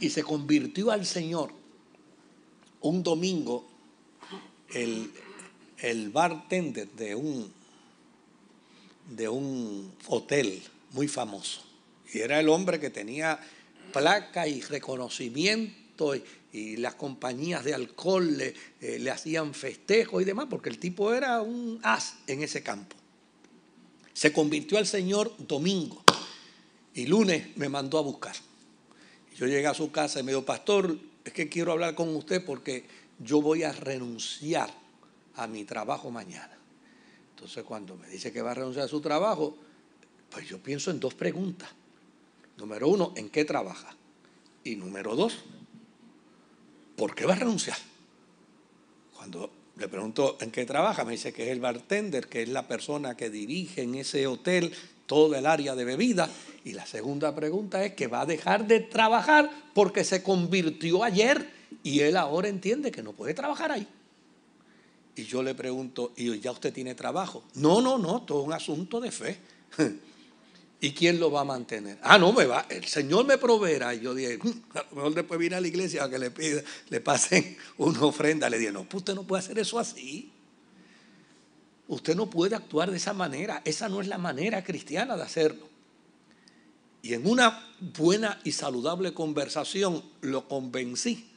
y 0.00 0.10
se 0.10 0.22
convirtió 0.22 0.90
al 0.90 1.06
Señor 1.06 1.52
un 2.80 3.02
domingo 3.02 3.68
el, 4.70 5.10
el 5.82 6.10
bartender 6.10 6.88
de 6.90 7.14
un, 7.14 7.52
de 9.10 9.28
un 9.28 9.92
hotel 10.06 10.62
muy 10.92 11.08
famoso. 11.08 11.62
Y 12.12 12.18
era 12.18 12.40
el 12.40 12.48
hombre 12.48 12.80
que 12.80 12.90
tenía 12.90 13.38
placa 13.92 14.46
y 14.46 14.60
reconocimiento 14.60 16.14
y, 16.14 16.24
las 16.52 16.96
compañías 16.96 17.62
de 17.62 17.74
alcohol 17.74 18.36
le, 18.36 18.54
eh, 18.80 18.98
le 18.98 19.10
hacían 19.12 19.54
festejos 19.54 20.20
y 20.20 20.24
demás, 20.24 20.46
porque 20.50 20.68
el 20.68 20.78
tipo 20.78 21.14
era 21.14 21.40
un 21.42 21.78
as 21.84 22.16
en 22.26 22.42
ese 22.42 22.60
campo. 22.60 22.96
Se 24.12 24.32
convirtió 24.32 24.76
al 24.78 24.86
Señor 24.86 25.32
domingo 25.38 26.02
y 26.92 27.06
lunes 27.06 27.56
me 27.56 27.68
mandó 27.68 27.98
a 27.98 28.02
buscar. 28.02 28.34
Yo 29.36 29.46
llegué 29.46 29.68
a 29.68 29.74
su 29.74 29.92
casa 29.92 30.18
y 30.18 30.22
me 30.24 30.32
dijo, 30.32 30.44
pastor, 30.44 30.98
es 31.24 31.32
que 31.32 31.48
quiero 31.48 31.70
hablar 31.70 31.94
con 31.94 32.14
usted 32.16 32.44
porque 32.44 32.84
yo 33.20 33.40
voy 33.40 33.62
a 33.62 33.70
renunciar 33.70 34.74
a 35.36 35.46
mi 35.46 35.64
trabajo 35.64 36.10
mañana. 36.10 36.58
Entonces 37.30 37.64
cuando 37.64 37.96
me 37.96 38.08
dice 38.08 38.32
que 38.32 38.42
va 38.42 38.50
a 38.50 38.54
renunciar 38.54 38.84
a 38.84 38.88
su 38.88 39.00
trabajo, 39.00 39.56
pues 40.30 40.48
yo 40.48 40.58
pienso 40.58 40.90
en 40.90 41.00
dos 41.00 41.14
preguntas. 41.14 41.70
Número 42.56 42.88
uno, 42.88 43.12
¿en 43.16 43.30
qué 43.30 43.44
trabaja? 43.44 43.96
Y 44.62 44.76
número 44.76 45.16
dos, 45.16 45.38
¿por 46.96 47.14
qué 47.14 47.24
va 47.24 47.32
a 47.32 47.38
renunciar? 47.38 47.78
Cuando 49.16 49.50
le 49.76 49.88
pregunto 49.88 50.36
en 50.40 50.50
qué 50.50 50.66
trabaja, 50.66 51.04
me 51.04 51.12
dice 51.12 51.32
que 51.32 51.44
es 51.44 51.48
el 51.50 51.60
bartender, 51.60 52.28
que 52.28 52.42
es 52.42 52.50
la 52.50 52.68
persona 52.68 53.16
que 53.16 53.30
dirige 53.30 53.82
en 53.82 53.94
ese 53.94 54.26
hotel 54.26 54.74
todo 55.06 55.34
el 55.34 55.46
área 55.46 55.74
de 55.74 55.84
bebida. 55.84 56.28
Y 56.64 56.74
la 56.74 56.84
segunda 56.84 57.34
pregunta 57.34 57.82
es 57.82 57.94
que 57.94 58.06
va 58.06 58.20
a 58.20 58.26
dejar 58.26 58.66
de 58.66 58.80
trabajar 58.80 59.50
porque 59.72 60.04
se 60.04 60.22
convirtió 60.22 61.02
ayer 61.02 61.50
y 61.82 62.00
él 62.00 62.18
ahora 62.18 62.48
entiende 62.48 62.92
que 62.92 63.02
no 63.02 63.14
puede 63.14 63.32
trabajar 63.32 63.72
ahí. 63.72 63.88
Y 65.16 65.24
yo 65.24 65.42
le 65.42 65.54
pregunto, 65.54 66.12
¿y 66.16 66.38
ya 66.40 66.52
usted 66.52 66.72
tiene 66.72 66.94
trabajo? 66.94 67.44
No, 67.54 67.80
no, 67.80 67.98
no, 67.98 68.22
todo 68.22 68.42
es 68.42 68.46
un 68.46 68.52
asunto 68.52 69.00
de 69.00 69.10
fe. 69.10 69.38
¿Y 70.82 70.92
quién 70.92 71.20
lo 71.20 71.30
va 71.30 71.42
a 71.42 71.44
mantener? 71.44 71.98
Ah, 72.02 72.18
no, 72.18 72.32
me 72.32 72.46
va, 72.46 72.64
el 72.70 72.84
Señor 72.86 73.26
me 73.26 73.36
proveerá. 73.36 73.94
Y 73.94 74.00
yo 74.00 74.14
dije, 74.14 74.38
mm, 74.38 74.76
a 74.76 74.82
lo 74.90 74.96
mejor 74.96 75.14
después 75.14 75.38
viene 75.38 75.56
a 75.56 75.60
la 75.60 75.68
iglesia 75.68 76.04
a 76.04 76.10
que 76.10 76.18
le 76.18 76.30
pida, 76.30 76.62
le 76.88 77.00
pasen 77.00 77.56
una 77.78 78.02
ofrenda. 78.04 78.48
Le 78.48 78.58
dije, 78.58 78.72
no, 78.72 78.84
pues 78.84 79.02
usted 79.02 79.14
no 79.14 79.24
puede 79.24 79.42
hacer 79.42 79.58
eso 79.58 79.78
así. 79.78 80.32
Usted 81.88 82.14
no 82.14 82.30
puede 82.30 82.54
actuar 82.54 82.90
de 82.90 82.96
esa 82.96 83.12
manera. 83.12 83.60
Esa 83.64 83.88
no 83.88 84.00
es 84.00 84.06
la 84.06 84.16
manera 84.16 84.64
cristiana 84.64 85.16
de 85.16 85.22
hacerlo. 85.22 85.68
Y 87.02 87.14
en 87.14 87.26
una 87.26 87.68
buena 87.80 88.40
y 88.44 88.52
saludable 88.52 89.12
conversación 89.12 90.02
lo 90.20 90.46
convencí 90.46 91.29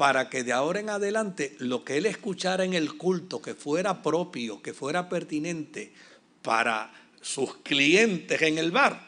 para 0.00 0.30
que 0.30 0.44
de 0.44 0.54
ahora 0.54 0.80
en 0.80 0.88
adelante 0.88 1.54
lo 1.58 1.84
que 1.84 1.98
él 1.98 2.06
escuchara 2.06 2.64
en 2.64 2.72
el 2.72 2.96
culto, 2.96 3.42
que 3.42 3.54
fuera 3.54 4.00
propio, 4.00 4.62
que 4.62 4.72
fuera 4.72 5.10
pertinente 5.10 5.92
para 6.40 6.90
sus 7.20 7.56
clientes 7.56 8.40
en 8.40 8.56
el 8.56 8.70
bar, 8.70 9.06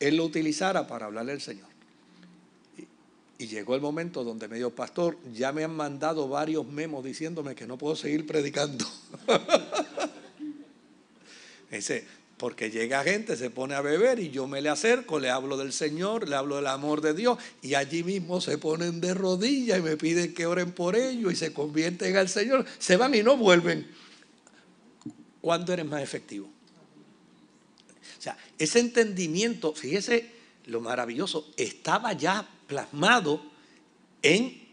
él 0.00 0.16
lo 0.16 0.24
utilizara 0.24 0.86
para 0.86 1.04
hablarle 1.04 1.32
al 1.32 1.42
Señor. 1.42 1.68
Y, 3.36 3.48
llegó 3.48 3.74
el 3.74 3.82
momento 3.82 4.24
donde 4.24 4.48
me 4.48 4.56
dijo, 4.56 4.70
pastor, 4.70 5.18
ya 5.34 5.52
me 5.52 5.62
han 5.62 5.76
mandado 5.76 6.26
varios 6.26 6.66
memos 6.66 7.04
diciéndome 7.04 7.54
que 7.54 7.66
no 7.66 7.76
puedo 7.76 7.94
seguir 7.94 8.26
predicando. 8.26 8.86
Dice, 11.70 12.06
porque 12.38 12.70
llega 12.70 13.02
gente, 13.02 13.36
se 13.36 13.50
pone 13.50 13.74
a 13.74 13.80
beber 13.80 14.20
y 14.20 14.30
yo 14.30 14.46
me 14.46 14.62
le 14.62 14.68
acerco, 14.68 15.18
le 15.18 15.28
hablo 15.28 15.56
del 15.56 15.72
Señor, 15.72 16.28
le 16.28 16.36
hablo 16.36 16.56
del 16.56 16.68
amor 16.68 17.00
de 17.00 17.12
Dios 17.12 17.36
y 17.62 17.74
allí 17.74 18.04
mismo 18.04 18.40
se 18.40 18.58
ponen 18.58 19.00
de 19.00 19.12
rodillas 19.12 19.80
y 19.80 19.82
me 19.82 19.96
piden 19.96 20.32
que 20.32 20.46
oren 20.46 20.70
por 20.70 20.94
ellos 20.94 21.32
y 21.32 21.36
se 21.36 21.52
convierten 21.52 22.16
al 22.16 22.28
Señor. 22.28 22.64
Se 22.78 22.96
van 22.96 23.14
y 23.14 23.24
no 23.24 23.36
vuelven. 23.36 23.90
¿Cuándo 25.40 25.72
eres 25.72 25.84
más 25.84 26.00
efectivo? 26.00 26.46
O 26.46 28.22
sea, 28.22 28.38
ese 28.56 28.78
entendimiento, 28.80 29.74
fíjese 29.74 30.30
lo 30.66 30.80
maravilloso, 30.80 31.52
estaba 31.56 32.12
ya 32.12 32.48
plasmado 32.66 33.42
en 34.22 34.68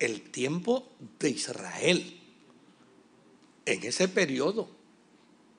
el 0.00 0.22
tiempo 0.30 0.90
de 1.20 1.30
Israel, 1.30 2.20
en 3.66 3.84
ese 3.84 4.08
periodo 4.08 4.73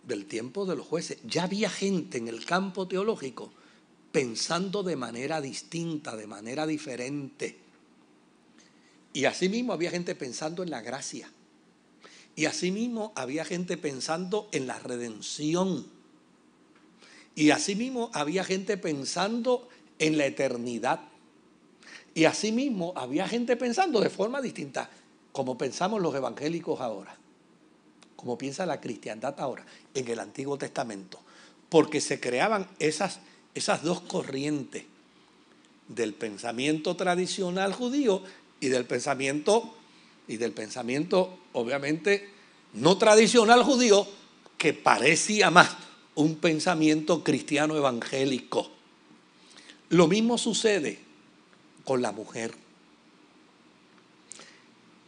del 0.08 0.26
tiempo 0.26 0.66
de 0.66 0.76
los 0.76 0.86
jueces, 0.86 1.18
ya 1.24 1.44
había 1.44 1.70
gente 1.70 2.18
en 2.18 2.28
el 2.28 2.46
campo 2.46 2.88
teológico 2.88 3.52
pensando 4.12 4.84
de 4.84 4.96
manera 4.96 5.42
distinta, 5.42 6.16
de 6.16 6.28
manera 6.28 6.66
diferente. 6.66 7.58
Y 9.14 9.26
asimismo 9.26 9.74
había 9.74 9.92
gente 9.92 10.16
pensando 10.16 10.64
en 10.64 10.70
la 10.70 10.82
gracia. 10.82 11.30
Y 12.36 12.46
asimismo 12.46 13.12
había 13.16 13.44
gente 13.46 13.78
pensando 13.78 14.48
en 14.52 14.68
la 14.68 14.80
redención. 14.80 15.88
Y 17.36 17.50
asimismo 17.52 18.10
había 18.14 18.44
gente 18.44 18.78
pensando 18.78 19.68
en 20.00 20.18
la 20.18 20.26
eternidad. 20.26 21.02
Y 22.14 22.26
asimismo 22.26 22.94
había 22.96 23.28
gente 23.28 23.58
pensando 23.58 24.00
de 24.00 24.10
forma 24.10 24.42
distinta, 24.42 24.90
como 25.34 25.58
pensamos 25.58 26.02
los 26.02 26.16
evangélicos 26.16 26.80
ahora 26.80 27.18
como 28.16 28.38
piensa 28.38 28.66
la 28.66 28.82
cristiandad 28.82 29.36
ahora, 29.40 29.66
en 29.94 30.08
el 30.08 30.20
Antiguo 30.20 30.58
Testamento, 30.58 31.20
porque 31.70 32.02
se 32.02 32.20
creaban 32.20 32.68
esas, 32.80 33.20
esas 33.54 33.84
dos 33.84 34.02
corrientes 34.02 34.84
del 35.88 36.14
pensamiento 36.14 36.96
tradicional 36.96 37.74
judío 37.74 38.24
y 38.60 38.70
del 38.70 38.86
pensamiento 38.86 39.76
y 40.28 40.38
del 40.38 40.54
pensamiento 40.54 41.38
obviamente 41.54 42.30
no 42.74 42.98
tradicional 42.98 43.64
judío 43.64 44.08
que 44.58 44.74
parecía 44.74 45.52
más 45.52 45.76
un 46.16 46.36
pensamiento 46.36 47.24
cristiano 47.24 47.76
evangélico. 47.76 48.72
Lo 49.90 50.08
mismo 50.08 50.38
sucede 50.38 51.00
con 51.84 52.02
la 52.02 52.12
mujer. 52.12 52.54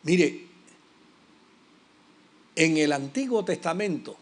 Mire, 0.03 0.46
en 2.57 2.75
el 2.77 2.91
Antiguo 2.91 3.45
Testamento 3.45 4.17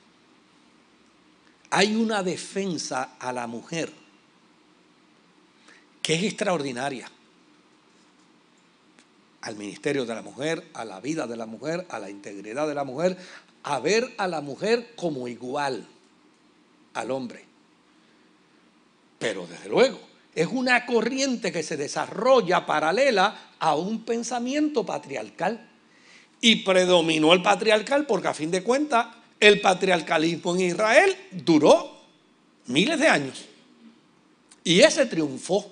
hay 1.70 1.96
una 1.96 2.22
defensa 2.22 3.16
a 3.18 3.32
la 3.32 3.48
mujer 3.48 3.92
que 6.02 6.16
es 6.16 6.24
extraordinaria. 6.24 7.10
Al 9.42 9.56
ministerio 9.56 10.06
de 10.06 10.16
la 10.16 10.22
mujer, 10.22 10.70
a 10.74 10.84
la 10.84 11.00
vida 11.00 11.28
de 11.28 11.38
la 11.38 11.46
mujer, 11.46 11.88
a 11.90 11.98
la 11.98 12.10
integridad 12.10 12.68
de 12.68 12.76
la 12.76 12.84
mujer, 12.84 13.18
a 13.64 13.80
ver 13.80 14.14
a 14.18 14.28
la 14.28 14.42
mujer 14.42 14.94
como 14.98 15.30
igual 15.30 15.88
al 16.94 17.12
hombre. 17.12 17.46
Pero 19.18 19.48
desde 19.48 19.70
luego, 19.70 20.00
es 20.34 20.48
una 20.48 20.86
corriente 20.86 21.54
que 21.54 21.64
se 21.64 21.78
desarrolla 21.78 22.66
paralela 22.66 23.52
a 23.60 23.76
un 23.76 24.04
pensamiento 24.04 24.86
patriarcal. 24.86 25.70
Y 26.42 26.58
predominó 26.58 27.34
el 27.34 27.42
patriarcal 27.42 28.06
porque 28.06 28.28
a 28.28 28.34
fin 28.34 28.52
de 28.52 28.64
cuentas 28.64 29.08
el 29.40 29.62
patriarcalismo 29.62 30.56
en 30.56 30.62
Israel 30.62 31.16
duró 31.32 32.02
miles 32.68 33.00
de 33.00 33.08
años. 33.08 33.46
Y 34.64 34.82
ese 34.82 35.06
triunfó. 35.06 35.72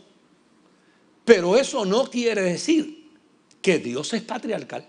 Pero 1.26 1.56
eso 1.58 1.86
no 1.86 2.10
quiere 2.10 2.42
decir 2.42 3.10
que 3.62 3.80
Dios 3.80 4.14
es 4.14 4.22
patriarcal. 4.22 4.88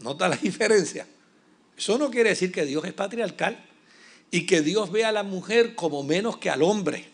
¿Nota 0.00 0.28
la 0.28 0.36
diferencia? 0.42 1.06
Eso 1.76 1.98
no 1.98 2.10
quiere 2.10 2.30
decir 2.30 2.52
que 2.52 2.64
Dios 2.64 2.84
es 2.84 2.92
patriarcal 2.92 3.64
y 4.30 4.44
que 4.44 4.60
Dios 4.60 4.90
ve 4.90 5.04
a 5.04 5.12
la 5.12 5.22
mujer 5.22 5.74
como 5.74 6.02
menos 6.02 6.36
que 6.36 6.50
al 6.50 6.62
hombre. 6.62 7.08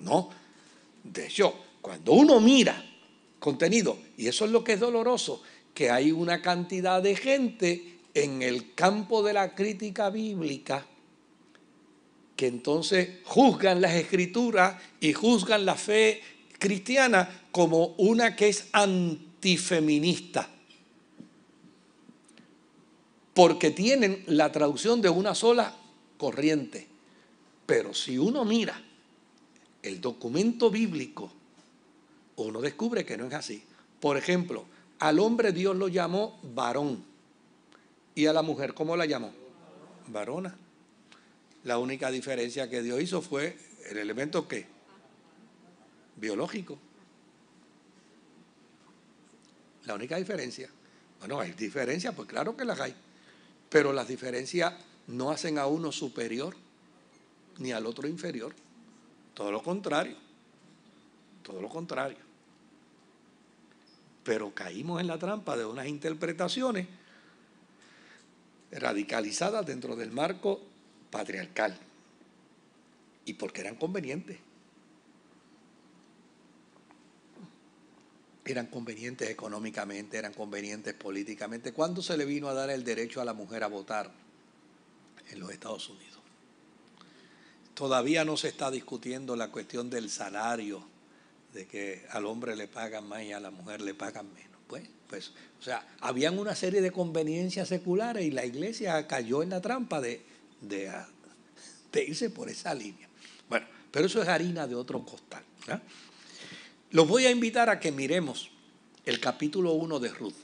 No. 0.00 0.30
De 1.02 1.26
hecho, 1.26 1.54
cuando 1.80 2.12
uno 2.12 2.40
mira 2.40 2.84
contenido. 3.42 3.98
Y 4.22 4.28
eso 4.28 4.44
es 4.44 4.52
lo 4.52 4.62
que 4.62 4.74
es 4.74 4.78
doloroso, 4.78 5.42
que 5.74 5.90
hay 5.90 6.12
una 6.12 6.40
cantidad 6.40 7.02
de 7.02 7.16
gente 7.16 7.98
en 8.14 8.40
el 8.40 8.72
campo 8.72 9.24
de 9.24 9.32
la 9.32 9.52
crítica 9.56 10.10
bíblica 10.10 10.86
que 12.36 12.46
entonces 12.46 13.18
juzgan 13.24 13.80
las 13.80 13.94
escrituras 13.94 14.80
y 15.00 15.12
juzgan 15.12 15.66
la 15.66 15.74
fe 15.74 16.22
cristiana 16.60 17.46
como 17.50 17.96
una 17.98 18.36
que 18.36 18.48
es 18.48 18.68
antifeminista. 18.70 20.48
Porque 23.34 23.72
tienen 23.72 24.22
la 24.28 24.52
traducción 24.52 25.02
de 25.02 25.08
una 25.08 25.34
sola 25.34 25.74
corriente. 26.16 26.86
Pero 27.66 27.92
si 27.92 28.18
uno 28.18 28.44
mira 28.44 28.80
el 29.82 30.00
documento 30.00 30.70
bíblico 30.70 31.32
uno 32.36 32.60
descubre 32.60 33.04
que 33.04 33.16
no 33.16 33.26
es 33.26 33.34
así. 33.34 33.62
Por 34.02 34.16
ejemplo, 34.16 34.64
al 34.98 35.20
hombre 35.20 35.52
Dios 35.52 35.76
lo 35.76 35.86
llamó 35.86 36.40
varón. 36.42 37.04
¿Y 38.16 38.26
a 38.26 38.32
la 38.32 38.42
mujer 38.42 38.74
cómo 38.74 38.96
la 38.96 39.06
llamó? 39.06 39.32
Varona. 40.08 40.56
La 41.62 41.78
única 41.78 42.10
diferencia 42.10 42.68
que 42.68 42.82
Dios 42.82 43.00
hizo 43.00 43.22
fue 43.22 43.56
el 43.88 43.98
elemento 43.98 44.48
que 44.48 44.66
biológico. 46.16 46.76
La 49.84 49.94
única 49.94 50.16
diferencia. 50.16 50.68
Bueno, 51.20 51.38
hay 51.38 51.52
diferencias, 51.52 52.12
pues 52.12 52.26
claro 52.28 52.56
que 52.56 52.64
las 52.64 52.80
hay. 52.80 52.96
Pero 53.68 53.92
las 53.92 54.08
diferencias 54.08 54.74
no 55.06 55.30
hacen 55.30 55.58
a 55.58 55.66
uno 55.66 55.92
superior 55.92 56.56
ni 57.58 57.70
al 57.70 57.86
otro 57.86 58.08
inferior. 58.08 58.52
Todo 59.32 59.52
lo 59.52 59.62
contrario. 59.62 60.16
Todo 61.44 61.62
lo 61.62 61.68
contrario. 61.68 62.31
Pero 64.24 64.54
caímos 64.54 65.00
en 65.00 65.06
la 65.06 65.18
trampa 65.18 65.56
de 65.56 65.64
unas 65.64 65.86
interpretaciones 65.86 66.86
radicalizadas 68.70 69.66
dentro 69.66 69.96
del 69.96 70.10
marco 70.10 70.60
patriarcal. 71.10 71.78
Y 73.24 73.34
porque 73.34 73.60
eran 73.60 73.76
convenientes. 73.76 74.38
Eran 78.44 78.66
convenientes 78.66 79.30
económicamente, 79.30 80.18
eran 80.18 80.32
convenientes 80.32 80.94
políticamente. 80.94 81.72
¿Cuándo 81.72 82.02
se 82.02 82.16
le 82.16 82.24
vino 82.24 82.48
a 82.48 82.54
dar 82.54 82.70
el 82.70 82.82
derecho 82.82 83.20
a 83.20 83.24
la 83.24 83.34
mujer 83.34 83.62
a 83.62 83.68
votar 83.68 84.10
en 85.30 85.38
los 85.38 85.50
Estados 85.50 85.88
Unidos? 85.88 86.18
Todavía 87.74 88.24
no 88.24 88.36
se 88.36 88.48
está 88.48 88.70
discutiendo 88.70 89.36
la 89.36 89.50
cuestión 89.50 89.90
del 89.90 90.10
salario 90.10 90.91
de 91.52 91.66
que 91.66 92.06
al 92.10 92.26
hombre 92.26 92.56
le 92.56 92.68
pagan 92.68 93.06
más 93.06 93.22
y 93.22 93.32
a 93.32 93.40
la 93.40 93.50
mujer 93.50 93.80
le 93.80 93.94
pagan 93.94 94.32
menos. 94.32 94.60
Pues, 94.66 94.84
pues, 95.08 95.32
o 95.60 95.62
sea, 95.62 95.86
habían 96.00 96.38
una 96.38 96.54
serie 96.54 96.80
de 96.80 96.90
conveniencias 96.90 97.68
seculares 97.68 98.24
y 98.24 98.30
la 98.30 98.46
iglesia 98.46 99.06
cayó 99.06 99.42
en 99.42 99.50
la 99.50 99.60
trampa 99.60 100.00
de, 100.00 100.22
de, 100.60 100.90
irse 102.06 102.30
por 102.30 102.48
esa 102.48 102.74
línea. 102.74 103.08
Bueno, 103.48 103.66
pero 103.90 104.06
eso 104.06 104.22
es 104.22 104.28
harina 104.28 104.66
de 104.66 104.74
otro 104.74 105.04
costal. 105.04 105.44
Los 106.90 107.06
voy 107.06 107.26
a 107.26 107.30
invitar 107.30 107.68
a 107.68 107.78
que 107.78 107.92
miremos 107.92 108.50
el 109.04 109.20
capítulo 109.20 109.72
1 109.72 110.00
de 110.00 110.08
Ruth. 110.08 110.34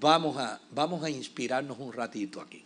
Vamos 0.00 0.36
a, 0.36 0.60
vamos 0.70 1.02
a 1.02 1.10
inspirarnos 1.10 1.78
un 1.78 1.92
ratito 1.92 2.40
aquí. 2.40 2.62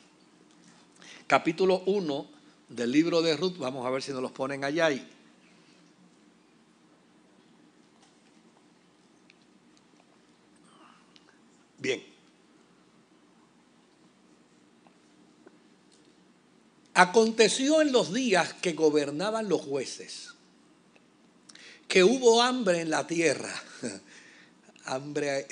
Capítulo 1.27 1.83
1 1.87 2.27
del 2.69 2.93
libro 2.93 3.23
de 3.23 3.37
Ruth, 3.37 3.57
vamos 3.59 3.87
a 3.87 3.91
ver 3.91 4.03
si 4.03 4.13
nos 4.13 4.23
los 4.23 4.33
ponen 4.33 4.65
allá 4.65 4.91
y 4.91 5.07
Bien. 11.89 12.05
Aconteció 16.93 17.81
en 17.81 17.93
los 17.93 18.13
días 18.13 18.53
que 18.53 18.75
gobernaban 18.75 19.49
los 19.49 19.63
jueces, 19.63 20.35
que 21.87 22.05
hubo 22.05 22.43
hambre 22.43 22.83
en 22.83 22.91
la 22.91 23.07
tierra, 23.07 23.55
hambre 24.85 25.47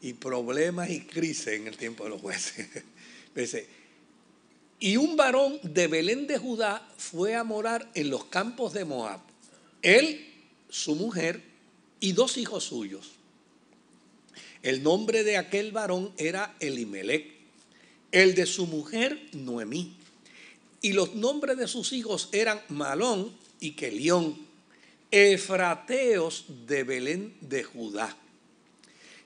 y 0.00 0.12
problemas 0.12 0.88
y 0.88 1.00
crisis 1.00 1.48
en 1.48 1.66
el 1.66 1.76
tiempo 1.76 2.04
de 2.04 2.10
los 2.10 2.20
jueces. 2.20 2.68
y 4.78 4.96
un 4.96 5.16
varón 5.16 5.58
de 5.64 5.88
Belén 5.88 6.28
de 6.28 6.38
Judá 6.38 6.88
fue 6.96 7.34
a 7.34 7.42
morar 7.42 7.90
en 7.94 8.08
los 8.08 8.26
campos 8.26 8.72
de 8.72 8.84
Moab. 8.84 9.18
Él, 9.80 10.32
su 10.68 10.94
mujer 10.94 11.42
y 11.98 12.12
dos 12.12 12.36
hijos 12.36 12.62
suyos. 12.62 13.16
El 14.62 14.82
nombre 14.82 15.24
de 15.24 15.36
aquel 15.36 15.72
varón 15.72 16.12
era 16.16 16.54
Elimelech 16.60 17.42
el 18.12 18.34
de 18.34 18.46
su 18.46 18.66
mujer 18.66 19.18
Noemí. 19.32 19.96
Y 20.82 20.92
los 20.92 21.14
nombres 21.14 21.56
de 21.56 21.66
sus 21.66 21.92
hijos 21.92 22.28
eran 22.32 22.60
Malón 22.68 23.32
y 23.58 23.72
Kelión, 23.72 24.36
efrateos 25.10 26.44
de 26.66 26.84
Belén 26.84 27.34
de 27.40 27.62
Judá. 27.64 28.16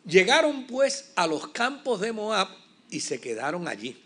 Llegaron 0.06 0.66
pues 0.66 1.10
a 1.16 1.26
los 1.26 1.48
campos 1.48 2.00
de 2.00 2.12
Moab 2.12 2.48
y 2.90 3.00
se 3.00 3.20
quedaron 3.20 3.66
allí. 3.66 3.96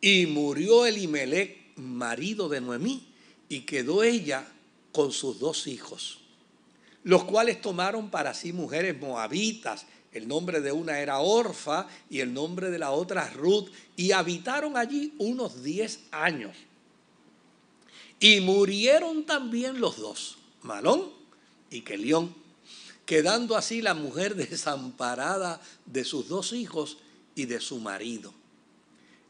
Y 0.00 0.26
murió 0.26 0.86
Elimelech, 0.86 1.76
marido 1.76 2.48
de 2.48 2.60
Noemí, 2.60 3.06
y 3.48 3.60
quedó 3.60 4.02
ella 4.02 4.48
con 4.92 5.12
sus 5.12 5.38
dos 5.38 5.66
hijos, 5.66 6.20
los 7.04 7.24
cuales 7.24 7.60
tomaron 7.60 8.10
para 8.10 8.32
sí 8.34 8.52
mujeres 8.52 8.98
moabitas. 8.98 9.86
El 10.12 10.26
nombre 10.26 10.60
de 10.60 10.72
una 10.72 10.98
era 10.98 11.20
Orfa 11.20 11.86
y 12.08 12.20
el 12.20 12.34
nombre 12.34 12.70
de 12.70 12.78
la 12.78 12.90
otra 12.90 13.30
Ruth, 13.30 13.68
y 13.96 14.12
habitaron 14.12 14.76
allí 14.76 15.14
unos 15.18 15.62
diez 15.62 16.00
años. 16.10 16.56
Y 18.18 18.40
murieron 18.40 19.24
también 19.24 19.80
los 19.80 19.98
dos, 19.98 20.38
Malón 20.62 21.10
y 21.70 21.82
Kelión, 21.82 22.34
quedando 23.06 23.56
así 23.56 23.82
la 23.82 23.94
mujer 23.94 24.34
desamparada 24.50 25.60
de 25.86 26.04
sus 26.04 26.28
dos 26.28 26.52
hijos 26.52 26.98
y 27.34 27.46
de 27.46 27.60
su 27.60 27.78
marido. 27.78 28.34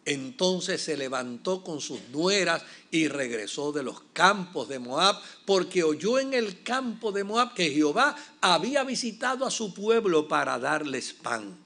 Entonces 0.05 0.81
se 0.83 0.97
levantó 0.97 1.63
con 1.63 1.81
sus 1.81 2.01
nueras 2.09 2.63
y 2.91 3.09
regresó 3.09 3.71
de 3.71 3.83
los 3.83 4.01
campos 4.13 4.69
de 4.69 4.79
Moab, 4.79 5.17
porque 5.45 5.83
oyó 5.85 6.19
en 6.19 6.33
el 6.33 6.63
campo 6.63 7.13
de 7.13 7.23
Moab 7.23 7.55
que 7.55 7.71
Jehová 7.71 8.17
había 8.41 8.83
visitado 8.83 9.45
a 9.45 9.51
su 9.51 9.75
pueblo 9.75 10.27
para 10.27 10.59
darles 10.59 11.13
pan. 11.13 11.57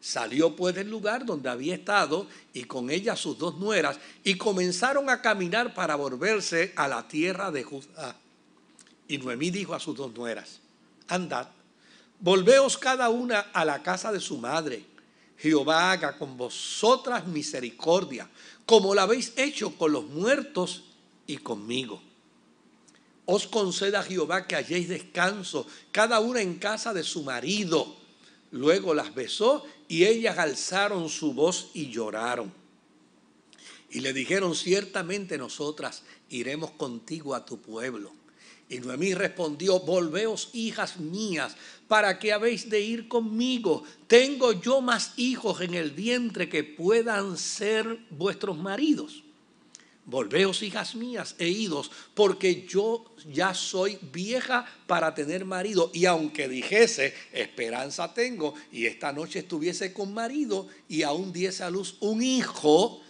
Salió 0.00 0.54
pues 0.54 0.74
del 0.74 0.90
lugar 0.90 1.24
donde 1.24 1.48
había 1.48 1.76
estado 1.76 2.26
y 2.52 2.64
con 2.64 2.90
ella 2.90 3.16
sus 3.16 3.38
dos 3.38 3.56
nueras 3.56 3.98
y 4.22 4.36
comenzaron 4.36 5.08
a 5.08 5.22
caminar 5.22 5.72
para 5.72 5.94
volverse 5.94 6.72
a 6.76 6.88
la 6.88 7.08
tierra 7.08 7.50
de 7.50 7.62
Judá. 7.62 8.16
Y 9.08 9.16
Noemí 9.18 9.50
dijo 9.50 9.74
a 9.74 9.80
sus 9.80 9.96
dos 9.96 10.12
nueras, 10.12 10.60
andad, 11.08 11.48
volveos 12.20 12.76
cada 12.76 13.08
una 13.08 13.40
a 13.40 13.64
la 13.64 13.82
casa 13.82 14.12
de 14.12 14.20
su 14.20 14.36
madre 14.36 14.84
Jehová 15.38 15.92
haga 15.92 16.16
con 16.16 16.36
vosotras 16.36 17.26
misericordia, 17.26 18.28
como 18.66 18.94
la 18.94 19.02
habéis 19.02 19.32
hecho 19.36 19.76
con 19.76 19.92
los 19.92 20.04
muertos 20.04 20.84
y 21.26 21.38
conmigo. 21.38 22.00
Os 23.26 23.46
conceda 23.46 24.02
Jehová 24.02 24.46
que 24.46 24.56
halléis 24.56 24.88
descanso, 24.88 25.66
cada 25.92 26.20
una 26.20 26.40
en 26.40 26.56
casa 26.56 26.92
de 26.92 27.02
su 27.02 27.22
marido. 27.22 27.96
Luego 28.50 28.94
las 28.94 29.14
besó 29.14 29.64
y 29.88 30.04
ellas 30.04 30.38
alzaron 30.38 31.08
su 31.08 31.32
voz 31.32 31.70
y 31.74 31.90
lloraron. 31.90 32.52
Y 33.90 34.00
le 34.00 34.12
dijeron, 34.12 34.54
ciertamente 34.54 35.38
nosotras 35.38 36.02
iremos 36.28 36.72
contigo 36.72 37.34
a 37.34 37.46
tu 37.46 37.60
pueblo. 37.60 38.12
Y 38.68 38.78
Noemí 38.78 39.14
respondió, 39.14 39.80
volveos 39.80 40.48
hijas 40.54 40.98
mías, 40.98 41.54
¿para 41.86 42.18
qué 42.18 42.32
habéis 42.32 42.70
de 42.70 42.80
ir 42.80 43.08
conmigo? 43.08 43.84
Tengo 44.06 44.52
yo 44.52 44.80
más 44.80 45.12
hijos 45.16 45.60
en 45.60 45.74
el 45.74 45.90
vientre 45.90 46.48
que 46.48 46.64
puedan 46.64 47.36
ser 47.36 47.98
vuestros 48.10 48.56
maridos. 48.56 49.22
Volveos 50.06 50.62
hijas 50.62 50.94
mías 50.94 51.34
e 51.38 51.48
idos, 51.48 51.90
porque 52.14 52.66
yo 52.66 53.04
ya 53.32 53.54
soy 53.54 53.98
vieja 54.12 54.66
para 54.86 55.14
tener 55.14 55.44
marido. 55.44 55.90
Y 55.94 56.06
aunque 56.06 56.48
dijese, 56.48 57.14
esperanza 57.32 58.12
tengo, 58.12 58.54
y 58.70 58.86
esta 58.86 59.12
noche 59.12 59.40
estuviese 59.40 59.92
con 59.92 60.12
marido, 60.12 60.68
y 60.88 61.02
aún 61.02 61.32
diese 61.32 61.64
a 61.64 61.70
luz 61.70 61.96
un 62.00 62.22
hijo, 62.22 63.00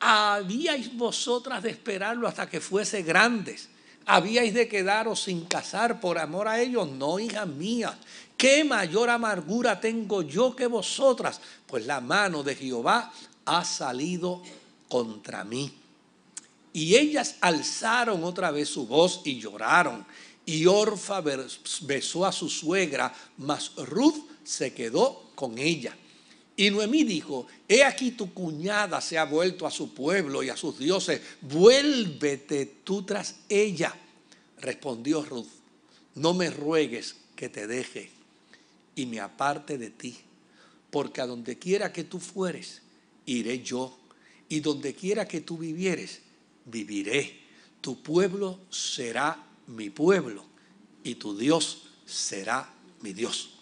habíais 0.00 0.96
vosotras 0.96 1.62
de 1.62 1.70
esperarlo 1.70 2.26
hasta 2.26 2.48
que 2.48 2.60
fuese 2.60 3.02
grandes 3.02 3.69
¿Habíais 4.06 4.54
de 4.54 4.68
quedaros 4.68 5.22
sin 5.22 5.44
casar 5.44 6.00
por 6.00 6.18
amor 6.18 6.48
a 6.48 6.60
ellos? 6.60 6.88
No, 6.88 7.18
hijas 7.18 7.46
mías. 7.46 7.94
¿Qué 8.36 8.64
mayor 8.64 9.10
amargura 9.10 9.80
tengo 9.80 10.22
yo 10.22 10.56
que 10.56 10.66
vosotras? 10.66 11.40
Pues 11.66 11.86
la 11.86 12.00
mano 12.00 12.42
de 12.42 12.56
Jehová 12.56 13.12
ha 13.44 13.64
salido 13.64 14.42
contra 14.88 15.44
mí. 15.44 15.72
Y 16.72 16.96
ellas 16.96 17.36
alzaron 17.40 18.24
otra 18.24 18.50
vez 18.50 18.68
su 18.68 18.86
voz 18.86 19.22
y 19.24 19.38
lloraron. 19.38 20.06
Y 20.46 20.66
Orfa 20.66 21.22
besó 21.82 22.26
a 22.26 22.32
su 22.32 22.48
suegra, 22.48 23.12
mas 23.38 23.72
Ruth 23.76 24.24
se 24.42 24.72
quedó 24.72 25.30
con 25.34 25.58
ella. 25.58 25.94
Y 26.60 26.70
Noemí 26.70 27.04
dijo, 27.04 27.46
he 27.66 27.82
aquí 27.82 28.10
tu 28.10 28.34
cuñada 28.34 29.00
se 29.00 29.16
ha 29.16 29.24
vuelto 29.24 29.66
a 29.66 29.70
su 29.70 29.94
pueblo 29.94 30.42
y 30.42 30.50
a 30.50 30.58
sus 30.58 30.78
dioses, 30.78 31.22
vuélvete 31.40 32.66
tú 32.84 33.02
tras 33.02 33.36
ella. 33.48 33.96
Respondió 34.58 35.24
Ruth, 35.24 35.48
no 36.16 36.34
me 36.34 36.50
ruegues 36.50 37.16
que 37.34 37.48
te 37.48 37.66
deje 37.66 38.10
y 38.94 39.06
me 39.06 39.20
aparte 39.20 39.78
de 39.78 39.88
ti, 39.88 40.18
porque 40.90 41.22
a 41.22 41.26
donde 41.26 41.58
quiera 41.58 41.94
que 41.94 42.04
tú 42.04 42.20
fueres, 42.20 42.82
iré 43.24 43.62
yo, 43.62 43.98
y 44.50 44.60
donde 44.60 44.94
quiera 44.94 45.26
que 45.26 45.40
tú 45.40 45.56
vivieres, 45.56 46.20
viviré. 46.66 47.40
Tu 47.80 48.02
pueblo 48.02 48.58
será 48.68 49.46
mi 49.66 49.88
pueblo, 49.88 50.44
y 51.04 51.14
tu 51.14 51.34
Dios 51.34 51.84
será 52.04 52.70
mi 53.00 53.14
Dios. 53.14 53.59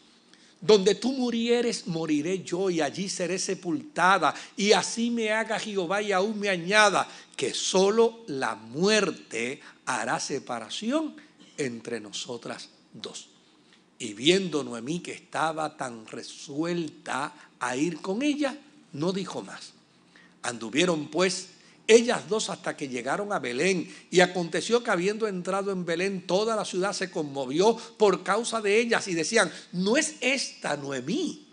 Donde 0.60 0.96
tú 0.96 1.12
murieres, 1.12 1.86
moriré 1.86 2.42
yo 2.42 2.68
y 2.68 2.80
allí 2.80 3.08
seré 3.08 3.38
sepultada. 3.38 4.34
Y 4.56 4.72
así 4.72 5.10
me 5.10 5.30
haga 5.30 5.58
Jehová 5.58 6.02
y 6.02 6.12
aún 6.12 6.38
me 6.38 6.48
añada 6.48 7.08
que 7.36 7.54
solo 7.54 8.24
la 8.26 8.56
muerte 8.56 9.60
hará 9.86 10.18
separación 10.18 11.14
entre 11.56 12.00
nosotras 12.00 12.70
dos. 12.92 13.28
Y 14.00 14.14
viendo 14.14 14.64
Noemí 14.64 15.00
que 15.00 15.12
estaba 15.12 15.76
tan 15.76 16.06
resuelta 16.06 17.32
a 17.60 17.76
ir 17.76 18.00
con 18.00 18.22
ella, 18.22 18.56
no 18.92 19.12
dijo 19.12 19.42
más. 19.42 19.72
Anduvieron 20.42 21.08
pues 21.08 21.48
ellas 21.88 22.28
dos 22.28 22.50
hasta 22.50 22.76
que 22.76 22.86
llegaron 22.86 23.32
a 23.32 23.40
Belén. 23.40 23.92
Y 24.10 24.20
aconteció 24.20 24.84
que 24.84 24.90
habiendo 24.90 25.26
entrado 25.26 25.72
en 25.72 25.84
Belén, 25.84 26.26
toda 26.26 26.54
la 26.54 26.64
ciudad 26.64 26.92
se 26.92 27.10
conmovió 27.10 27.76
por 27.96 28.22
causa 28.22 28.60
de 28.60 28.78
ellas 28.78 29.08
y 29.08 29.14
decían, 29.14 29.50
¿no 29.72 29.96
es 29.96 30.16
esta 30.20 30.76
Noemí? 30.76 31.46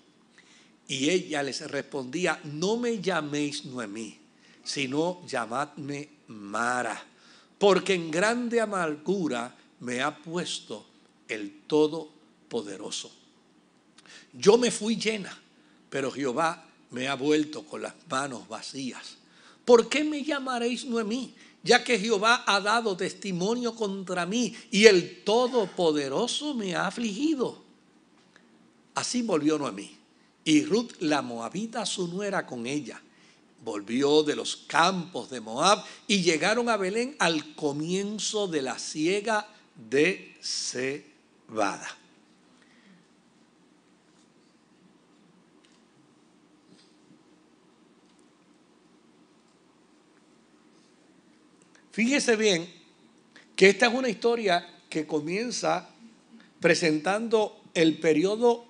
Y 0.88 1.10
ella 1.10 1.42
les 1.42 1.62
respondía, 1.72 2.40
no 2.44 2.78
me 2.78 3.02
llaméis 3.02 3.66
Noemí, 3.66 4.20
sino 4.64 5.26
llamadme 5.26 6.10
Mara, 6.28 7.02
porque 7.58 7.94
en 7.94 8.12
grande 8.12 8.62
amargura 8.62 9.56
me 9.80 10.02
ha 10.02 10.16
puesto 10.16 10.86
el 11.28 11.62
Todopoderoso. 11.66 13.12
Yo 14.34 14.58
me 14.58 14.70
fui 14.70 14.98
llena, 14.98 15.36
pero 15.90 16.12
Jehová 16.12 16.68
me 16.92 17.08
ha 17.08 17.16
vuelto 17.16 17.64
con 17.64 17.82
las 17.82 17.94
manos 18.10 18.48
vacías. 18.48 19.18
¿Por 19.66 19.90
qué 19.90 20.04
me 20.04 20.24
llamaréis 20.24 20.86
Noemí? 20.86 21.34
Ya 21.64 21.84
que 21.84 22.00
Jehová 22.00 22.44
ha 22.46 22.62
dado 22.62 22.96
testimonio 22.96 23.76
contra 23.76 24.26
mí 24.26 24.56
y 24.70 24.86
el 24.86 25.24
Todopoderoso 25.24 26.54
me 26.54 26.76
ha 26.76 26.88
afligido. 26.88 27.64
Así 28.94 29.24
volvió 29.24 29.58
Noemí. 29.58 29.98
Y 30.44 30.64
Ruth 30.64 30.92
la 31.00 31.24
Moabita, 31.24 31.86
su 31.88 32.08
nuera, 32.08 32.46
con 32.46 32.68
ella. 32.68 33.02
Volvió 33.64 34.22
de 34.22 34.36
los 34.36 34.56
campos 34.56 35.32
de 35.32 35.42
Moab 35.42 35.84
y 36.06 36.22
llegaron 36.22 36.70
a 36.70 36.78
Belén 36.78 37.16
al 37.18 37.56
comienzo 37.56 38.48
de 38.48 38.62
la 38.62 38.78
siega 38.78 39.48
de 39.90 40.38
cebada. 40.40 42.05
Fíjese 51.96 52.36
bien 52.36 52.68
que 53.56 53.70
esta 53.70 53.88
es 53.88 53.94
una 53.94 54.10
historia 54.10 54.68
que 54.90 55.08
comienza 55.08 55.88
presentando 56.60 57.62
el 57.74 57.98
periodo 58.00 58.66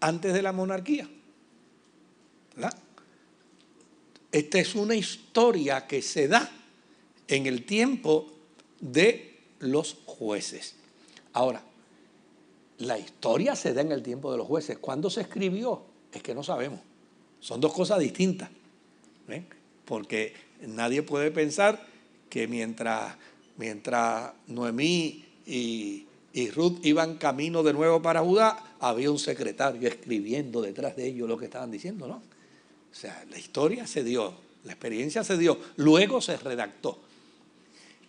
antes 0.00 0.34
de 0.34 0.42
la 0.42 0.50
monarquía. 0.50 1.08
Esta 4.32 4.58
es 4.58 4.74
una 4.74 4.96
historia 4.96 5.86
que 5.86 6.02
se 6.02 6.26
da 6.26 6.50
en 7.28 7.46
el 7.46 7.64
tiempo 7.64 8.26
de 8.80 9.38
los 9.60 9.98
jueces. 10.04 10.74
Ahora, 11.32 11.62
la 12.78 12.98
historia 12.98 13.54
se 13.54 13.72
da 13.72 13.82
en 13.82 13.92
el 13.92 14.02
tiempo 14.02 14.32
de 14.32 14.38
los 14.38 14.48
jueces. 14.48 14.78
¿Cuándo 14.78 15.10
se 15.10 15.20
escribió? 15.20 15.84
Es 16.10 16.24
que 16.24 16.34
no 16.34 16.42
sabemos. 16.42 16.80
Son 17.38 17.60
dos 17.60 17.72
cosas 17.72 18.00
distintas. 18.00 18.50
Porque 19.84 20.45
Nadie 20.62 21.02
puede 21.02 21.30
pensar 21.30 21.86
que 22.30 22.48
mientras, 22.48 23.14
mientras 23.56 24.32
Noemí 24.48 25.24
y, 25.46 26.06
y 26.32 26.50
Ruth 26.50 26.84
iban 26.84 27.16
camino 27.16 27.62
de 27.62 27.72
nuevo 27.72 28.02
para 28.02 28.20
Judá, 28.20 28.76
había 28.80 29.10
un 29.10 29.18
secretario 29.18 29.88
escribiendo 29.88 30.60
detrás 30.60 30.96
de 30.96 31.06
ellos 31.06 31.28
lo 31.28 31.38
que 31.38 31.46
estaban 31.46 31.70
diciendo, 31.70 32.06
¿no? 32.06 32.16
O 32.16 32.94
sea, 32.98 33.24
la 33.30 33.38
historia 33.38 33.86
se 33.86 34.02
dio, 34.04 34.34
la 34.64 34.72
experiencia 34.72 35.22
se 35.24 35.36
dio, 35.36 35.58
luego 35.76 36.20
se 36.20 36.36
redactó. 36.36 36.98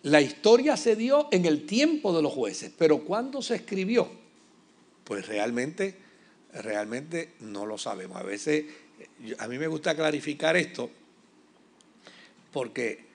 La 0.02 0.20
historia 0.20 0.76
se 0.76 0.96
dio 0.96 1.28
en 1.30 1.44
el 1.44 1.66
tiempo 1.66 2.14
de 2.14 2.22
los 2.22 2.32
jueces, 2.32 2.72
pero 2.76 3.04
¿cuándo 3.04 3.42
se 3.42 3.56
escribió? 3.56 4.08
Pues 5.04 5.26
realmente, 5.26 5.96
realmente 6.52 7.34
no 7.40 7.66
lo 7.66 7.78
sabemos. 7.78 8.16
A 8.16 8.22
veces, 8.22 8.66
a 9.38 9.48
mí 9.48 9.58
me 9.58 9.66
gusta 9.66 9.94
clarificar 9.96 10.56
esto 10.56 10.90
porque 12.52 13.06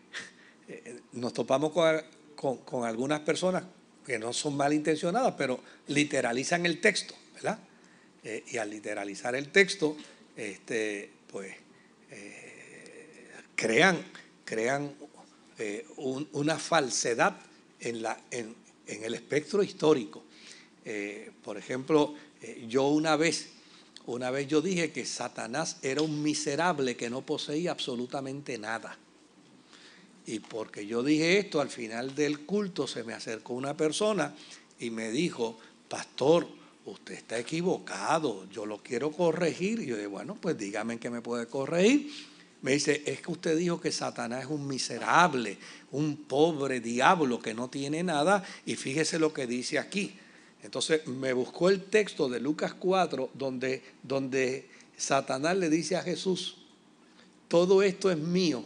eh, 0.68 1.02
nos 1.14 1.34
topamos 1.34 1.72
con, 2.36 2.86
algunas 2.86 3.22
personas 3.22 3.64
que 4.06 4.20
no 4.20 4.34
son 4.34 4.58
malintencionadas, 4.58 5.34
pero 5.38 5.60
literalizan 5.88 6.66
el 6.66 6.82
texto, 6.82 7.14
¿verdad? 7.34 7.60
Eh, 8.24 8.44
y 8.52 8.58
al 8.58 8.70
literalizar 8.70 9.36
el 9.36 9.50
texto, 9.50 9.96
este, 10.36 11.10
pues 11.32 11.56
eh, 12.12 13.32
crean, 13.56 14.04
crean 14.46 14.94
una 15.98 16.58
falsedad 16.58 17.38
en, 17.80 18.02
la, 18.02 18.20
en, 18.32 18.56
el 18.88 19.14
espectro 19.14 19.64
histórico. 19.64 20.24
por 21.42 21.58
ejemplo, 21.58 22.16
yo 22.68 22.88
una 22.88 23.16
vez, 23.16 23.50
una 24.06 24.30
vez 24.32 24.48
yo 24.48 24.62
dije 24.62 24.92
que 24.92 25.06
Satanás 25.06 25.78
era 25.82 26.02
un 26.02 26.22
miserable 26.22 26.98
que 26.98 27.10
no 27.10 27.22
poseía 27.22 27.72
absolutamente 27.72 28.58
nada. 28.58 28.98
Y 30.26 30.40
porque 30.40 30.86
yo 30.86 31.04
dije 31.04 31.38
esto, 31.38 31.60
al 31.60 31.70
final 31.70 32.16
del 32.16 32.42
culto 32.42 32.88
se 32.88 33.04
me 33.04 33.14
acercó 33.14 33.54
una 33.54 33.76
persona 33.76 34.34
y 34.80 34.90
me 34.90 35.12
dijo, 35.12 35.58
pastor, 35.90 36.48
usted 36.86 37.16
está 37.16 37.38
equivocado, 37.38 38.50
yo 38.50 38.66
lo 38.66 38.78
quiero 38.82 39.12
corregir. 39.12 39.80
Y 39.80 39.88
yo 39.88 39.96
dije, 39.96 40.08
bueno, 40.08 40.38
pues 40.40 40.58
dígame 40.58 40.98
que 40.98 41.10
me 41.10 41.22
puede 41.22 41.48
corregir. 41.48 42.12
Me 42.62 42.72
dice, 42.72 43.04
es 43.06 43.22
que 43.22 43.32
usted 43.32 43.58
dijo 43.58 43.82
que 43.82 43.92
Satanás 43.92 44.46
es 44.46 44.50
un 44.50 44.66
miserable, 44.66 45.58
un 45.92 46.16
pobre 46.16 46.80
diablo 46.80 47.42
que 47.42 47.54
no 47.54 47.70
tiene 47.70 48.04
nada. 48.04 48.46
Y 48.66 48.76
fíjese 48.76 49.20
lo 49.20 49.34
que 49.34 49.46
dice 49.46 49.78
aquí. 49.78 50.14
Entonces 50.64 51.06
me 51.08 51.34
buscó 51.34 51.70
el 51.70 51.84
texto 51.84 52.30
de 52.30 52.40
Lucas 52.40 52.74
4, 52.74 53.32
donde, 53.34 53.84
donde 54.02 54.70
Satanás 54.96 55.58
le 55.58 55.70
dice 55.70 55.98
a 55.98 56.02
Jesús, 56.02 56.56
todo 57.50 57.84
esto 57.84 58.10
es 58.10 58.18
mío 58.18 58.64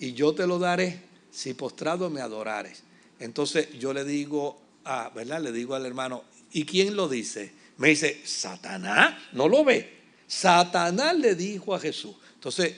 y 0.00 0.12
yo 0.12 0.34
te 0.34 0.46
lo 0.46 0.58
daré 0.58 1.00
si 1.30 1.54
postrado 1.54 2.10
me 2.10 2.20
adorares. 2.20 2.82
Entonces 3.18 3.78
yo 3.78 3.92
le 3.92 4.04
digo, 4.04 4.60
¿verdad? 5.14 5.40
Le 5.42 5.52
digo 5.52 5.74
al 5.74 5.86
hermano, 5.86 6.24
¿y 6.52 6.64
quién 6.64 6.96
lo 6.96 7.08
dice? 7.08 7.52
Me 7.78 7.88
dice, 7.88 8.22
Satanás, 8.24 9.16
no 9.32 9.48
lo 9.48 9.64
ve. 9.64 9.96
Satanás 10.26 11.16
le 11.16 11.34
dijo 11.34 11.74
a 11.74 11.78
Jesús. 11.78 12.14
Entonces, 12.34 12.74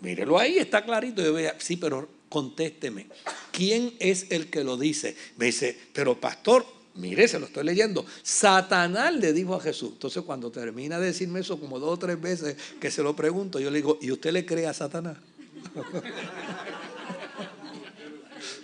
mírelo 0.00 0.38
ahí, 0.38 0.58
está 0.58 0.84
clarito. 0.84 1.22
Yo 1.22 1.32
vea, 1.32 1.56
sí, 1.58 1.76
pero 1.76 2.08
contésteme. 2.28 3.06
¿Quién 3.52 3.94
es 3.98 4.26
el 4.30 4.50
que 4.50 4.64
lo 4.64 4.76
dice? 4.76 5.16
Me 5.36 5.46
dice, 5.46 5.76
pero 5.92 6.20
pastor, 6.20 6.66
mire, 6.94 7.28
se 7.28 7.38
lo 7.38 7.46
estoy 7.46 7.64
leyendo. 7.64 8.04
Satanás 8.22 9.14
le 9.14 9.32
dijo 9.32 9.54
a 9.54 9.60
Jesús. 9.60 9.92
Entonces, 9.92 10.22
cuando 10.24 10.50
termina 10.50 10.98
de 10.98 11.06
decirme 11.06 11.40
eso 11.40 11.58
como 11.60 11.78
dos 11.78 11.94
o 11.94 11.98
tres 11.98 12.20
veces 12.20 12.56
que 12.80 12.90
se 12.90 13.02
lo 13.02 13.14
pregunto, 13.14 13.60
yo 13.60 13.70
le 13.70 13.78
digo, 13.78 13.98
¿y 14.02 14.10
usted 14.10 14.32
le 14.32 14.44
cree 14.44 14.66
a 14.66 14.74
Satanás? 14.74 15.16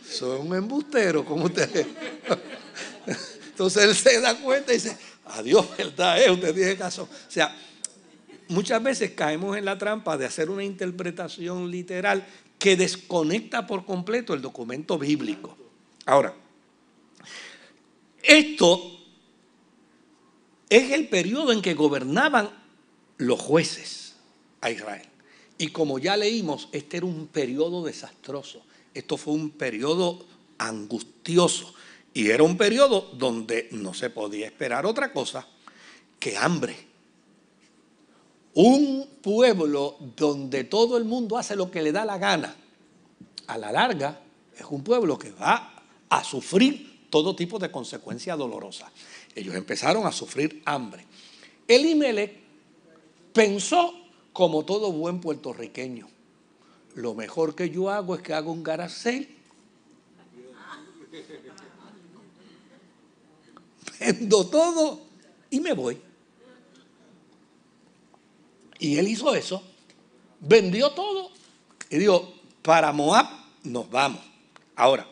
Soy 0.08 0.40
un 0.40 0.54
embustero 0.54 1.24
como 1.24 1.46
usted. 1.46 1.86
Entonces 3.48 3.84
él 3.84 3.94
se 3.94 4.20
da 4.20 4.36
cuenta 4.38 4.72
y 4.72 4.76
dice, 4.76 4.96
adiós, 5.26 5.66
verdad, 5.76 6.22
eh, 6.22 6.30
usted 6.30 6.54
tiene 6.54 6.76
caso. 6.76 7.04
O 7.04 7.30
sea, 7.30 7.54
muchas 8.48 8.82
veces 8.82 9.12
caemos 9.12 9.56
en 9.56 9.64
la 9.64 9.78
trampa 9.78 10.16
de 10.16 10.26
hacer 10.26 10.50
una 10.50 10.64
interpretación 10.64 11.70
literal 11.70 12.26
que 12.58 12.76
desconecta 12.76 13.66
por 13.66 13.84
completo 13.84 14.34
el 14.34 14.42
documento 14.42 14.98
bíblico. 14.98 15.56
Ahora, 16.06 16.34
esto 18.22 18.98
es 20.68 20.92
el 20.92 21.08
periodo 21.08 21.52
en 21.52 21.62
que 21.62 21.74
gobernaban 21.74 22.50
los 23.18 23.40
jueces 23.40 24.14
a 24.60 24.70
Israel. 24.70 25.06
Y 25.58 25.68
como 25.68 25.98
ya 25.98 26.16
leímos, 26.16 26.68
este 26.72 26.98
era 26.98 27.06
un 27.06 27.28
periodo 27.28 27.84
desastroso. 27.84 28.62
Esto 28.92 29.16
fue 29.16 29.34
un 29.34 29.50
periodo 29.50 30.24
angustioso. 30.58 31.74
Y 32.12 32.30
era 32.30 32.42
un 32.42 32.56
periodo 32.56 33.10
donde 33.14 33.68
no 33.72 33.94
se 33.94 34.10
podía 34.10 34.46
esperar 34.46 34.86
otra 34.86 35.12
cosa 35.12 35.46
que 36.18 36.36
hambre. 36.36 36.76
Un 38.54 39.08
pueblo 39.20 39.96
donde 40.16 40.64
todo 40.64 40.96
el 40.96 41.04
mundo 41.04 41.36
hace 41.36 41.56
lo 41.56 41.70
que 41.70 41.82
le 41.82 41.92
da 41.92 42.04
la 42.04 42.18
gana. 42.18 42.54
A 43.46 43.58
la 43.58 43.72
larga 43.72 44.20
es 44.56 44.64
un 44.70 44.82
pueblo 44.82 45.18
que 45.18 45.30
va 45.32 45.82
a 46.08 46.24
sufrir 46.24 47.08
todo 47.10 47.34
tipo 47.34 47.58
de 47.58 47.70
consecuencias 47.70 48.38
dolorosas. 48.38 48.90
Ellos 49.34 49.54
empezaron 49.54 50.06
a 50.06 50.12
sufrir 50.12 50.62
hambre. 50.64 51.04
Elimelech 51.66 52.32
pensó 53.32 54.03
como 54.34 54.66
todo 54.66 54.92
buen 54.92 55.20
puertorriqueño. 55.20 56.06
Lo 56.96 57.14
mejor 57.14 57.54
que 57.54 57.70
yo 57.70 57.88
hago 57.88 58.16
es 58.16 58.20
que 58.20 58.34
hago 58.34 58.52
un 58.52 58.64
garacel. 58.64 59.28
Vendo 64.00 64.46
todo 64.48 65.00
y 65.50 65.60
me 65.60 65.72
voy. 65.72 65.98
Y 68.80 68.98
él 68.98 69.06
hizo 69.06 69.32
eso. 69.34 69.62
Vendió 70.40 70.90
todo. 70.90 71.30
Y 71.88 71.98
dijo, 71.98 72.34
para 72.60 72.92
Moab 72.92 73.28
nos 73.62 73.88
vamos. 73.88 74.20
Ahora, 74.74 75.06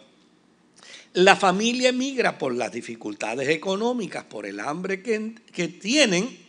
la 1.12 1.36
familia 1.36 1.90
emigra 1.90 2.38
por 2.38 2.56
las 2.56 2.72
dificultades 2.72 3.48
económicas, 3.48 4.24
por 4.24 4.46
el 4.46 4.58
hambre 4.58 5.00
que, 5.00 5.36
que 5.52 5.68
tienen 5.68 6.41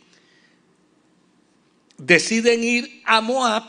deciden 1.97 2.63
ir 2.63 3.01
a 3.05 3.21
Moab 3.21 3.63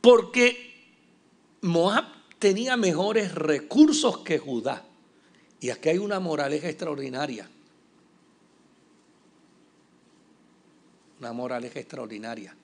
porque 0.00 0.74
Moab 1.62 2.04
tenía 2.38 2.76
mejores 2.76 3.34
recursos 3.34 4.18
que 4.18 4.38
Judá. 4.38 4.84
Y 5.60 5.70
aquí 5.70 5.88
hay 5.88 5.98
una 5.98 6.20
moraleja 6.20 6.68
extraordinaria. 6.68 7.48
Una 11.18 11.32
moraleja 11.32 11.80
extraordinaria. 11.80 12.54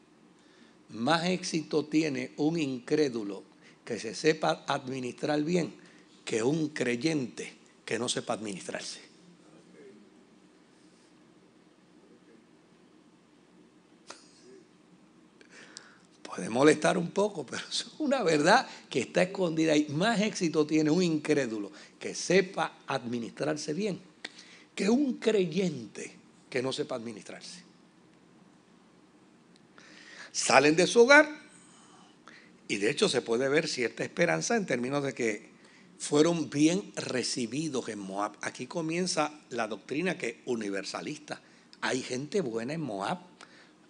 Más 0.91 1.24
éxito 1.26 1.87
tiene 1.87 2.33
un 2.37 2.59
incrédulo 2.59 3.43
que 3.85 3.99
se 3.99 4.14
sepa 4.14 4.64
administrar 4.66 5.43
bien 5.43 5.74
que 6.24 6.43
un 6.43 6.68
creyente 6.68 7.53
que 7.85 7.99
no 7.99 8.09
sepa 8.09 8.35
administrarse. 8.35 9.11
Puede 16.35 16.49
molestar 16.49 16.97
un 16.97 17.11
poco, 17.11 17.45
pero 17.51 17.62
es 17.68 17.87
una 17.99 18.22
verdad 18.22 18.66
que 18.89 19.01
está 19.01 19.22
escondida 19.22 19.76
y 19.76 19.89
más 19.89 20.20
éxito 20.20 20.66
tiene 20.66 20.91
un 20.91 21.03
incrédulo 21.03 21.70
que 21.99 22.14
sepa 22.14 22.78
administrarse 22.87 23.74
bien 23.74 24.12
que 24.74 24.89
un 24.89 25.14
creyente 25.14 26.16
que 26.49 26.62
no 26.62 26.72
sepa 26.72 26.97
administrarse. 26.97 27.62
Salen 30.33 30.76
de 30.76 30.87
su 30.87 31.03
hogar 31.03 31.28
y 32.68 32.76
de 32.76 32.91
hecho 32.91 33.09
se 33.09 33.20
puede 33.20 33.49
ver 33.49 33.68
cierta 33.68 34.03
esperanza 34.03 34.57
en 34.57 34.66
términos 34.66 35.05
de 35.05 35.14
que 35.14 35.51
fueron 35.99 36.49
bien 36.49 36.93
recibidos 36.97 37.89
en 37.89 37.99
Moab. 37.99 38.33
Aquí 38.41 38.66
comienza 38.66 39.39
la 39.51 39.68
doctrina 39.68 40.16
que 40.16 40.28
es 40.28 40.37
universalista. 40.47 41.43
Hay 41.83 42.01
gente 42.03 42.41
buena 42.41 42.72
en 42.72 42.80
Moab, 42.80 43.18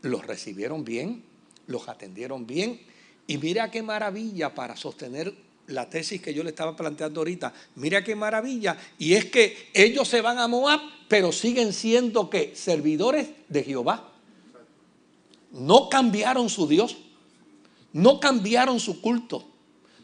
los 0.03 0.27
recibieron 0.27 0.85
bien, 0.85 1.25
los 1.67 1.89
atendieron 1.89 2.47
bien. 2.47 2.81
Y 3.27 3.39
mira 3.39 3.71
qué 3.71 3.83
maravilla 3.83 4.55
para 4.55 4.77
sostener 4.77 5.35
la 5.69 5.89
tesis 5.89 6.21
que 6.21 6.35
yo 6.35 6.43
le 6.43 6.51
estaba 6.51 6.77
planteando 6.77 7.21
ahorita. 7.21 7.53
Mira 7.77 8.03
qué 8.03 8.15
maravilla. 8.15 8.77
Y 8.99 9.15
es 9.15 9.27
que 9.27 9.71
ellos 9.73 10.09
se 10.09 10.21
van 10.21 10.39
a 10.39 10.49
Moab, 10.49 10.81
pero 11.09 11.33
siguen 11.33 11.73
siendo 11.73 12.29
que 12.29 12.55
servidores 12.55 13.29
de 13.49 13.63
Jehová. 13.63 14.13
No 15.53 15.89
cambiaron 15.89 16.49
su 16.49 16.67
Dios. 16.67 16.97
No 17.93 18.21
cambiaron 18.21 18.81
su 18.81 19.01
culto. 19.01 19.49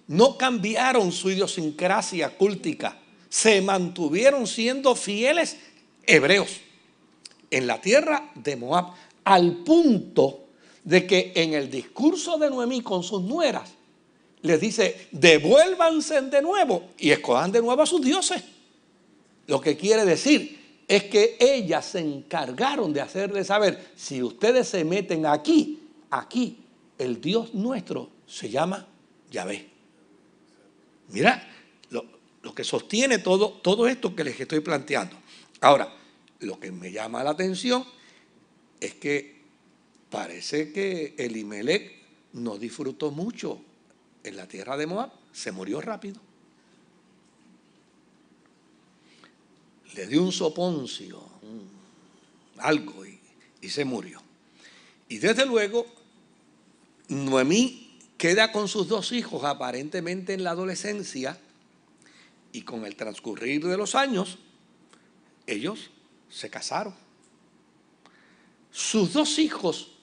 No 0.07 0.39
cambiaron 0.39 1.13
su 1.13 1.31
idiosincrasia 1.31 2.37
cultica. 2.37 2.99
Se 3.29 3.61
mantuvieron 3.61 4.47
siendo 4.47 4.95
fieles 4.95 5.59
hebreos 6.07 6.61
en 7.51 7.67
la 7.67 7.81
tierra 7.81 8.31
de 8.35 8.57
Moab. 8.57 8.95
Al 9.25 9.57
punto 9.57 10.48
de 10.85 11.07
que 11.07 11.33
en 11.35 11.55
el 11.55 11.71
discurso 11.71 12.39
de 12.39 12.51
Noemí 12.51 12.83
con 12.83 13.03
sus 13.03 13.23
nueras, 13.23 13.71
les 14.43 14.61
dice, 14.61 15.09
devuélvanse 15.11 16.21
de 16.23 16.43
nuevo 16.43 16.91
y 16.99 17.11
escojan 17.11 17.51
de 17.53 17.61
nuevo 17.61 17.83
a 17.83 17.87
sus 17.87 18.01
dioses. 18.01 18.43
Lo 19.47 19.61
que 19.61 19.77
quiere 19.77 20.05
decir 20.05 20.85
es 20.87 21.05
que 21.05 21.37
ellas 21.41 21.85
se 21.85 22.01
encargaron 22.01 22.93
de 22.93 23.01
hacerles 23.01 23.49
saber, 23.49 23.93
si 23.97 24.23
ustedes 24.23 24.69
se 24.69 24.85
meten 24.85 25.27
aquí, 25.27 25.81
aquí 26.11 26.59
el 26.97 27.21
Dios 27.21 27.55
nuestro 27.55 28.11
se 28.27 28.49
llama 28.49 28.87
Yahvé. 29.31 29.69
Mira 31.09 31.47
lo, 31.91 32.05
lo 32.43 32.55
que 32.55 32.65
sostiene 32.65 33.19
todo, 33.19 33.51
todo 33.63 33.89
esto 33.89 34.15
que 34.15 34.25
les 34.25 34.39
estoy 34.39 34.61
planteando. 34.61 35.17
Ahora, 35.61 35.93
lo 36.41 36.61
que 36.61 36.71
me 36.71 36.93
llama 36.93 37.25
la 37.25 37.31
atención 37.31 37.85
es 38.81 38.95
que 38.95 39.38
parece 40.11 40.73
que 40.73 41.15
Elimelech 41.19 41.99
no 42.35 42.59
disfrutó 42.59 43.11
mucho 43.11 43.61
en 44.25 44.37
la 44.37 44.47
tierra 44.47 44.77
de 44.77 44.87
Moab, 44.87 45.11
se 45.33 45.53
murió 45.53 45.81
rápido. 45.81 46.21
Le 49.95 50.07
dio 50.07 50.23
un 50.23 50.33
soponcio, 50.33 51.23
algo, 52.59 53.07
y, 53.07 53.19
y 53.61 53.69
se 53.69 53.85
murió. 53.85 54.23
Y 55.09 55.19
desde 55.19 55.47
luego, 55.47 55.87
Noemí 57.09 57.99
queda 58.17 58.53
con 58.53 58.69
sus 58.69 58.89
dos 58.89 59.13
hijos 59.13 59.45
aparentemente 59.45 60.35
en 60.35 60.45
la 60.45 60.51
adolescencia 60.51 61.39
y 62.53 62.63
con 62.63 62.85
el 62.85 62.97
transcurrir 62.97 63.65
de 63.65 63.77
los 63.77 63.95
años, 63.95 64.39
ellos 65.47 65.91
se 66.29 66.51
casaron. 66.51 66.95
Sus 68.71 69.13
dos 69.13 69.39
hijos 69.39 69.98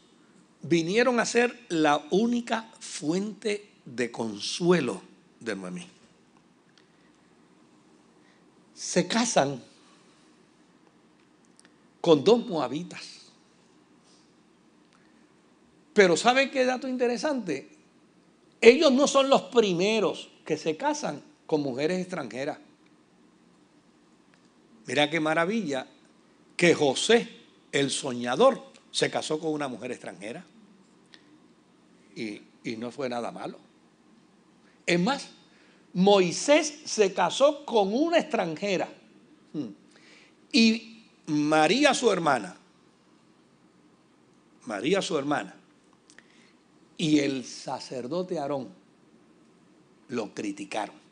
vinieron 0.68 1.20
a 1.20 1.26
ser 1.26 1.66
la 1.70 2.03
única 2.09 2.72
fuente 2.80 3.70
de 3.86 4.11
consuelo 4.11 5.01
de 5.39 5.55
Noemí. 5.55 5.88
Se 8.74 9.07
casan 9.07 9.61
con 12.01 12.24
dos 12.24 12.45
moabitas. 12.47 13.01
Pero 15.93 16.18
¿saben 16.18 16.51
qué 16.51 16.66
dato 16.66 16.88
interesante? 16.88 17.70
Ellos 18.59 18.91
no 18.91 19.07
son 19.07 19.30
los 19.30 19.43
primeros 19.43 20.30
que 20.43 20.57
se 20.57 20.76
casan 20.76 21.22
con 21.45 21.61
mujeres 21.61 22.01
extranjeras. 22.01 22.57
Mira 24.88 25.09
qué 25.09 25.20
maravilla 25.20 25.88
que 26.57 26.74
José, 26.74 27.30
el 27.72 27.91
soñador, 27.91 28.61
se 28.91 29.09
casó 29.11 29.39
con 29.39 29.51
una 29.51 29.68
mujer 29.68 29.91
extranjera. 29.91 30.45
Y, 32.16 32.41
no 32.78 32.91
fue 32.91 33.09
nada 33.09 33.32
malo. 33.32 33.59
Es 34.86 34.99
más, 34.99 35.30
Moisés 35.93 36.82
se 36.86 37.13
casó 37.13 37.66
con 37.66 37.93
una 37.93 38.18
extranjera. 38.20 38.89
Hmm. 39.53 39.70
Y 40.51 41.03
María 41.28 41.93
su 41.93 42.11
hermana, 42.11 42.55
María 44.66 45.01
su 45.01 45.18
hermana, 45.18 45.55
y 46.97 47.20
el 47.20 47.45
sacerdote 47.45 48.39
Aarón 48.39 48.70
lo 50.09 50.34
criticaron. 50.34 51.05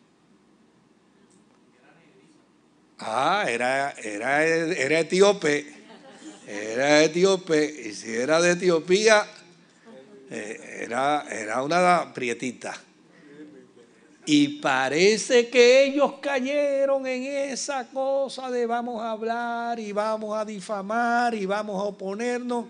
Ah, 3.00 3.46
era, 3.50 3.92
era, 3.92 4.46
era 4.46 5.00
etíope. 5.00 5.84
Era 6.48 7.04
etíope. 7.04 7.88
Y 7.88 7.94
si 7.94 8.12
era 8.12 8.42
de 8.42 8.52
Etiopía, 8.52 9.26
eh, 10.36 10.80
era, 10.82 11.28
era 11.30 11.62
una 11.62 12.12
prietita. 12.12 12.76
Y 14.26 14.60
parece 14.60 15.48
que 15.50 15.84
ellos 15.84 16.14
cayeron 16.22 17.06
en 17.06 17.52
esa 17.52 17.88
cosa 17.90 18.50
de 18.50 18.66
vamos 18.66 19.00
a 19.04 19.12
hablar 19.12 19.80
y 19.80 19.92
vamos 19.92 20.36
a 20.36 20.44
difamar 20.44 21.36
y 21.36 21.46
vamos 21.46 21.80
a 21.80 21.84
oponernos. 21.84 22.66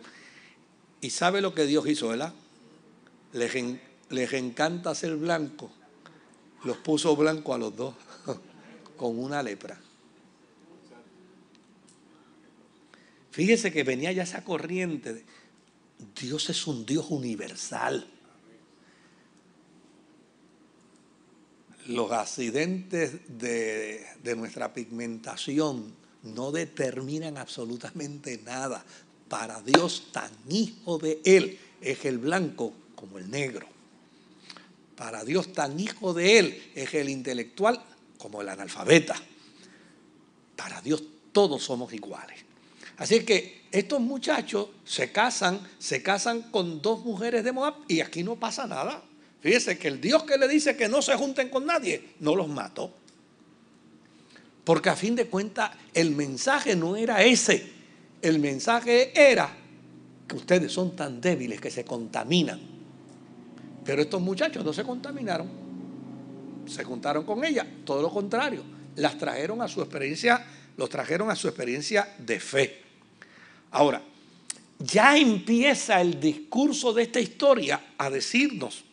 Y 1.00 1.10
sabe 1.10 1.40
lo 1.40 1.54
que 1.54 1.66
Dios 1.66 1.88
hizo, 1.88 2.10
¿verdad? 2.10 2.34
Les, 3.32 3.54
les 4.10 4.34
encanta 4.34 4.94
ser 4.94 5.16
blanco. 5.16 5.72
Los 6.66 6.76
puso 6.78 7.16
blanco 7.16 7.54
a 7.54 7.58
los 7.58 7.74
dos 7.74 7.96
con 8.98 9.18
una 9.18 9.42
lepra. 9.42 9.80
Fíjese 13.32 13.72
que 13.72 13.84
venía 13.84 14.12
ya 14.12 14.24
esa 14.24 14.44
corriente. 14.44 15.24
Dios 16.20 16.50
es 16.50 16.68
un 16.68 16.86
Dios 16.86 17.08
universal. 17.10 18.08
Los 21.88 22.12
accidentes 22.12 23.20
de, 23.28 24.06
de 24.24 24.36
nuestra 24.36 24.74
pigmentación 24.74 25.94
no 26.24 26.52
determinan 26.52 27.38
absolutamente 27.38 28.38
nada. 28.40 28.84
Para 29.28 29.62
Dios, 29.62 30.10
tan 30.12 30.32
hijo 30.50 30.98
de 30.98 31.22
Él 31.26 31.60
es 31.82 32.06
el 32.06 32.18
blanco 32.18 32.74
como 32.96 33.18
el 33.18 33.30
negro. 33.30 33.68
Para 34.96 35.24
Dios, 35.24 35.52
tan 35.54 35.80
hijo 35.80 36.14
de 36.14 36.40
Él 36.40 36.72
es 36.76 36.94
el 36.94 37.10
intelectual 37.10 37.84
como 38.18 38.42
el 38.42 38.50
analfabeta. 38.50 39.16
Para 40.56 40.82
Dios, 40.82 41.04
todos 41.32 41.64
somos 41.64 41.92
iguales. 41.94 42.40
Así 42.98 43.26
que 43.26 43.63
estos 43.74 44.00
muchachos 44.00 44.68
se 44.86 45.12
casan, 45.12 45.60
se 45.80 46.04
casan 46.04 46.44
con 46.52 46.80
dos 46.80 47.04
mujeres 47.04 47.44
de 47.44 47.52
Moab 47.52 47.74
y 47.88 48.02
aquí 48.02 48.24
no 48.24 48.36
pasa 48.36 48.68
nada. 48.68 49.02
Fíjese 49.42 49.80
que 49.80 49.88
el 49.88 50.00
Dios 50.00 50.24
que 50.24 50.38
le 50.38 50.48
dice 50.48 50.78
que 50.78 50.88
no 50.88 51.02
se 51.02 51.16
junten 51.16 51.50
con 51.50 51.66
nadie, 51.66 52.14
no 52.20 52.36
los 52.36 52.48
mató. 52.48 52.94
Porque 54.64 54.90
a 54.90 54.96
fin 54.96 55.16
de 55.16 55.26
cuentas 55.26 55.72
el 55.96 56.12
mensaje 56.12 56.76
no 56.76 56.96
era 56.96 57.24
ese. 57.24 57.72
El 58.22 58.38
mensaje 58.38 59.12
era 59.20 59.50
que 60.28 60.36
ustedes 60.36 60.72
son 60.72 60.96
tan 60.96 61.20
débiles 61.20 61.60
que 61.60 61.72
se 61.72 61.84
contaminan. 61.84 62.62
Pero 63.84 64.04
estos 64.04 64.22
muchachos 64.22 64.64
no 64.64 64.72
se 64.72 64.84
contaminaron. 64.84 65.50
Se 66.68 66.84
juntaron 66.84 67.26
con 67.26 67.44
ella. 67.44 67.66
Todo 67.84 68.04
lo 68.04 68.12
contrario. 68.12 68.64
Las 68.98 69.18
trajeron 69.18 69.64
a 69.64 69.68
su 69.68 69.82
experiencia, 69.82 70.46
los 70.78 70.92
trajeron 70.92 71.32
a 71.32 71.36
su 71.36 71.48
experiencia 71.48 72.16
de 72.20 72.40
fe. 72.40 72.83
Ahora, 73.74 74.04
ya 74.78 75.18
empieza 75.18 76.00
el 76.00 76.20
discurso 76.20 76.94
de 76.94 77.04
esta 77.04 77.20
historia 77.20 77.94
a 77.98 78.12
decirnos 78.12 78.84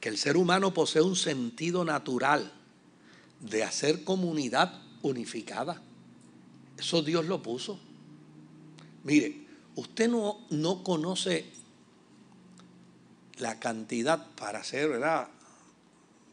que 0.00 0.08
el 0.08 0.18
ser 0.18 0.36
humano 0.36 0.74
posee 0.74 1.02
un 1.02 1.14
sentido 1.14 1.84
natural 1.84 2.52
de 3.38 3.62
hacer 3.62 4.02
comunidad 4.02 4.82
unificada. 5.02 5.80
Eso 6.76 7.00
Dios 7.02 7.26
lo 7.26 7.42
puso. 7.42 7.78
Mire, 9.04 9.46
usted 9.76 10.08
no, 10.08 10.40
no 10.50 10.82
conoce 10.82 11.46
la 13.36 13.60
cantidad 13.60 14.34
para 14.34 14.58
hacer, 14.58 14.88
¿verdad? 14.88 15.28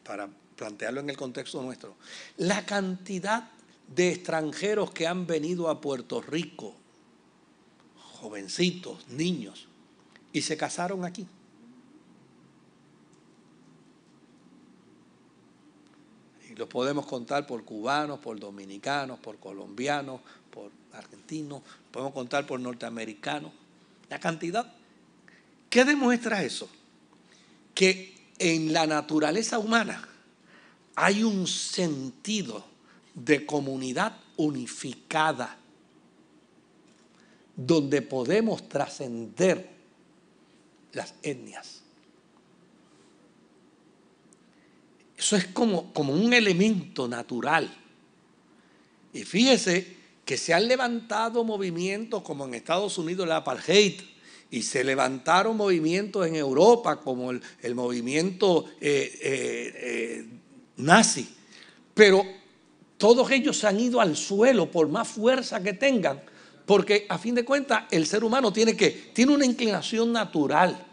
Para 0.04 0.28
plantearlo 0.56 1.02
en 1.02 1.12
el 1.12 1.18
contexto 1.18 1.62
nuestro. 1.62 1.98
La 2.38 2.66
cantidad 2.66 3.52
de 3.96 4.10
extranjeros 4.10 4.90
que 4.90 5.06
han 5.06 5.28
venido 5.28 5.70
a 5.70 5.80
Puerto 5.80 6.20
Rico 6.20 6.81
jovencitos, 8.22 9.08
niños, 9.10 9.68
y 10.32 10.44
se 10.44 10.56
casaron 10.56 11.04
aquí. 11.04 11.26
Y 16.50 16.56
los 16.56 16.68
podemos 16.68 17.08
contar 17.08 17.48
por 17.48 17.66
cubanos, 17.66 18.20
por 18.20 18.40
dominicanos, 18.40 19.20
por 19.20 19.40
colombianos, 19.40 20.22
por 20.52 20.72
argentinos, 20.94 21.64
podemos 21.92 22.14
contar 22.14 22.46
por 22.46 22.60
norteamericanos. 22.60 23.52
La 24.10 24.20
cantidad. 24.20 24.72
¿Qué 25.70 25.84
demuestra 25.86 26.44
eso? 26.44 26.70
Que 27.74 28.14
en 28.38 28.72
la 28.72 28.86
naturaleza 28.86 29.58
humana 29.58 30.08
hay 30.96 31.24
un 31.24 31.48
sentido 31.48 32.66
de 33.16 33.46
comunidad 33.46 34.18
unificada 34.38 35.58
donde 37.66 38.02
podemos 38.02 38.68
trascender 38.68 39.70
las 40.94 41.14
etnias. 41.24 41.82
Eso 45.18 45.36
es 45.36 45.48
como, 45.48 45.94
como 45.94 46.14
un 46.14 46.34
elemento 46.34 47.08
natural. 47.08 47.72
Y 49.14 49.24
fíjese 49.24 49.96
que 50.26 50.38
se 50.38 50.54
han 50.54 50.68
levantado 50.68 51.44
movimientos 51.44 52.24
como 52.24 52.46
en 52.46 52.56
Estados 52.56 52.98
Unidos 52.98 53.28
la 53.28 53.38
apartheid, 53.38 54.02
y 54.52 54.64
se 54.64 54.84
levantaron 54.84 55.56
movimientos 55.56 56.28
en 56.28 56.36
Europa 56.36 57.00
como 57.00 57.32
el, 57.32 57.76
movimiento 57.76 58.66
eh, 58.82 59.20
eh, 59.22 59.74
eh, 59.76 60.26
nazi, 60.76 61.28
pero 61.94 62.26
todos 62.98 63.32
ellos 63.32 63.58
se 63.58 63.68
han 63.68 63.80
ido 63.80 64.02
al 64.02 64.18
suelo 64.18 64.70
por 64.70 64.90
más 64.90 65.08
fuerza 65.08 65.64
que 65.64 65.72
tengan, 65.72 66.22
porque 66.66 67.06
a 67.10 67.18
fin 67.18 67.36
de 67.36 67.46
cuentas 67.46 67.86
el 67.92 68.06
ser 68.06 68.24
humano 68.24 68.54
tiene 68.54 68.76
que 68.76 68.90
tiene 68.90 69.34
una 69.34 69.46
inclinación 69.46 70.12
natural 70.12 70.86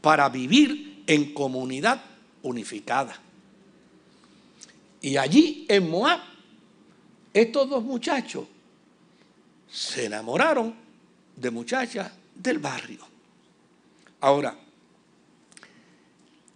para 0.00 0.28
vivir 0.28 1.04
en 1.06 1.32
comunidad 1.32 2.02
unificada. 2.42 3.18
Y 5.00 5.16
allí 5.16 5.66
en 5.68 5.90
Moab 5.90 6.20
estos 7.32 7.68
dos 7.68 7.82
muchachos 7.82 8.46
se 9.70 10.06
enamoraron 10.06 10.74
de 11.34 11.50
muchachas 11.50 12.12
del 12.34 12.58
barrio. 12.58 13.06
Ahora, 14.20 14.56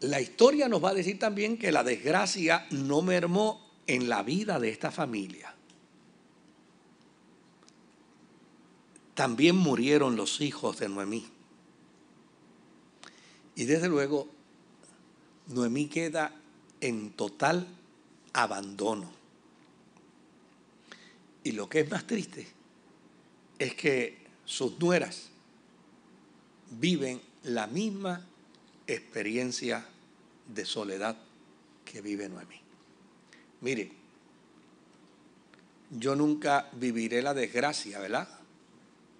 la 0.01 0.20
historia 0.20 0.68
nos 0.68 0.84
va 0.84 0.91
a 0.91 0.95
decir 0.95 1.18
también 1.18 1.57
que 1.57 1.72
la 1.72 1.82
desgracia 1.82 2.66
no 2.70 3.01
mermó 3.01 3.66
en 3.87 4.09
la 4.09 4.22
vida 4.22 4.61
de 4.61 4.68
esta 4.68 4.91
familia. 4.91 5.55
También 9.17 9.57
murieron 9.57 10.14
los 10.14 10.43
hijos 10.43 10.79
de 10.79 10.91
Noemí. 10.91 11.27
Y 13.55 13.64
desde 13.64 13.89
luego, 13.89 14.29
Noemí 15.47 15.87
queda 15.87 16.33
en 16.83 17.12
total 17.12 17.67
abandono. 18.35 19.11
Y 21.45 21.53
lo 21.53 21.67
que 21.67 21.81
es 21.81 21.91
más 21.91 22.07
triste 22.07 22.47
es 23.59 23.75
que 23.75 24.19
sus 24.45 24.79
nueras 24.79 25.31
viven 26.73 27.19
la 27.45 27.67
misma 27.67 28.23
experiencia 28.87 29.87
de 30.55 30.67
soledad 30.67 31.17
que 31.87 32.03
vive 32.03 32.29
Noemí. 32.29 32.61
Mire, 33.62 33.93
yo 35.91 36.14
nunca 36.14 36.69
viviré 36.75 37.23
la 37.23 37.33
desgracia, 37.33 37.99
¿verdad? 37.99 38.29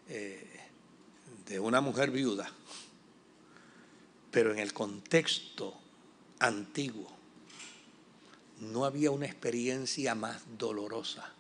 Eh, 0.09 0.61
de 1.47 1.61
una 1.61 1.81
mujer 1.81 2.11
viuda, 2.11 2.51
pero 4.31 4.53
en 4.53 4.59
el 4.59 4.73
contexto 4.73 5.75
antiguo 6.41 7.09
no 8.61 8.85
había 8.85 9.11
una 9.11 9.27
experiencia 9.27 10.15
más 10.15 10.43
dolorosa, 10.59 11.33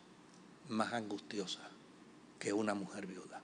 más 0.69 0.93
angustiosa 0.93 1.61
que 2.39 2.53
una 2.53 2.75
mujer 2.75 3.07
viuda. 3.07 3.41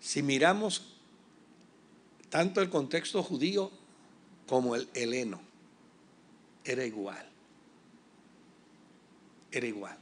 Si 0.00 0.22
miramos 0.22 0.96
tanto 2.30 2.60
el 2.60 2.70
contexto 2.70 3.22
judío 3.22 3.70
como 4.48 4.74
el 4.74 4.88
heleno, 4.94 5.40
era 6.64 6.84
igual. 6.84 7.28
Era 9.52 9.66
igual. 9.66 9.99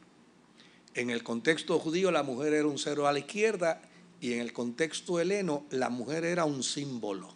En 0.98 1.10
el 1.10 1.22
contexto 1.22 1.78
judío 1.78 2.10
la 2.10 2.24
mujer 2.24 2.54
era 2.54 2.66
un 2.66 2.76
cero 2.76 3.06
a 3.06 3.12
la 3.12 3.20
izquierda 3.20 3.80
y 4.20 4.32
en 4.32 4.40
el 4.40 4.52
contexto 4.52 5.20
heleno 5.20 5.64
la 5.70 5.90
mujer 5.90 6.24
era 6.24 6.44
un 6.44 6.64
símbolo. 6.64 7.32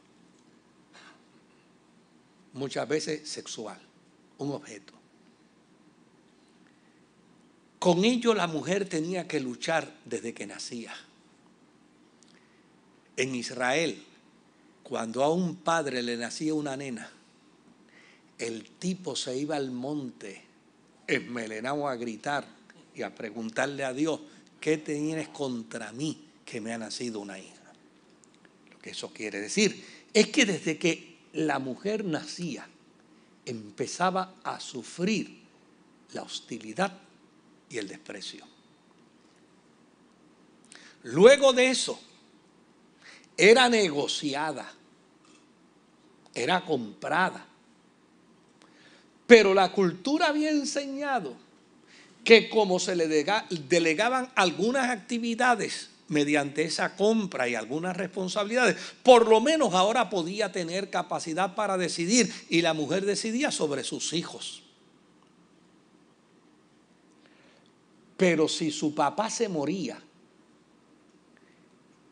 Muchas 2.55 2.89
veces 2.89 3.29
sexual, 3.29 3.81
un 4.39 4.51
objeto. 4.51 4.95
Con 7.79 8.05
ello 8.05 8.35
la 8.35 8.49
mujer 8.49 8.89
tenía 8.89 9.29
que 9.29 9.39
luchar 9.39 9.95
desde 10.07 10.35
que 10.35 10.45
nacía. 10.45 10.95
En 13.17 13.33
Israel, 13.33 14.03
cuando 14.83 15.23
a 15.23 15.33
un 15.33 15.55
padre 15.55 16.03
le 16.03 16.17
nacía 16.17 16.53
una 16.53 16.77
nena, 16.77 17.13
el 18.39 18.65
tipo 18.81 19.15
se 19.15 19.37
iba 19.37 19.55
al 19.55 19.71
monte, 19.71 20.43
esmelenado 21.07 21.87
a 21.87 21.95
gritar 21.95 22.61
y 22.95 23.03
a 23.03 23.14
preguntarle 23.14 23.84
a 23.84 23.93
Dios, 23.93 24.20
¿qué 24.61 24.78
tienes 24.78 25.28
contra 25.28 25.93
mí 25.93 26.26
que 26.45 26.61
me 26.61 26.72
ha 26.72 26.78
nacido 26.78 27.20
una 27.20 27.38
hija? 27.38 27.72
Lo 28.70 28.78
que 28.78 28.90
eso 28.90 29.12
quiere 29.12 29.40
decir 29.40 29.84
es 30.12 30.28
que 30.28 30.45
desde 30.45 30.78
que 30.78 31.12
la 31.32 31.59
mujer 31.59 32.05
nacía, 32.05 32.68
empezaba 33.45 34.34
a 34.45 34.61
sufrir 34.61 35.43
la 36.12 36.22
hostilidad 36.22 36.93
y 37.68 37.78
el 37.78 37.88
desprecio. 37.88 38.47
Luego 41.05 41.53
de 41.53 41.70
eso, 41.70 42.01
era 43.36 43.68
negociada, 43.68 44.72
era 46.34 46.64
comprada. 46.64 47.47
Pero 49.26 49.55
la 49.55 49.72
cultura 49.72 50.28
había 50.28 50.51
enseñado 50.51 51.34
que 52.25 52.49
como 52.49 52.79
se 52.79 52.97
le 52.97 53.09
delegaban 53.09 54.31
algunas 54.35 54.91
actividades 54.91 55.91
mediante 56.09 56.62
esa 56.62 56.95
compra 56.95 57.49
y 57.49 57.55
algunas 57.55 57.97
responsabilidades, 57.97 58.77
por 59.03 59.29
lo 59.29 59.41
menos 59.41 59.75
ahora 59.75 60.11
podía 60.11 60.53
tener 60.53 60.91
capacidad 60.91 61.55
para 61.55 61.79
decidir 61.79 62.33
y 62.49 62.62
la 62.62 62.75
mujer 62.75 63.05
decidía 63.07 63.51
sobre 63.51 63.83
sus 63.83 64.12
hijos. 64.12 64.62
Pero 68.16 68.47
si 68.47 68.70
su 68.70 68.95
papá 68.95 69.31
se 69.31 69.49
moría, 69.49 70.01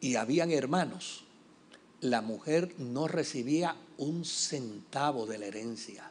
y 0.00 0.16
habían 0.16 0.50
hermanos, 0.50 1.24
la 2.00 2.22
mujer 2.22 2.74
no 2.78 3.06
recibía 3.06 3.76
un 3.98 4.24
centavo 4.24 5.26
de 5.26 5.38
la 5.38 5.46
herencia, 5.46 6.10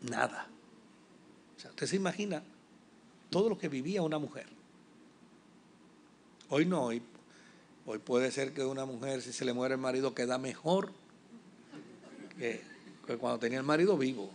nada. 0.00 0.48
O 1.56 1.60
sea, 1.60 1.70
usted 1.70 1.86
se 1.86 1.96
imagina 1.96 2.42
todo 3.32 3.48
lo 3.48 3.58
que 3.58 3.68
vivía 3.68 4.02
una 4.02 4.18
mujer. 4.18 4.46
Hoy 6.50 6.66
no, 6.66 6.84
hoy, 6.84 7.02
hoy 7.86 7.98
puede 7.98 8.30
ser 8.30 8.52
que 8.52 8.62
una 8.62 8.84
mujer, 8.84 9.22
si 9.22 9.32
se 9.32 9.46
le 9.46 9.54
muere 9.54 9.74
el 9.74 9.80
marido, 9.80 10.14
queda 10.14 10.36
mejor 10.36 10.92
que, 12.38 12.62
que 13.06 13.16
cuando 13.16 13.38
tenía 13.38 13.58
el 13.58 13.64
marido 13.64 13.96
vivo. 13.96 14.30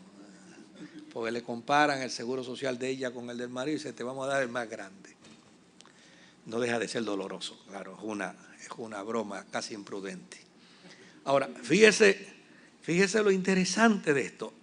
Porque 1.13 1.31
le 1.31 1.43
comparan 1.43 2.01
el 2.01 2.09
seguro 2.09 2.43
social 2.43 2.79
de 2.79 2.89
ella 2.89 3.11
con 3.11 3.29
el 3.29 3.37
del 3.37 3.49
marido 3.49 3.77
y 3.77 3.79
se 3.79 3.93
te 3.93 4.03
vamos 4.03 4.27
a 4.27 4.31
dar 4.31 4.41
el 4.41 4.49
más 4.49 4.67
grande. 4.67 5.15
No 6.47 6.59
deja 6.59 6.79
de 6.79 6.87
ser 6.87 7.03
doloroso, 7.03 7.57
claro, 7.67 7.95
es 7.97 8.03
una, 8.03 8.35
es 8.59 8.69
una 8.77 9.03
broma 9.03 9.45
casi 9.51 9.75
imprudente. 9.75 10.37
Ahora, 11.23 11.47
fíjese, 11.61 12.27
fíjese 12.81 13.21
lo 13.21 13.29
interesante 13.29 14.13
de 14.15 14.21
esto. 14.21 14.53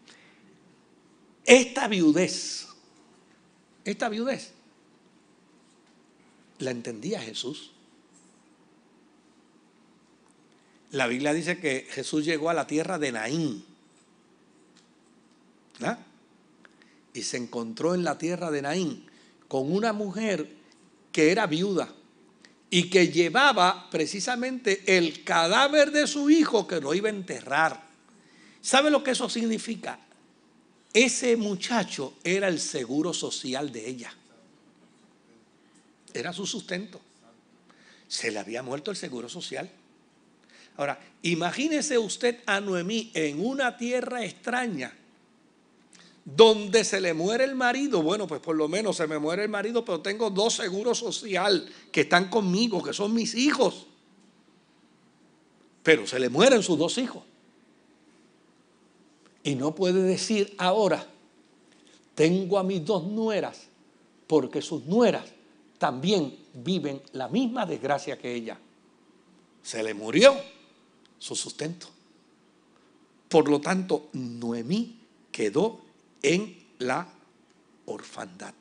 Esta 1.45 1.87
viudez, 1.87 2.74
esta 3.85 4.09
viudez, 4.09 4.53
la 6.59 6.71
entendía 6.71 7.21
Jesús. 7.21 7.73
La 10.91 11.07
Biblia 11.07 11.35
dice 11.35 11.59
que 11.59 11.87
Jesús 11.91 12.25
llegó 12.25 12.51
a 12.51 12.55
la 12.55 12.67
tierra 12.67 12.99
de 12.99 13.13
Naín. 13.13 13.65
Y 17.13 17.23
se 17.23 17.37
encontró 17.37 17.95
en 17.95 18.05
la 18.05 18.17
tierra 18.17 18.51
de 18.51 18.63
Naín 18.63 19.07
con 19.49 19.73
una 19.73 19.93
mujer 19.93 20.49
que 21.13 21.31
era 21.31 21.47
viuda 21.47 21.93
y 22.71 22.91
que 22.91 23.09
llevaba 23.09 23.89
precisamente 23.91 24.97
el 24.97 25.23
cadáver 25.23 25.93
de 25.93 26.07
su 26.07 26.31
hijo 26.31 26.67
que 26.67 26.81
lo 26.81 26.95
iba 26.95 27.09
a 27.09 27.13
enterrar. 27.13 27.85
¿Sabe 28.61 28.91
lo 28.91 29.05
que 29.05 29.13
eso 29.13 29.29
significa? 29.29 29.99
Ese 30.95 31.37
muchacho 31.37 32.15
era 32.23 32.47
el 32.47 32.61
seguro 32.61 33.13
social 33.13 33.73
de 33.73 33.89
ella. 33.89 34.15
Era 36.15 36.33
su 36.33 36.47
sustento. 36.47 37.01
Se 38.07 38.31
le 38.31 38.39
había 38.39 38.63
muerto 38.63 38.93
el 38.93 38.97
seguro 38.97 39.29
social. 39.29 39.69
Ahora, 40.77 41.01
imagínese 41.23 41.99
usted 41.99 42.39
a 42.47 42.61
Noemí 42.61 43.11
en 43.13 43.45
una 43.45 43.77
tierra 43.77 44.25
extraña 44.25 44.95
donde 46.25 46.85
se 46.85 47.01
le 47.01 47.13
muere 47.13 47.45
el 47.45 47.55
marido, 47.55 48.01
bueno, 48.03 48.27
pues 48.27 48.41
por 48.41 48.57
lo 48.57 48.67
menos 48.67 48.97
se 48.97 49.07
me 49.07 49.19
muere 49.19 49.43
el 49.43 49.51
marido, 49.51 49.85
pero 49.85 50.01
tengo 50.01 50.31
dos 50.31 50.55
seguros 50.55 50.99
social 50.99 51.69
que 51.93 52.03
están 52.03 52.31
conmigo, 52.31 52.83
que 52.83 52.95
son 52.95 53.13
mis 53.13 53.35
hijos. 53.35 53.87
Pero 55.83 56.07
se 56.07 56.19
le 56.19 56.31
mueren 56.31 56.63
sus 56.63 56.79
dos 56.79 56.97
hijos. 56.99 57.25
Y 59.45 59.55
no 59.55 59.75
puede 59.75 60.03
decir 60.03 60.55
ahora, 60.59 61.07
tengo 62.15 62.59
a 62.59 62.65
mis 62.65 62.85
dos 62.85 63.05
nueras, 63.05 63.69
porque 64.27 64.63
sus 64.63 64.85
nueras 64.87 65.27
también 65.79 66.37
viven 66.55 67.03
la 67.13 67.29
misma 67.29 67.67
desgracia 67.67 68.19
que 68.19 68.35
ella. 68.35 68.59
Se 69.63 69.83
le 69.83 69.93
murió 69.95 70.35
su 71.19 71.37
sustento. 71.37 71.89
Por 73.29 73.49
lo 73.49 73.61
tanto, 73.61 74.09
Noemí 74.15 74.99
quedó 75.31 75.81
en 76.23 76.57
la 76.79 77.07
orfandad. 77.87 78.55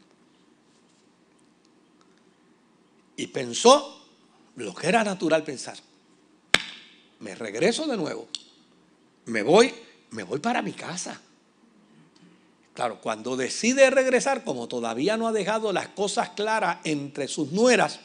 Y 3.15 3.27
pensó 3.27 4.01
lo 4.55 4.73
que 4.73 4.87
era 4.87 5.03
natural 5.03 5.43
pensar. 5.43 5.77
Me 7.19 7.35
regreso 7.35 7.87
de 7.87 7.95
nuevo. 7.95 8.27
Me 9.25 9.43
voy, 9.43 9.73
me 10.13 10.23
voy 10.23 10.39
para 10.39 10.61
mi 10.61 10.73
casa. 10.73 11.19
Claro, 12.73 12.99
cuando 13.01 13.35
decide 13.35 13.89
regresar, 13.89 14.43
como 14.43 14.67
todavía 14.67 15.17
no 15.17 15.27
ha 15.27 15.31
dejado 15.31 15.73
las 15.73 15.89
cosas 15.89 16.29
claras 16.29 16.79
entre 16.83 17.27
sus 17.27 17.51
nueras, 17.51 17.99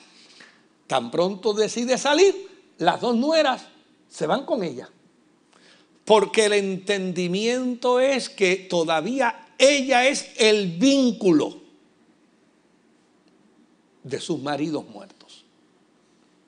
tan 0.86 1.10
pronto 1.10 1.54
decide 1.54 1.96
salir, 1.96 2.34
las 2.78 3.00
dos 3.00 3.16
nueras 3.16 3.66
se 4.08 4.26
van 4.26 4.44
con 4.44 4.62
ella. 4.62 4.88
Porque 6.04 6.46
el 6.46 6.54
entendimiento 6.54 8.00
es 8.00 8.28
que 8.28 8.56
todavía 8.56 9.48
ella 9.58 10.06
es 10.06 10.30
el 10.36 10.78
vínculo 10.78 11.60
de 14.02 14.20
sus 14.20 14.40
maridos 14.40 14.86
muertos. 14.86 15.44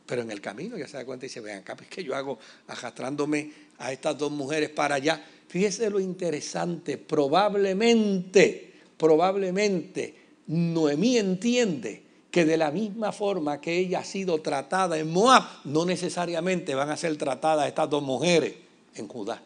Pero 0.06 0.22
en 0.22 0.30
el 0.30 0.40
camino 0.40 0.76
ya 0.76 0.88
se 0.88 0.96
da 0.96 1.04
cuenta 1.04 1.26
y 1.26 1.28
dice, 1.28 1.40
vean 1.40 1.60
acá, 1.60 1.76
es 1.80 1.88
que 1.88 2.02
yo 2.02 2.16
hago 2.16 2.38
arrastrándome 2.66 3.52
a 3.78 3.92
estas 3.92 4.18
dos 4.18 4.32
mujeres 4.32 4.70
para 4.70 4.96
allá. 4.96 5.24
Fíjese 5.50 5.90
lo 5.90 5.98
interesante, 5.98 6.96
probablemente, 6.96 8.72
probablemente 8.96 10.14
Noemí 10.46 11.18
entiende 11.18 12.04
que 12.30 12.44
de 12.44 12.56
la 12.56 12.70
misma 12.70 13.10
forma 13.10 13.60
que 13.60 13.76
ella 13.76 13.98
ha 13.98 14.04
sido 14.04 14.40
tratada 14.42 14.96
en 14.96 15.10
Moab, 15.10 15.42
no 15.64 15.84
necesariamente 15.84 16.76
van 16.76 16.90
a 16.90 16.96
ser 16.96 17.16
tratadas 17.16 17.66
estas 17.66 17.90
dos 17.90 18.00
mujeres 18.00 18.54
en 18.94 19.08
Judá. 19.08 19.42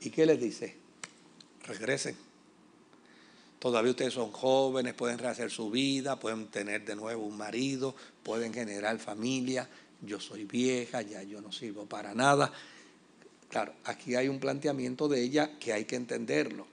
¿Y 0.00 0.08
qué 0.08 0.24
les 0.24 0.40
dice? 0.40 0.74
Regresen. 1.66 2.16
Todavía 3.58 3.90
ustedes 3.90 4.14
son 4.14 4.32
jóvenes, 4.32 4.94
pueden 4.94 5.18
rehacer 5.18 5.50
su 5.50 5.70
vida, 5.70 6.18
pueden 6.18 6.46
tener 6.46 6.86
de 6.86 6.96
nuevo 6.96 7.26
un 7.26 7.36
marido, 7.36 7.94
pueden 8.22 8.54
generar 8.54 8.98
familia. 8.98 9.68
Yo 10.06 10.20
soy 10.20 10.44
vieja, 10.44 11.02
ya 11.02 11.22
yo 11.22 11.40
no 11.40 11.52
sirvo 11.52 11.86
para 11.86 12.14
nada. 12.14 12.52
Claro, 13.48 13.74
aquí 13.84 14.14
hay 14.14 14.28
un 14.28 14.40
planteamiento 14.40 15.08
de 15.08 15.22
ella 15.22 15.58
que 15.58 15.72
hay 15.72 15.84
que 15.84 15.96
entenderlo. 15.96 16.66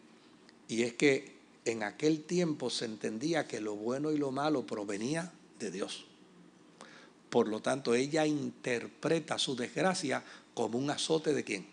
Y 0.68 0.84
es 0.84 0.94
que 0.94 1.34
en 1.66 1.84
aquel 1.84 2.24
tiempo 2.24 2.70
se 2.70 2.86
entendía 2.86 3.48
que 3.48 3.62
lo 3.62 3.76
bueno 3.76 4.12
y 4.12 4.18
lo 4.18 4.32
malo 4.32 4.66
provenía 4.66 5.32
de 5.60 5.72
Dios. 5.72 6.06
Por 7.30 7.48
lo 7.48 7.62
tanto, 7.62 7.94
ella 7.94 8.26
interpreta 8.26 9.38
su 9.38 9.56
desgracia 9.56 10.24
como 10.54 10.78
un 10.78 10.90
azote 10.90 11.34
de 11.34 11.44
quién? 11.44 11.66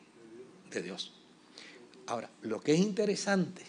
De 0.70 0.82
Dios. 0.82 1.12
Ahora, 2.06 2.30
lo 2.42 2.60
que 2.60 2.74
es 2.74 2.80
interesante 2.80 3.62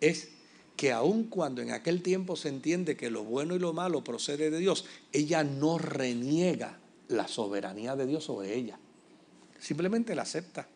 es 0.00 0.28
que 0.76 0.92
aun 0.92 1.24
cuando 1.24 1.62
en 1.62 1.70
aquel 1.70 2.02
tiempo 2.02 2.36
se 2.36 2.48
entiende 2.48 2.96
que 2.96 3.10
lo 3.10 3.24
bueno 3.24 3.56
y 3.56 3.58
lo 3.58 3.72
malo 3.72 4.04
procede 4.04 4.50
de 4.50 4.58
Dios, 4.58 4.84
ella 5.12 5.42
no 5.42 5.78
reniega 5.78 6.78
la 7.08 7.28
soberanía 7.28 7.96
de 7.96 8.06
Dios 8.06 8.24
sobre 8.24 8.54
ella. 8.54 8.78
Simplemente 9.58 10.14
la 10.14 10.22
acepta. 10.22 10.68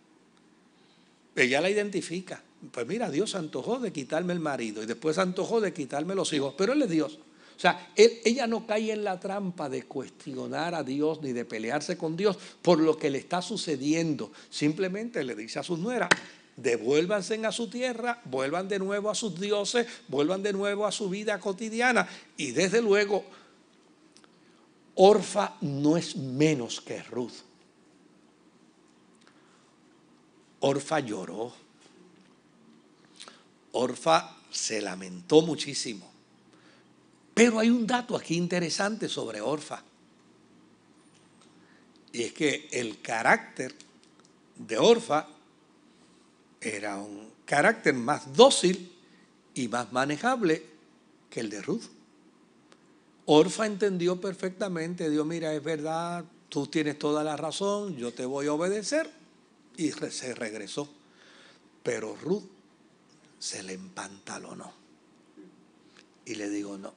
Ella 1.36 1.60
la 1.60 1.70
identifica. 1.70 2.42
Pues 2.70 2.86
mira, 2.86 3.10
Dios 3.10 3.34
antojó 3.34 3.78
de 3.78 3.92
quitarme 3.92 4.32
el 4.32 4.40
marido 4.40 4.82
y 4.82 4.86
después 4.86 5.18
antojó 5.18 5.60
de 5.60 5.72
quitarme 5.72 6.14
los 6.14 6.32
hijos, 6.32 6.54
pero 6.56 6.72
Él 6.72 6.82
es 6.82 6.90
Dios. 6.90 7.18
O 7.56 7.60
sea, 7.60 7.92
ella 7.94 8.46
no 8.46 8.66
cae 8.66 8.90
en 8.90 9.04
la 9.04 9.20
trampa 9.20 9.68
de 9.68 9.82
cuestionar 9.82 10.74
a 10.74 10.82
Dios 10.82 11.20
ni 11.20 11.32
de 11.32 11.44
pelearse 11.44 11.98
con 11.98 12.16
Dios 12.16 12.38
por 12.62 12.80
lo 12.80 12.96
que 12.96 13.10
le 13.10 13.18
está 13.18 13.42
sucediendo. 13.42 14.32
Simplemente 14.48 15.22
le 15.24 15.34
dice 15.34 15.58
a 15.58 15.62
sus 15.62 15.78
nueras, 15.78 16.08
devuélvanse 16.56 17.44
a 17.44 17.52
su 17.52 17.68
tierra, 17.68 18.22
vuelvan 18.24 18.66
de 18.66 18.78
nuevo 18.78 19.10
a 19.10 19.14
sus 19.14 19.38
dioses, 19.38 19.86
vuelvan 20.08 20.42
de 20.42 20.54
nuevo 20.54 20.86
a 20.86 20.92
su 20.92 21.10
vida 21.10 21.38
cotidiana. 21.38 22.08
Y 22.38 22.52
desde 22.52 22.80
luego, 22.80 23.26
Orfa 25.02 25.56
no 25.62 25.96
es 25.96 26.14
menos 26.14 26.82
que 26.82 27.02
Ruth. 27.02 27.32
Orfa 30.60 31.00
lloró. 31.00 31.54
Orfa 33.72 34.36
se 34.50 34.82
lamentó 34.82 35.40
muchísimo. 35.40 36.06
Pero 37.32 37.58
hay 37.58 37.70
un 37.70 37.86
dato 37.86 38.14
aquí 38.14 38.36
interesante 38.36 39.08
sobre 39.08 39.40
Orfa. 39.40 39.82
Y 42.12 42.24
es 42.24 42.34
que 42.34 42.68
el 42.70 43.00
carácter 43.00 43.74
de 44.54 44.76
Orfa 44.76 45.28
era 46.60 46.98
un 46.98 47.30
carácter 47.46 47.94
más 47.94 48.34
dócil 48.34 48.92
y 49.54 49.66
más 49.68 49.90
manejable 49.94 50.62
que 51.30 51.40
el 51.40 51.48
de 51.48 51.62
Ruth. 51.62 51.99
Orfa 53.26 53.66
entendió 53.66 54.20
perfectamente, 54.20 55.10
Dios, 55.10 55.26
mira, 55.26 55.54
es 55.54 55.62
verdad, 55.62 56.24
tú 56.48 56.66
tienes 56.66 56.98
toda 56.98 57.22
la 57.22 57.36
razón, 57.36 57.96
yo 57.96 58.12
te 58.12 58.24
voy 58.24 58.46
a 58.46 58.52
obedecer, 58.52 59.10
y 59.76 59.90
se 59.90 60.34
regresó. 60.34 60.88
Pero 61.82 62.16
Ruth 62.16 62.44
se 63.38 63.62
le 63.62 63.74
empantalonó. 63.74 64.72
Y 66.24 66.34
le 66.34 66.50
digo, 66.50 66.76
no, 66.76 66.92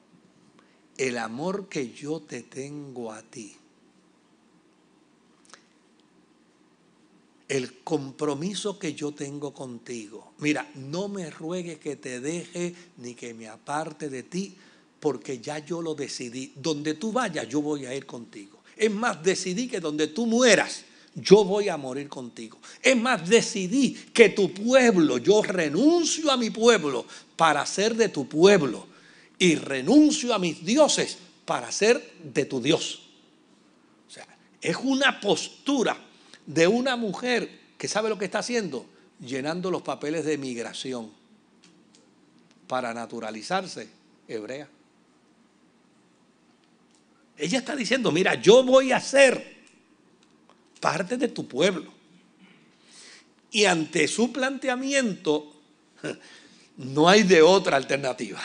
el 0.96 1.18
amor 1.18 1.68
que 1.68 1.90
yo 1.90 2.20
te 2.20 2.42
tengo 2.42 3.12
a 3.12 3.22
ti 3.22 3.56
el 7.48 7.82
compromiso 7.82 8.78
que 8.78 8.94
yo 8.94 9.12
tengo 9.12 9.52
contigo. 9.52 10.32
Mira, 10.38 10.68
no 10.74 11.08
me 11.08 11.30
ruegues 11.30 11.78
que 11.78 11.96
te 11.96 12.20
deje 12.20 12.74
ni 12.96 13.14
que 13.14 13.34
me 13.34 13.48
aparte 13.48 14.08
de 14.08 14.22
ti, 14.22 14.56
porque 15.04 15.38
ya 15.38 15.58
yo 15.58 15.82
lo 15.82 15.94
decidí. 15.94 16.54
Donde 16.56 16.94
tú 16.94 17.12
vayas, 17.12 17.46
yo 17.46 17.60
voy 17.60 17.84
a 17.84 17.94
ir 17.94 18.06
contigo. 18.06 18.62
Es 18.74 18.90
más, 18.90 19.22
decidí 19.22 19.68
que 19.68 19.78
donde 19.78 20.06
tú 20.06 20.24
mueras, 20.24 20.82
yo 21.14 21.44
voy 21.44 21.68
a 21.68 21.76
morir 21.76 22.08
contigo. 22.08 22.58
Es 22.82 22.96
más, 22.96 23.28
decidí 23.28 23.92
que 24.14 24.30
tu 24.30 24.54
pueblo, 24.54 25.18
yo 25.18 25.42
renuncio 25.42 26.30
a 26.30 26.38
mi 26.38 26.48
pueblo 26.48 27.04
para 27.36 27.66
ser 27.66 27.94
de 27.94 28.08
tu 28.08 28.26
pueblo 28.26 28.86
y 29.38 29.56
renuncio 29.56 30.32
a 30.32 30.38
mis 30.38 30.64
dioses 30.64 31.18
para 31.44 31.70
ser 31.70 32.14
de 32.22 32.46
tu 32.46 32.62
Dios. 32.62 33.02
O 34.08 34.10
sea, 34.10 34.26
es 34.62 34.78
una 34.82 35.20
postura 35.20 35.98
de 36.46 36.66
una 36.66 36.96
mujer 36.96 37.60
que 37.76 37.88
sabe 37.88 38.08
lo 38.08 38.16
que 38.16 38.24
está 38.24 38.38
haciendo, 38.38 38.86
llenando 39.20 39.70
los 39.70 39.82
papeles 39.82 40.24
de 40.24 40.38
migración 40.38 41.10
para 42.66 42.94
naturalizarse 42.94 43.86
hebrea. 44.28 44.66
Ella 47.36 47.58
está 47.58 47.74
diciendo, 47.74 48.12
mira, 48.12 48.34
yo 48.34 48.62
voy 48.62 48.92
a 48.92 49.00
ser 49.00 49.54
parte 50.80 51.16
de 51.16 51.28
tu 51.28 51.48
pueblo. 51.48 51.92
Y 53.50 53.64
ante 53.64 54.08
su 54.08 54.32
planteamiento, 54.32 55.52
no 56.76 57.08
hay 57.08 57.22
de 57.22 57.42
otra 57.42 57.76
alternativa. 57.76 58.40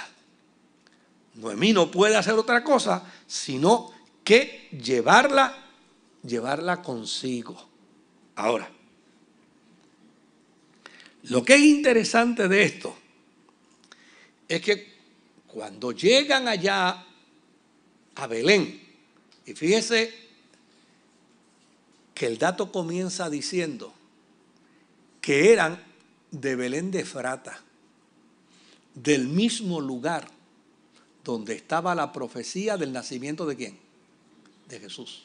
Noemí 1.36 1.74
no 1.74 1.90
puede 1.90 2.16
hacer 2.16 2.34
otra 2.34 2.64
cosa 2.64 3.04
sino 3.26 3.92
que 4.24 4.68
llevarla, 4.72 5.56
llevarla 6.24 6.82
consigo. 6.82 7.70
Ahora, 8.36 8.70
lo 11.24 11.44
que 11.44 11.56
es 11.56 11.62
interesante 11.62 12.48
de 12.48 12.64
esto 12.64 12.96
es 14.48 14.62
que 14.62 14.98
cuando 15.48 15.92
llegan 15.92 16.48
allá 16.48 17.06
a 18.16 18.28
Belén, 18.28 18.82
y 19.46 19.54
fíjese 19.54 20.14
que 22.14 22.26
el 22.28 22.38
dato 22.38 22.72
comienza 22.72 23.30
diciendo 23.30 23.94
que 25.22 25.54
eran 25.54 25.82
de 26.32 26.56
Belén 26.56 26.92
de 26.92 27.06
Frata, 27.06 27.64
del 28.94 29.28
mismo 29.28 29.80
lugar 29.80 30.28
donde 31.24 31.56
estaba 31.56 31.96
la 31.96 32.12
profecía 32.12 32.78
del 32.78 32.92
nacimiento 32.92 33.46
de 33.46 33.56
quién? 33.56 33.80
De 34.68 34.80
Jesús. 34.80 35.24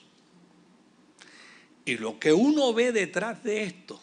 Y 1.85 1.97
lo 1.97 2.19
que 2.19 2.33
uno 2.33 2.73
ve 2.73 2.93
detrás 2.93 3.43
de 3.43 3.65
esto 3.65 4.01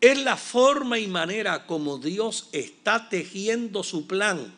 es 0.00 0.18
la 0.22 0.36
forma 0.36 0.98
y 0.98 1.06
manera 1.06 1.66
como 1.66 1.98
Dios 1.98 2.48
está 2.52 3.08
tejiendo 3.08 3.82
su 3.82 4.06
plan 4.06 4.54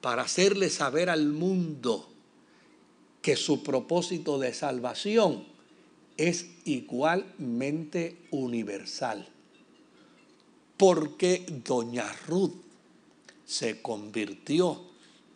para 0.00 0.22
hacerle 0.22 0.70
saber 0.70 1.10
al 1.10 1.26
mundo 1.28 2.08
que 3.22 3.36
su 3.36 3.62
propósito 3.62 4.38
de 4.38 4.54
salvación 4.54 5.44
es 6.16 6.46
igualmente 6.64 8.16
universal. 8.30 9.28
Porque 10.76 11.44
doña 11.64 12.10
Ruth 12.26 12.54
se 13.44 13.82
convirtió 13.82 14.82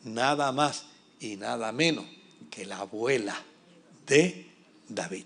nada 0.05 0.53
más 0.53 0.87
y 1.21 1.37
nada 1.37 1.73
menos 1.73 2.07
que 2.51 2.65
la 2.65 2.79
abuela 2.79 3.37
de 4.07 4.47
David. 4.89 5.25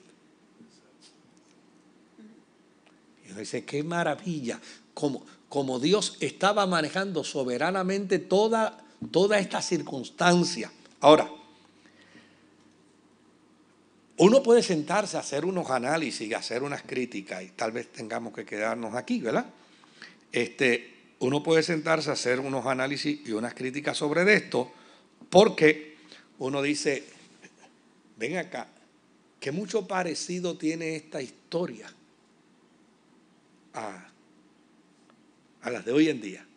Y 3.27 3.31
uno 3.31 3.41
dice, 3.41 3.65
qué 3.65 3.83
maravilla, 3.83 4.61
como, 4.95 5.25
como 5.49 5.79
Dios 5.79 6.17
estaba 6.21 6.67
manejando 6.67 7.25
soberanamente 7.25 8.19
toda, 8.19 8.85
toda 9.11 9.39
esta 9.39 9.63
circunstancia. 9.63 10.71
Ahora, 11.01 11.31
uno 14.19 14.43
puede 14.43 14.63
sentarse 14.63 15.17
a 15.17 15.21
hacer 15.21 15.45
unos 15.45 15.71
análisis, 15.71 16.29
y 16.29 16.35
hacer 16.35 16.63
unas 16.63 16.83
críticas, 16.83 17.43
y 17.43 17.49
tal 17.51 17.73
vez 17.73 17.93
tengamos 17.93 18.33
que 18.35 18.45
quedarnos 18.45 18.95
aquí, 18.95 19.21
¿verdad? 19.21 19.47
Este, 20.33 20.95
uno 21.21 21.43
puede 21.43 21.63
sentarse 21.63 22.11
a 22.11 22.15
hacer 22.15 22.41
unos 22.41 22.67
análisis 22.67 23.21
y 23.27 23.33
unas 23.33 23.55
críticas 23.55 23.97
sobre 23.97 24.33
esto, 24.35 24.73
porque 25.31 25.97
uno 26.39 26.63
dice, 26.63 27.05
ven 28.17 28.39
acá, 28.39 28.69
que 29.41 29.53
mucho 29.53 29.87
parecido 29.87 30.57
tiene 30.57 30.97
esta 30.97 31.23
historia 31.23 31.93
a, 33.75 34.11
las 35.71 35.85
de 35.85 35.93
hoy 35.93 36.09
en 36.09 36.21
día. 36.21 36.48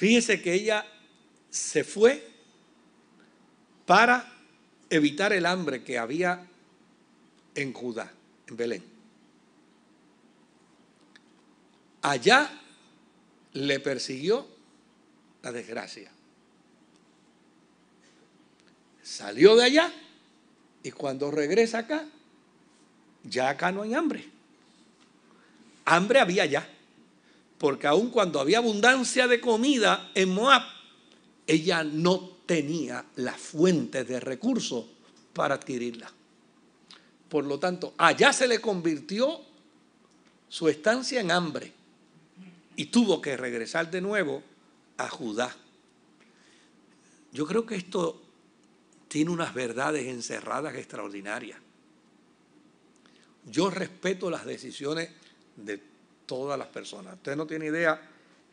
Fíjese 0.00 0.40
que 0.40 0.54
ella 0.54 0.86
se 1.50 1.84
fue 1.84 2.26
para 3.84 4.32
evitar 4.88 5.34
el 5.34 5.44
hambre 5.44 5.84
que 5.84 5.98
había 5.98 6.46
en 7.54 7.74
Judá, 7.74 8.10
en 8.46 8.56
Belén. 8.56 8.84
Allá 12.00 12.50
le 13.52 13.78
persiguió 13.78 14.48
la 15.42 15.52
desgracia. 15.52 16.10
Salió 19.02 19.54
de 19.54 19.64
allá 19.64 19.92
y 20.82 20.92
cuando 20.92 21.30
regresa 21.30 21.80
acá, 21.80 22.06
ya 23.24 23.50
acá 23.50 23.70
no 23.70 23.82
hay 23.82 23.92
hambre. 23.92 24.24
Hambre 25.84 26.20
había 26.20 26.46
ya, 26.46 26.66
porque 27.60 27.86
aun 27.86 28.08
cuando 28.08 28.40
había 28.40 28.56
abundancia 28.56 29.28
de 29.28 29.38
comida 29.38 30.10
en 30.14 30.30
Moab, 30.30 30.62
ella 31.46 31.84
no 31.84 32.38
tenía 32.46 33.04
la 33.16 33.34
fuente 33.34 34.02
de 34.02 34.18
recursos 34.18 34.86
para 35.34 35.56
adquirirla. 35.56 36.10
Por 37.28 37.44
lo 37.44 37.58
tanto, 37.58 37.92
allá 37.98 38.32
se 38.32 38.48
le 38.48 38.62
convirtió 38.62 39.42
su 40.48 40.70
estancia 40.70 41.20
en 41.20 41.30
hambre 41.30 41.70
y 42.76 42.86
tuvo 42.86 43.20
que 43.20 43.36
regresar 43.36 43.90
de 43.90 44.00
nuevo 44.00 44.42
a 44.96 45.10
Judá. 45.10 45.54
Yo 47.30 47.46
creo 47.46 47.66
que 47.66 47.76
esto 47.76 48.22
tiene 49.06 49.32
unas 49.32 49.52
verdades 49.52 50.06
encerradas 50.06 50.76
extraordinarias. 50.76 51.60
Yo 53.44 53.68
respeto 53.68 54.30
las 54.30 54.46
decisiones 54.46 55.10
de 55.56 55.89
todas 56.30 56.56
las 56.56 56.68
personas. 56.68 57.14
Usted 57.14 57.34
no 57.34 57.44
tiene 57.44 57.66
idea 57.66 58.00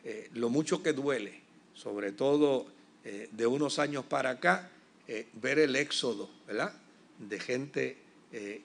eh, 0.02 0.30
lo 0.34 0.50
mucho 0.50 0.82
que 0.82 0.92
duele, 0.92 1.40
sobre 1.74 2.10
todo 2.10 2.66
eh, 3.04 3.28
de 3.30 3.46
unos 3.46 3.78
años 3.78 4.04
para 4.04 4.30
acá, 4.30 4.68
eh, 5.06 5.28
ver 5.34 5.60
el 5.60 5.76
éxodo, 5.76 6.28
¿verdad? 6.44 6.72
De 7.20 7.38
gente 7.38 7.96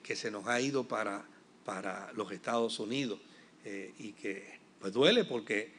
que 0.02 0.14
se 0.14 0.30
nos 0.30 0.46
ha 0.46 0.60
ido 0.60 0.86
para, 0.86 1.24
para 1.64 2.12
los 2.12 2.30
Estados 2.32 2.78
Unidos 2.80 3.18
y 3.98 4.12
que 4.12 4.58
pues 4.78 4.92
duele 4.92 5.24
porque 5.24 5.72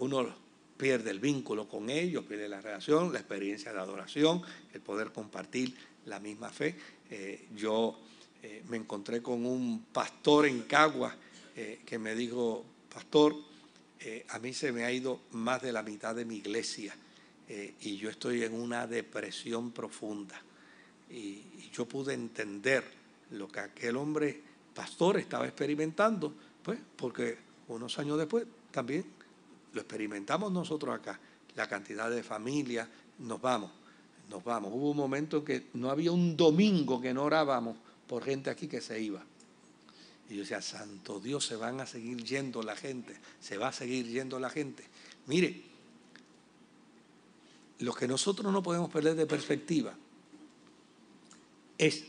uno 0.00 0.34
pierde 0.76 1.12
el 1.12 1.20
vínculo 1.20 1.68
con 1.68 1.88
ellos, 1.88 2.24
pierde 2.24 2.48
la 2.48 2.60
relación, 2.60 3.12
la 3.12 3.20
experiencia 3.20 3.72
de 3.72 3.78
adoración, 3.78 4.42
el 4.74 4.80
poder 4.80 5.12
compartir 5.12 5.76
la 6.06 6.18
misma 6.18 6.50
fe. 6.50 6.74
yo 7.54 7.96
me 8.68 8.76
encontré 8.76 9.22
con 9.22 9.46
un 9.46 9.84
pastor 9.92 10.46
en 10.46 10.62
Cagua 10.62 11.16
eh, 11.56 11.80
que 11.84 11.98
me 11.98 12.14
dijo, 12.14 12.64
pastor, 12.92 13.34
eh, 14.00 14.24
a 14.28 14.38
mí 14.38 14.52
se 14.52 14.72
me 14.72 14.84
ha 14.84 14.92
ido 14.92 15.20
más 15.32 15.62
de 15.62 15.72
la 15.72 15.82
mitad 15.82 16.14
de 16.14 16.24
mi 16.24 16.36
iglesia 16.36 16.94
y 17.80 17.98
yo 17.98 18.08
estoy 18.08 18.44
en 18.44 18.54
una 18.54 18.86
depresión 18.86 19.72
profunda. 19.72 20.40
Y, 21.10 21.14
y, 21.14 21.70
yo 21.70 21.86
pude 21.86 22.14
entender 22.14 22.82
lo 23.32 23.46
que 23.46 23.60
aquel 23.60 23.98
hombre 23.98 24.40
pastor 24.74 25.18
estaba 25.18 25.46
experimentando, 25.46 26.32
pues 26.62 26.78
porque 26.96 27.36
unos 27.68 27.98
años 27.98 28.16
después 28.16 28.46
también 28.70 29.04
lo 29.72 29.80
experimentamos 29.80 30.52
nosotros 30.52 30.94
acá, 30.94 31.18
la 31.54 31.68
cantidad 31.68 32.10
de 32.10 32.22
familias, 32.22 32.88
nos 33.18 33.40
vamos, 33.40 33.70
nos 34.30 34.42
vamos. 34.44 34.72
Hubo 34.72 34.90
un 34.90 34.96
momento 34.96 35.38
en 35.38 35.44
que 35.44 35.66
no 35.74 35.90
había 35.90 36.12
un 36.12 36.36
domingo 36.36 37.00
que 37.00 37.14
no 37.14 37.24
orábamos 37.24 37.76
por 38.06 38.24
gente 38.24 38.50
aquí 38.50 38.68
que 38.68 38.80
se 38.80 39.00
iba. 39.00 39.22
Y 40.32 40.36
yo 40.36 40.40
decía, 40.40 40.62
santo 40.62 41.20
Dios, 41.20 41.44
se 41.44 41.56
van 41.56 41.78
a 41.80 41.86
seguir 41.86 42.24
yendo 42.24 42.62
la 42.62 42.74
gente, 42.74 43.14
se 43.38 43.58
va 43.58 43.68
a 43.68 43.72
seguir 43.72 44.06
yendo 44.06 44.40
la 44.40 44.48
gente. 44.48 44.82
Mire, 45.26 45.62
lo 47.80 47.92
que 47.92 48.08
nosotros 48.08 48.50
no 48.50 48.62
podemos 48.62 48.90
perder 48.90 49.14
de 49.14 49.26
perspectiva 49.26 49.94
es 51.76 52.04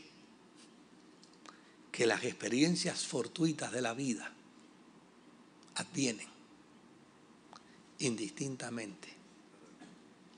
que 1.92 2.06
las 2.06 2.24
experiencias 2.24 3.04
fortuitas 3.04 3.70
de 3.72 3.82
la 3.82 3.92
vida 3.92 4.32
advienen 5.74 6.28
indistintamente 7.98 9.08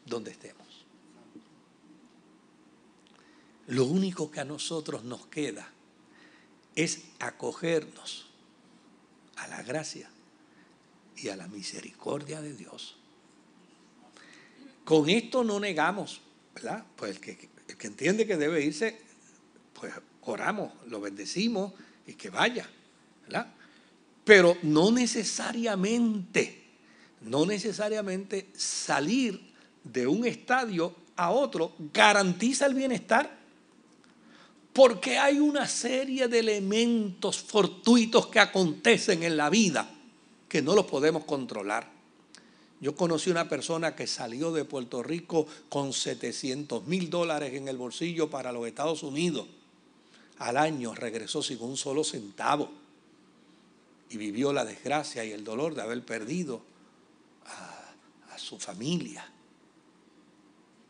donde 0.04 0.32
estemos. 0.32 0.66
Lo 3.68 3.84
único 3.84 4.28
que 4.28 4.40
a 4.40 4.44
nosotros 4.44 5.04
nos 5.04 5.28
queda 5.28 5.75
es 6.76 7.00
acogernos 7.18 8.26
a 9.36 9.48
la 9.48 9.62
gracia 9.62 10.08
y 11.16 11.28
a 11.30 11.36
la 11.36 11.48
misericordia 11.48 12.40
de 12.42 12.54
Dios. 12.54 12.96
Con 14.84 15.08
esto 15.08 15.42
no 15.42 15.58
negamos, 15.58 16.20
¿verdad? 16.54 16.84
Pues 16.94 17.12
el 17.12 17.20
que, 17.20 17.48
el 17.66 17.76
que 17.76 17.86
entiende 17.88 18.26
que 18.26 18.36
debe 18.36 18.62
irse, 18.62 19.00
pues 19.72 19.92
oramos, 20.22 20.72
lo 20.86 21.00
bendecimos 21.00 21.72
y 22.06 22.12
que 22.12 22.30
vaya, 22.30 22.68
¿verdad? 23.24 23.52
Pero 24.24 24.56
no 24.62 24.92
necesariamente, 24.92 26.62
no 27.22 27.46
necesariamente 27.46 28.50
salir 28.54 29.54
de 29.82 30.06
un 30.06 30.26
estadio 30.26 30.94
a 31.16 31.30
otro 31.30 31.74
garantiza 31.92 32.66
el 32.66 32.74
bienestar 32.74 33.35
porque 34.76 35.16
hay 35.16 35.40
una 35.40 35.66
serie 35.66 36.28
de 36.28 36.40
elementos 36.40 37.38
fortuitos 37.38 38.26
que 38.26 38.40
acontecen 38.40 39.22
en 39.22 39.38
la 39.38 39.48
vida 39.48 39.88
que 40.50 40.60
no 40.60 40.74
los 40.74 40.84
podemos 40.84 41.24
controlar. 41.24 41.90
Yo 42.82 42.94
conocí 42.94 43.30
una 43.30 43.48
persona 43.48 43.96
que 43.96 44.06
salió 44.06 44.52
de 44.52 44.66
Puerto 44.66 45.02
Rico 45.02 45.46
con 45.70 45.94
700 45.94 46.86
mil 46.86 47.08
dólares 47.08 47.54
en 47.54 47.68
el 47.68 47.78
bolsillo 47.78 48.28
para 48.28 48.52
los 48.52 48.66
Estados 48.66 49.02
Unidos. 49.02 49.46
Al 50.40 50.58
año 50.58 50.94
regresó 50.94 51.42
sin 51.42 51.62
un 51.62 51.78
solo 51.78 52.04
centavo 52.04 52.70
y 54.10 54.18
vivió 54.18 54.52
la 54.52 54.66
desgracia 54.66 55.24
y 55.24 55.32
el 55.32 55.42
dolor 55.42 55.74
de 55.74 55.80
haber 55.80 56.04
perdido 56.04 56.60
a, 57.46 58.34
a 58.34 58.38
su 58.38 58.58
familia. 58.58 59.26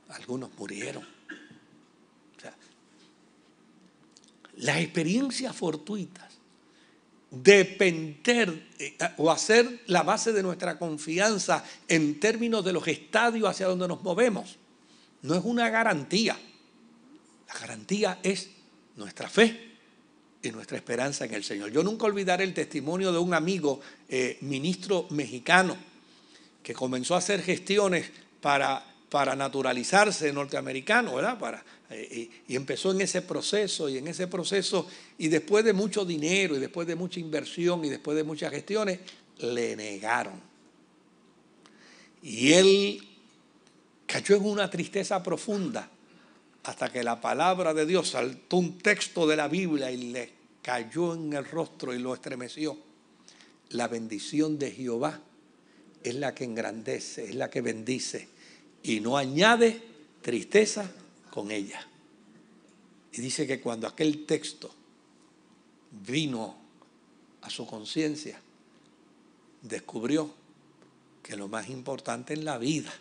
Algunos 0.09 0.51
murieron. 0.59 1.16
Las 4.57 4.79
experiencias 4.79 5.55
fortuitas, 5.55 6.33
depender 7.31 8.69
eh, 8.79 8.97
o 9.19 9.31
hacer 9.31 9.83
la 9.87 10.03
base 10.03 10.33
de 10.33 10.43
nuestra 10.43 10.79
confianza 10.79 11.65
en 11.89 12.19
términos 12.21 12.65
de 12.65 12.73
los 12.73 12.87
estadios 12.89 13.49
hacia 13.49 13.67
donde 13.67 13.89
nos 13.89 14.03
movemos, 14.03 14.57
no 15.23 15.35
es 15.35 15.45
una 15.45 15.69
garantía. 15.71 16.39
La 17.49 17.61
garantía 17.61 18.19
es 18.23 18.51
nuestra 18.97 19.29
fe 19.29 19.77
y 20.43 20.51
nuestra 20.51 20.77
esperanza 20.77 21.25
en 21.25 21.35
el 21.35 21.45
Señor. 21.45 21.71
Yo 21.71 21.83
nunca 21.83 22.07
olvidaré 22.07 22.45
el 22.45 22.55
testimonio 22.55 23.13
de 23.13 23.19
un 23.19 23.35
amigo 23.35 23.81
eh, 24.09 24.39
ministro 24.41 25.07
mexicano 25.11 25.77
que 26.63 26.75
comenzó 26.75 27.15
a 27.15 27.19
hacer 27.19 27.43
gestiones 27.43 28.11
para, 28.41 28.85
para 29.17 29.35
naturalizarse 29.35 30.31
norteamericano, 30.31 31.15
¿verdad? 31.15 31.39
Para, 31.39 31.65
eh, 31.89 32.29
y, 32.47 32.55
empezó 32.55 32.91
en 32.91 33.01
ese 33.01 33.23
proceso 33.23 33.89
y 33.89 33.97
en 33.97 34.09
ese 34.09 34.27
proceso, 34.27 34.87
y 35.17 35.29
después 35.29 35.65
de 35.65 35.73
mucho 35.73 36.05
dinero 36.05 36.55
y 36.55 36.59
después 36.59 36.87
de 36.87 36.97
mucha 36.97 37.19
inversión 37.19 37.83
y 37.83 37.89
después 37.89 38.15
de 38.15 38.25
muchas 38.25 38.51
gestiones, 38.51 38.99
le 39.39 39.75
negaron. 39.75 40.39
Y 42.23 42.53
él 42.53 43.09
cayó 44.05 44.37
en 44.37 44.45
una 44.45 44.69
tristeza 44.69 45.23
profunda 45.23 45.89
hasta 46.65 46.93
que 46.93 47.03
la 47.03 47.19
palabra 47.19 47.73
de 47.73 47.87
Dios 47.87 48.11
saltó 48.11 48.59
un 48.59 48.77
texto 48.77 49.27
de 49.27 49.37
la 49.37 49.49
Biblia 49.49 49.91
y 49.91 50.13
le 50.13 50.31
cayó 50.61 51.15
en 51.15 51.33
el 51.33 51.47
rostro 51.47 51.95
y 51.95 52.01
lo 52.01 52.13
estremeció. 52.13 52.77
La 53.71 53.89
bendición 53.89 54.59
de 54.59 54.73
Jehová 54.73 55.23
es 56.03 56.17
la 56.17 56.35
que 56.35 56.45
engrandece, 56.45 57.25
es 57.25 57.35
la 57.35 57.49
que 57.49 57.63
bendice 57.63 58.36
y 58.83 59.01
no 59.01 59.17
añade 59.17 59.83
tristeza 60.23 60.91
con 61.31 61.51
ella. 61.51 61.87
Y 63.13 63.21
dice 63.21 63.47
que 63.47 63.61
cuando 63.61 63.87
aquel 63.87 64.27
texto 64.27 64.71
vino 66.07 66.57
a 67.43 67.51
su 67.51 67.67
conciencia, 67.67 68.39
descubrió 69.63 70.31
que 71.23 71.37
lo 71.37 71.49
más 71.49 71.69
importante 71.69 72.35
en 72.35 72.45
la 72.45 72.59
vida 72.59 72.93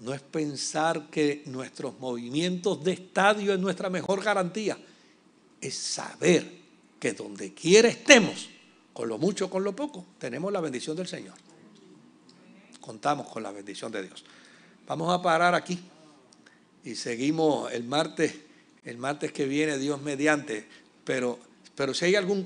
no 0.00 0.12
es 0.12 0.20
pensar 0.20 1.08
que 1.10 1.42
nuestros 1.46 1.98
movimientos 1.98 2.84
de 2.84 2.92
estadio 2.92 3.54
es 3.54 3.60
nuestra 3.60 3.88
mejor 3.88 4.22
garantía, 4.22 4.76
es 5.60 5.74
saber 5.74 6.50
que 7.00 7.12
donde 7.12 7.54
quiera 7.54 7.88
estemos, 7.88 8.48
con 8.92 9.08
lo 9.08 9.18
mucho, 9.18 9.48
con 9.48 9.64
lo 9.64 9.74
poco, 9.74 10.04
tenemos 10.18 10.52
la 10.52 10.60
bendición 10.60 10.96
del 10.96 11.06
Señor. 11.06 11.34
Contamos 12.80 13.28
con 13.28 13.42
la 13.42 13.52
bendición 13.52 13.90
de 13.90 14.02
Dios. 14.02 14.24
Vamos 14.86 15.12
a 15.12 15.20
parar 15.20 15.54
aquí 15.56 15.80
y 16.84 16.94
seguimos 16.94 17.72
el 17.72 17.82
martes, 17.82 18.36
el 18.84 18.98
martes 18.98 19.32
que 19.32 19.44
viene, 19.44 19.78
Dios 19.78 20.00
mediante. 20.00 20.64
Pero, 21.02 21.40
pero 21.74 21.92
si 21.92 22.04
hay 22.04 22.14
algún 22.14 22.44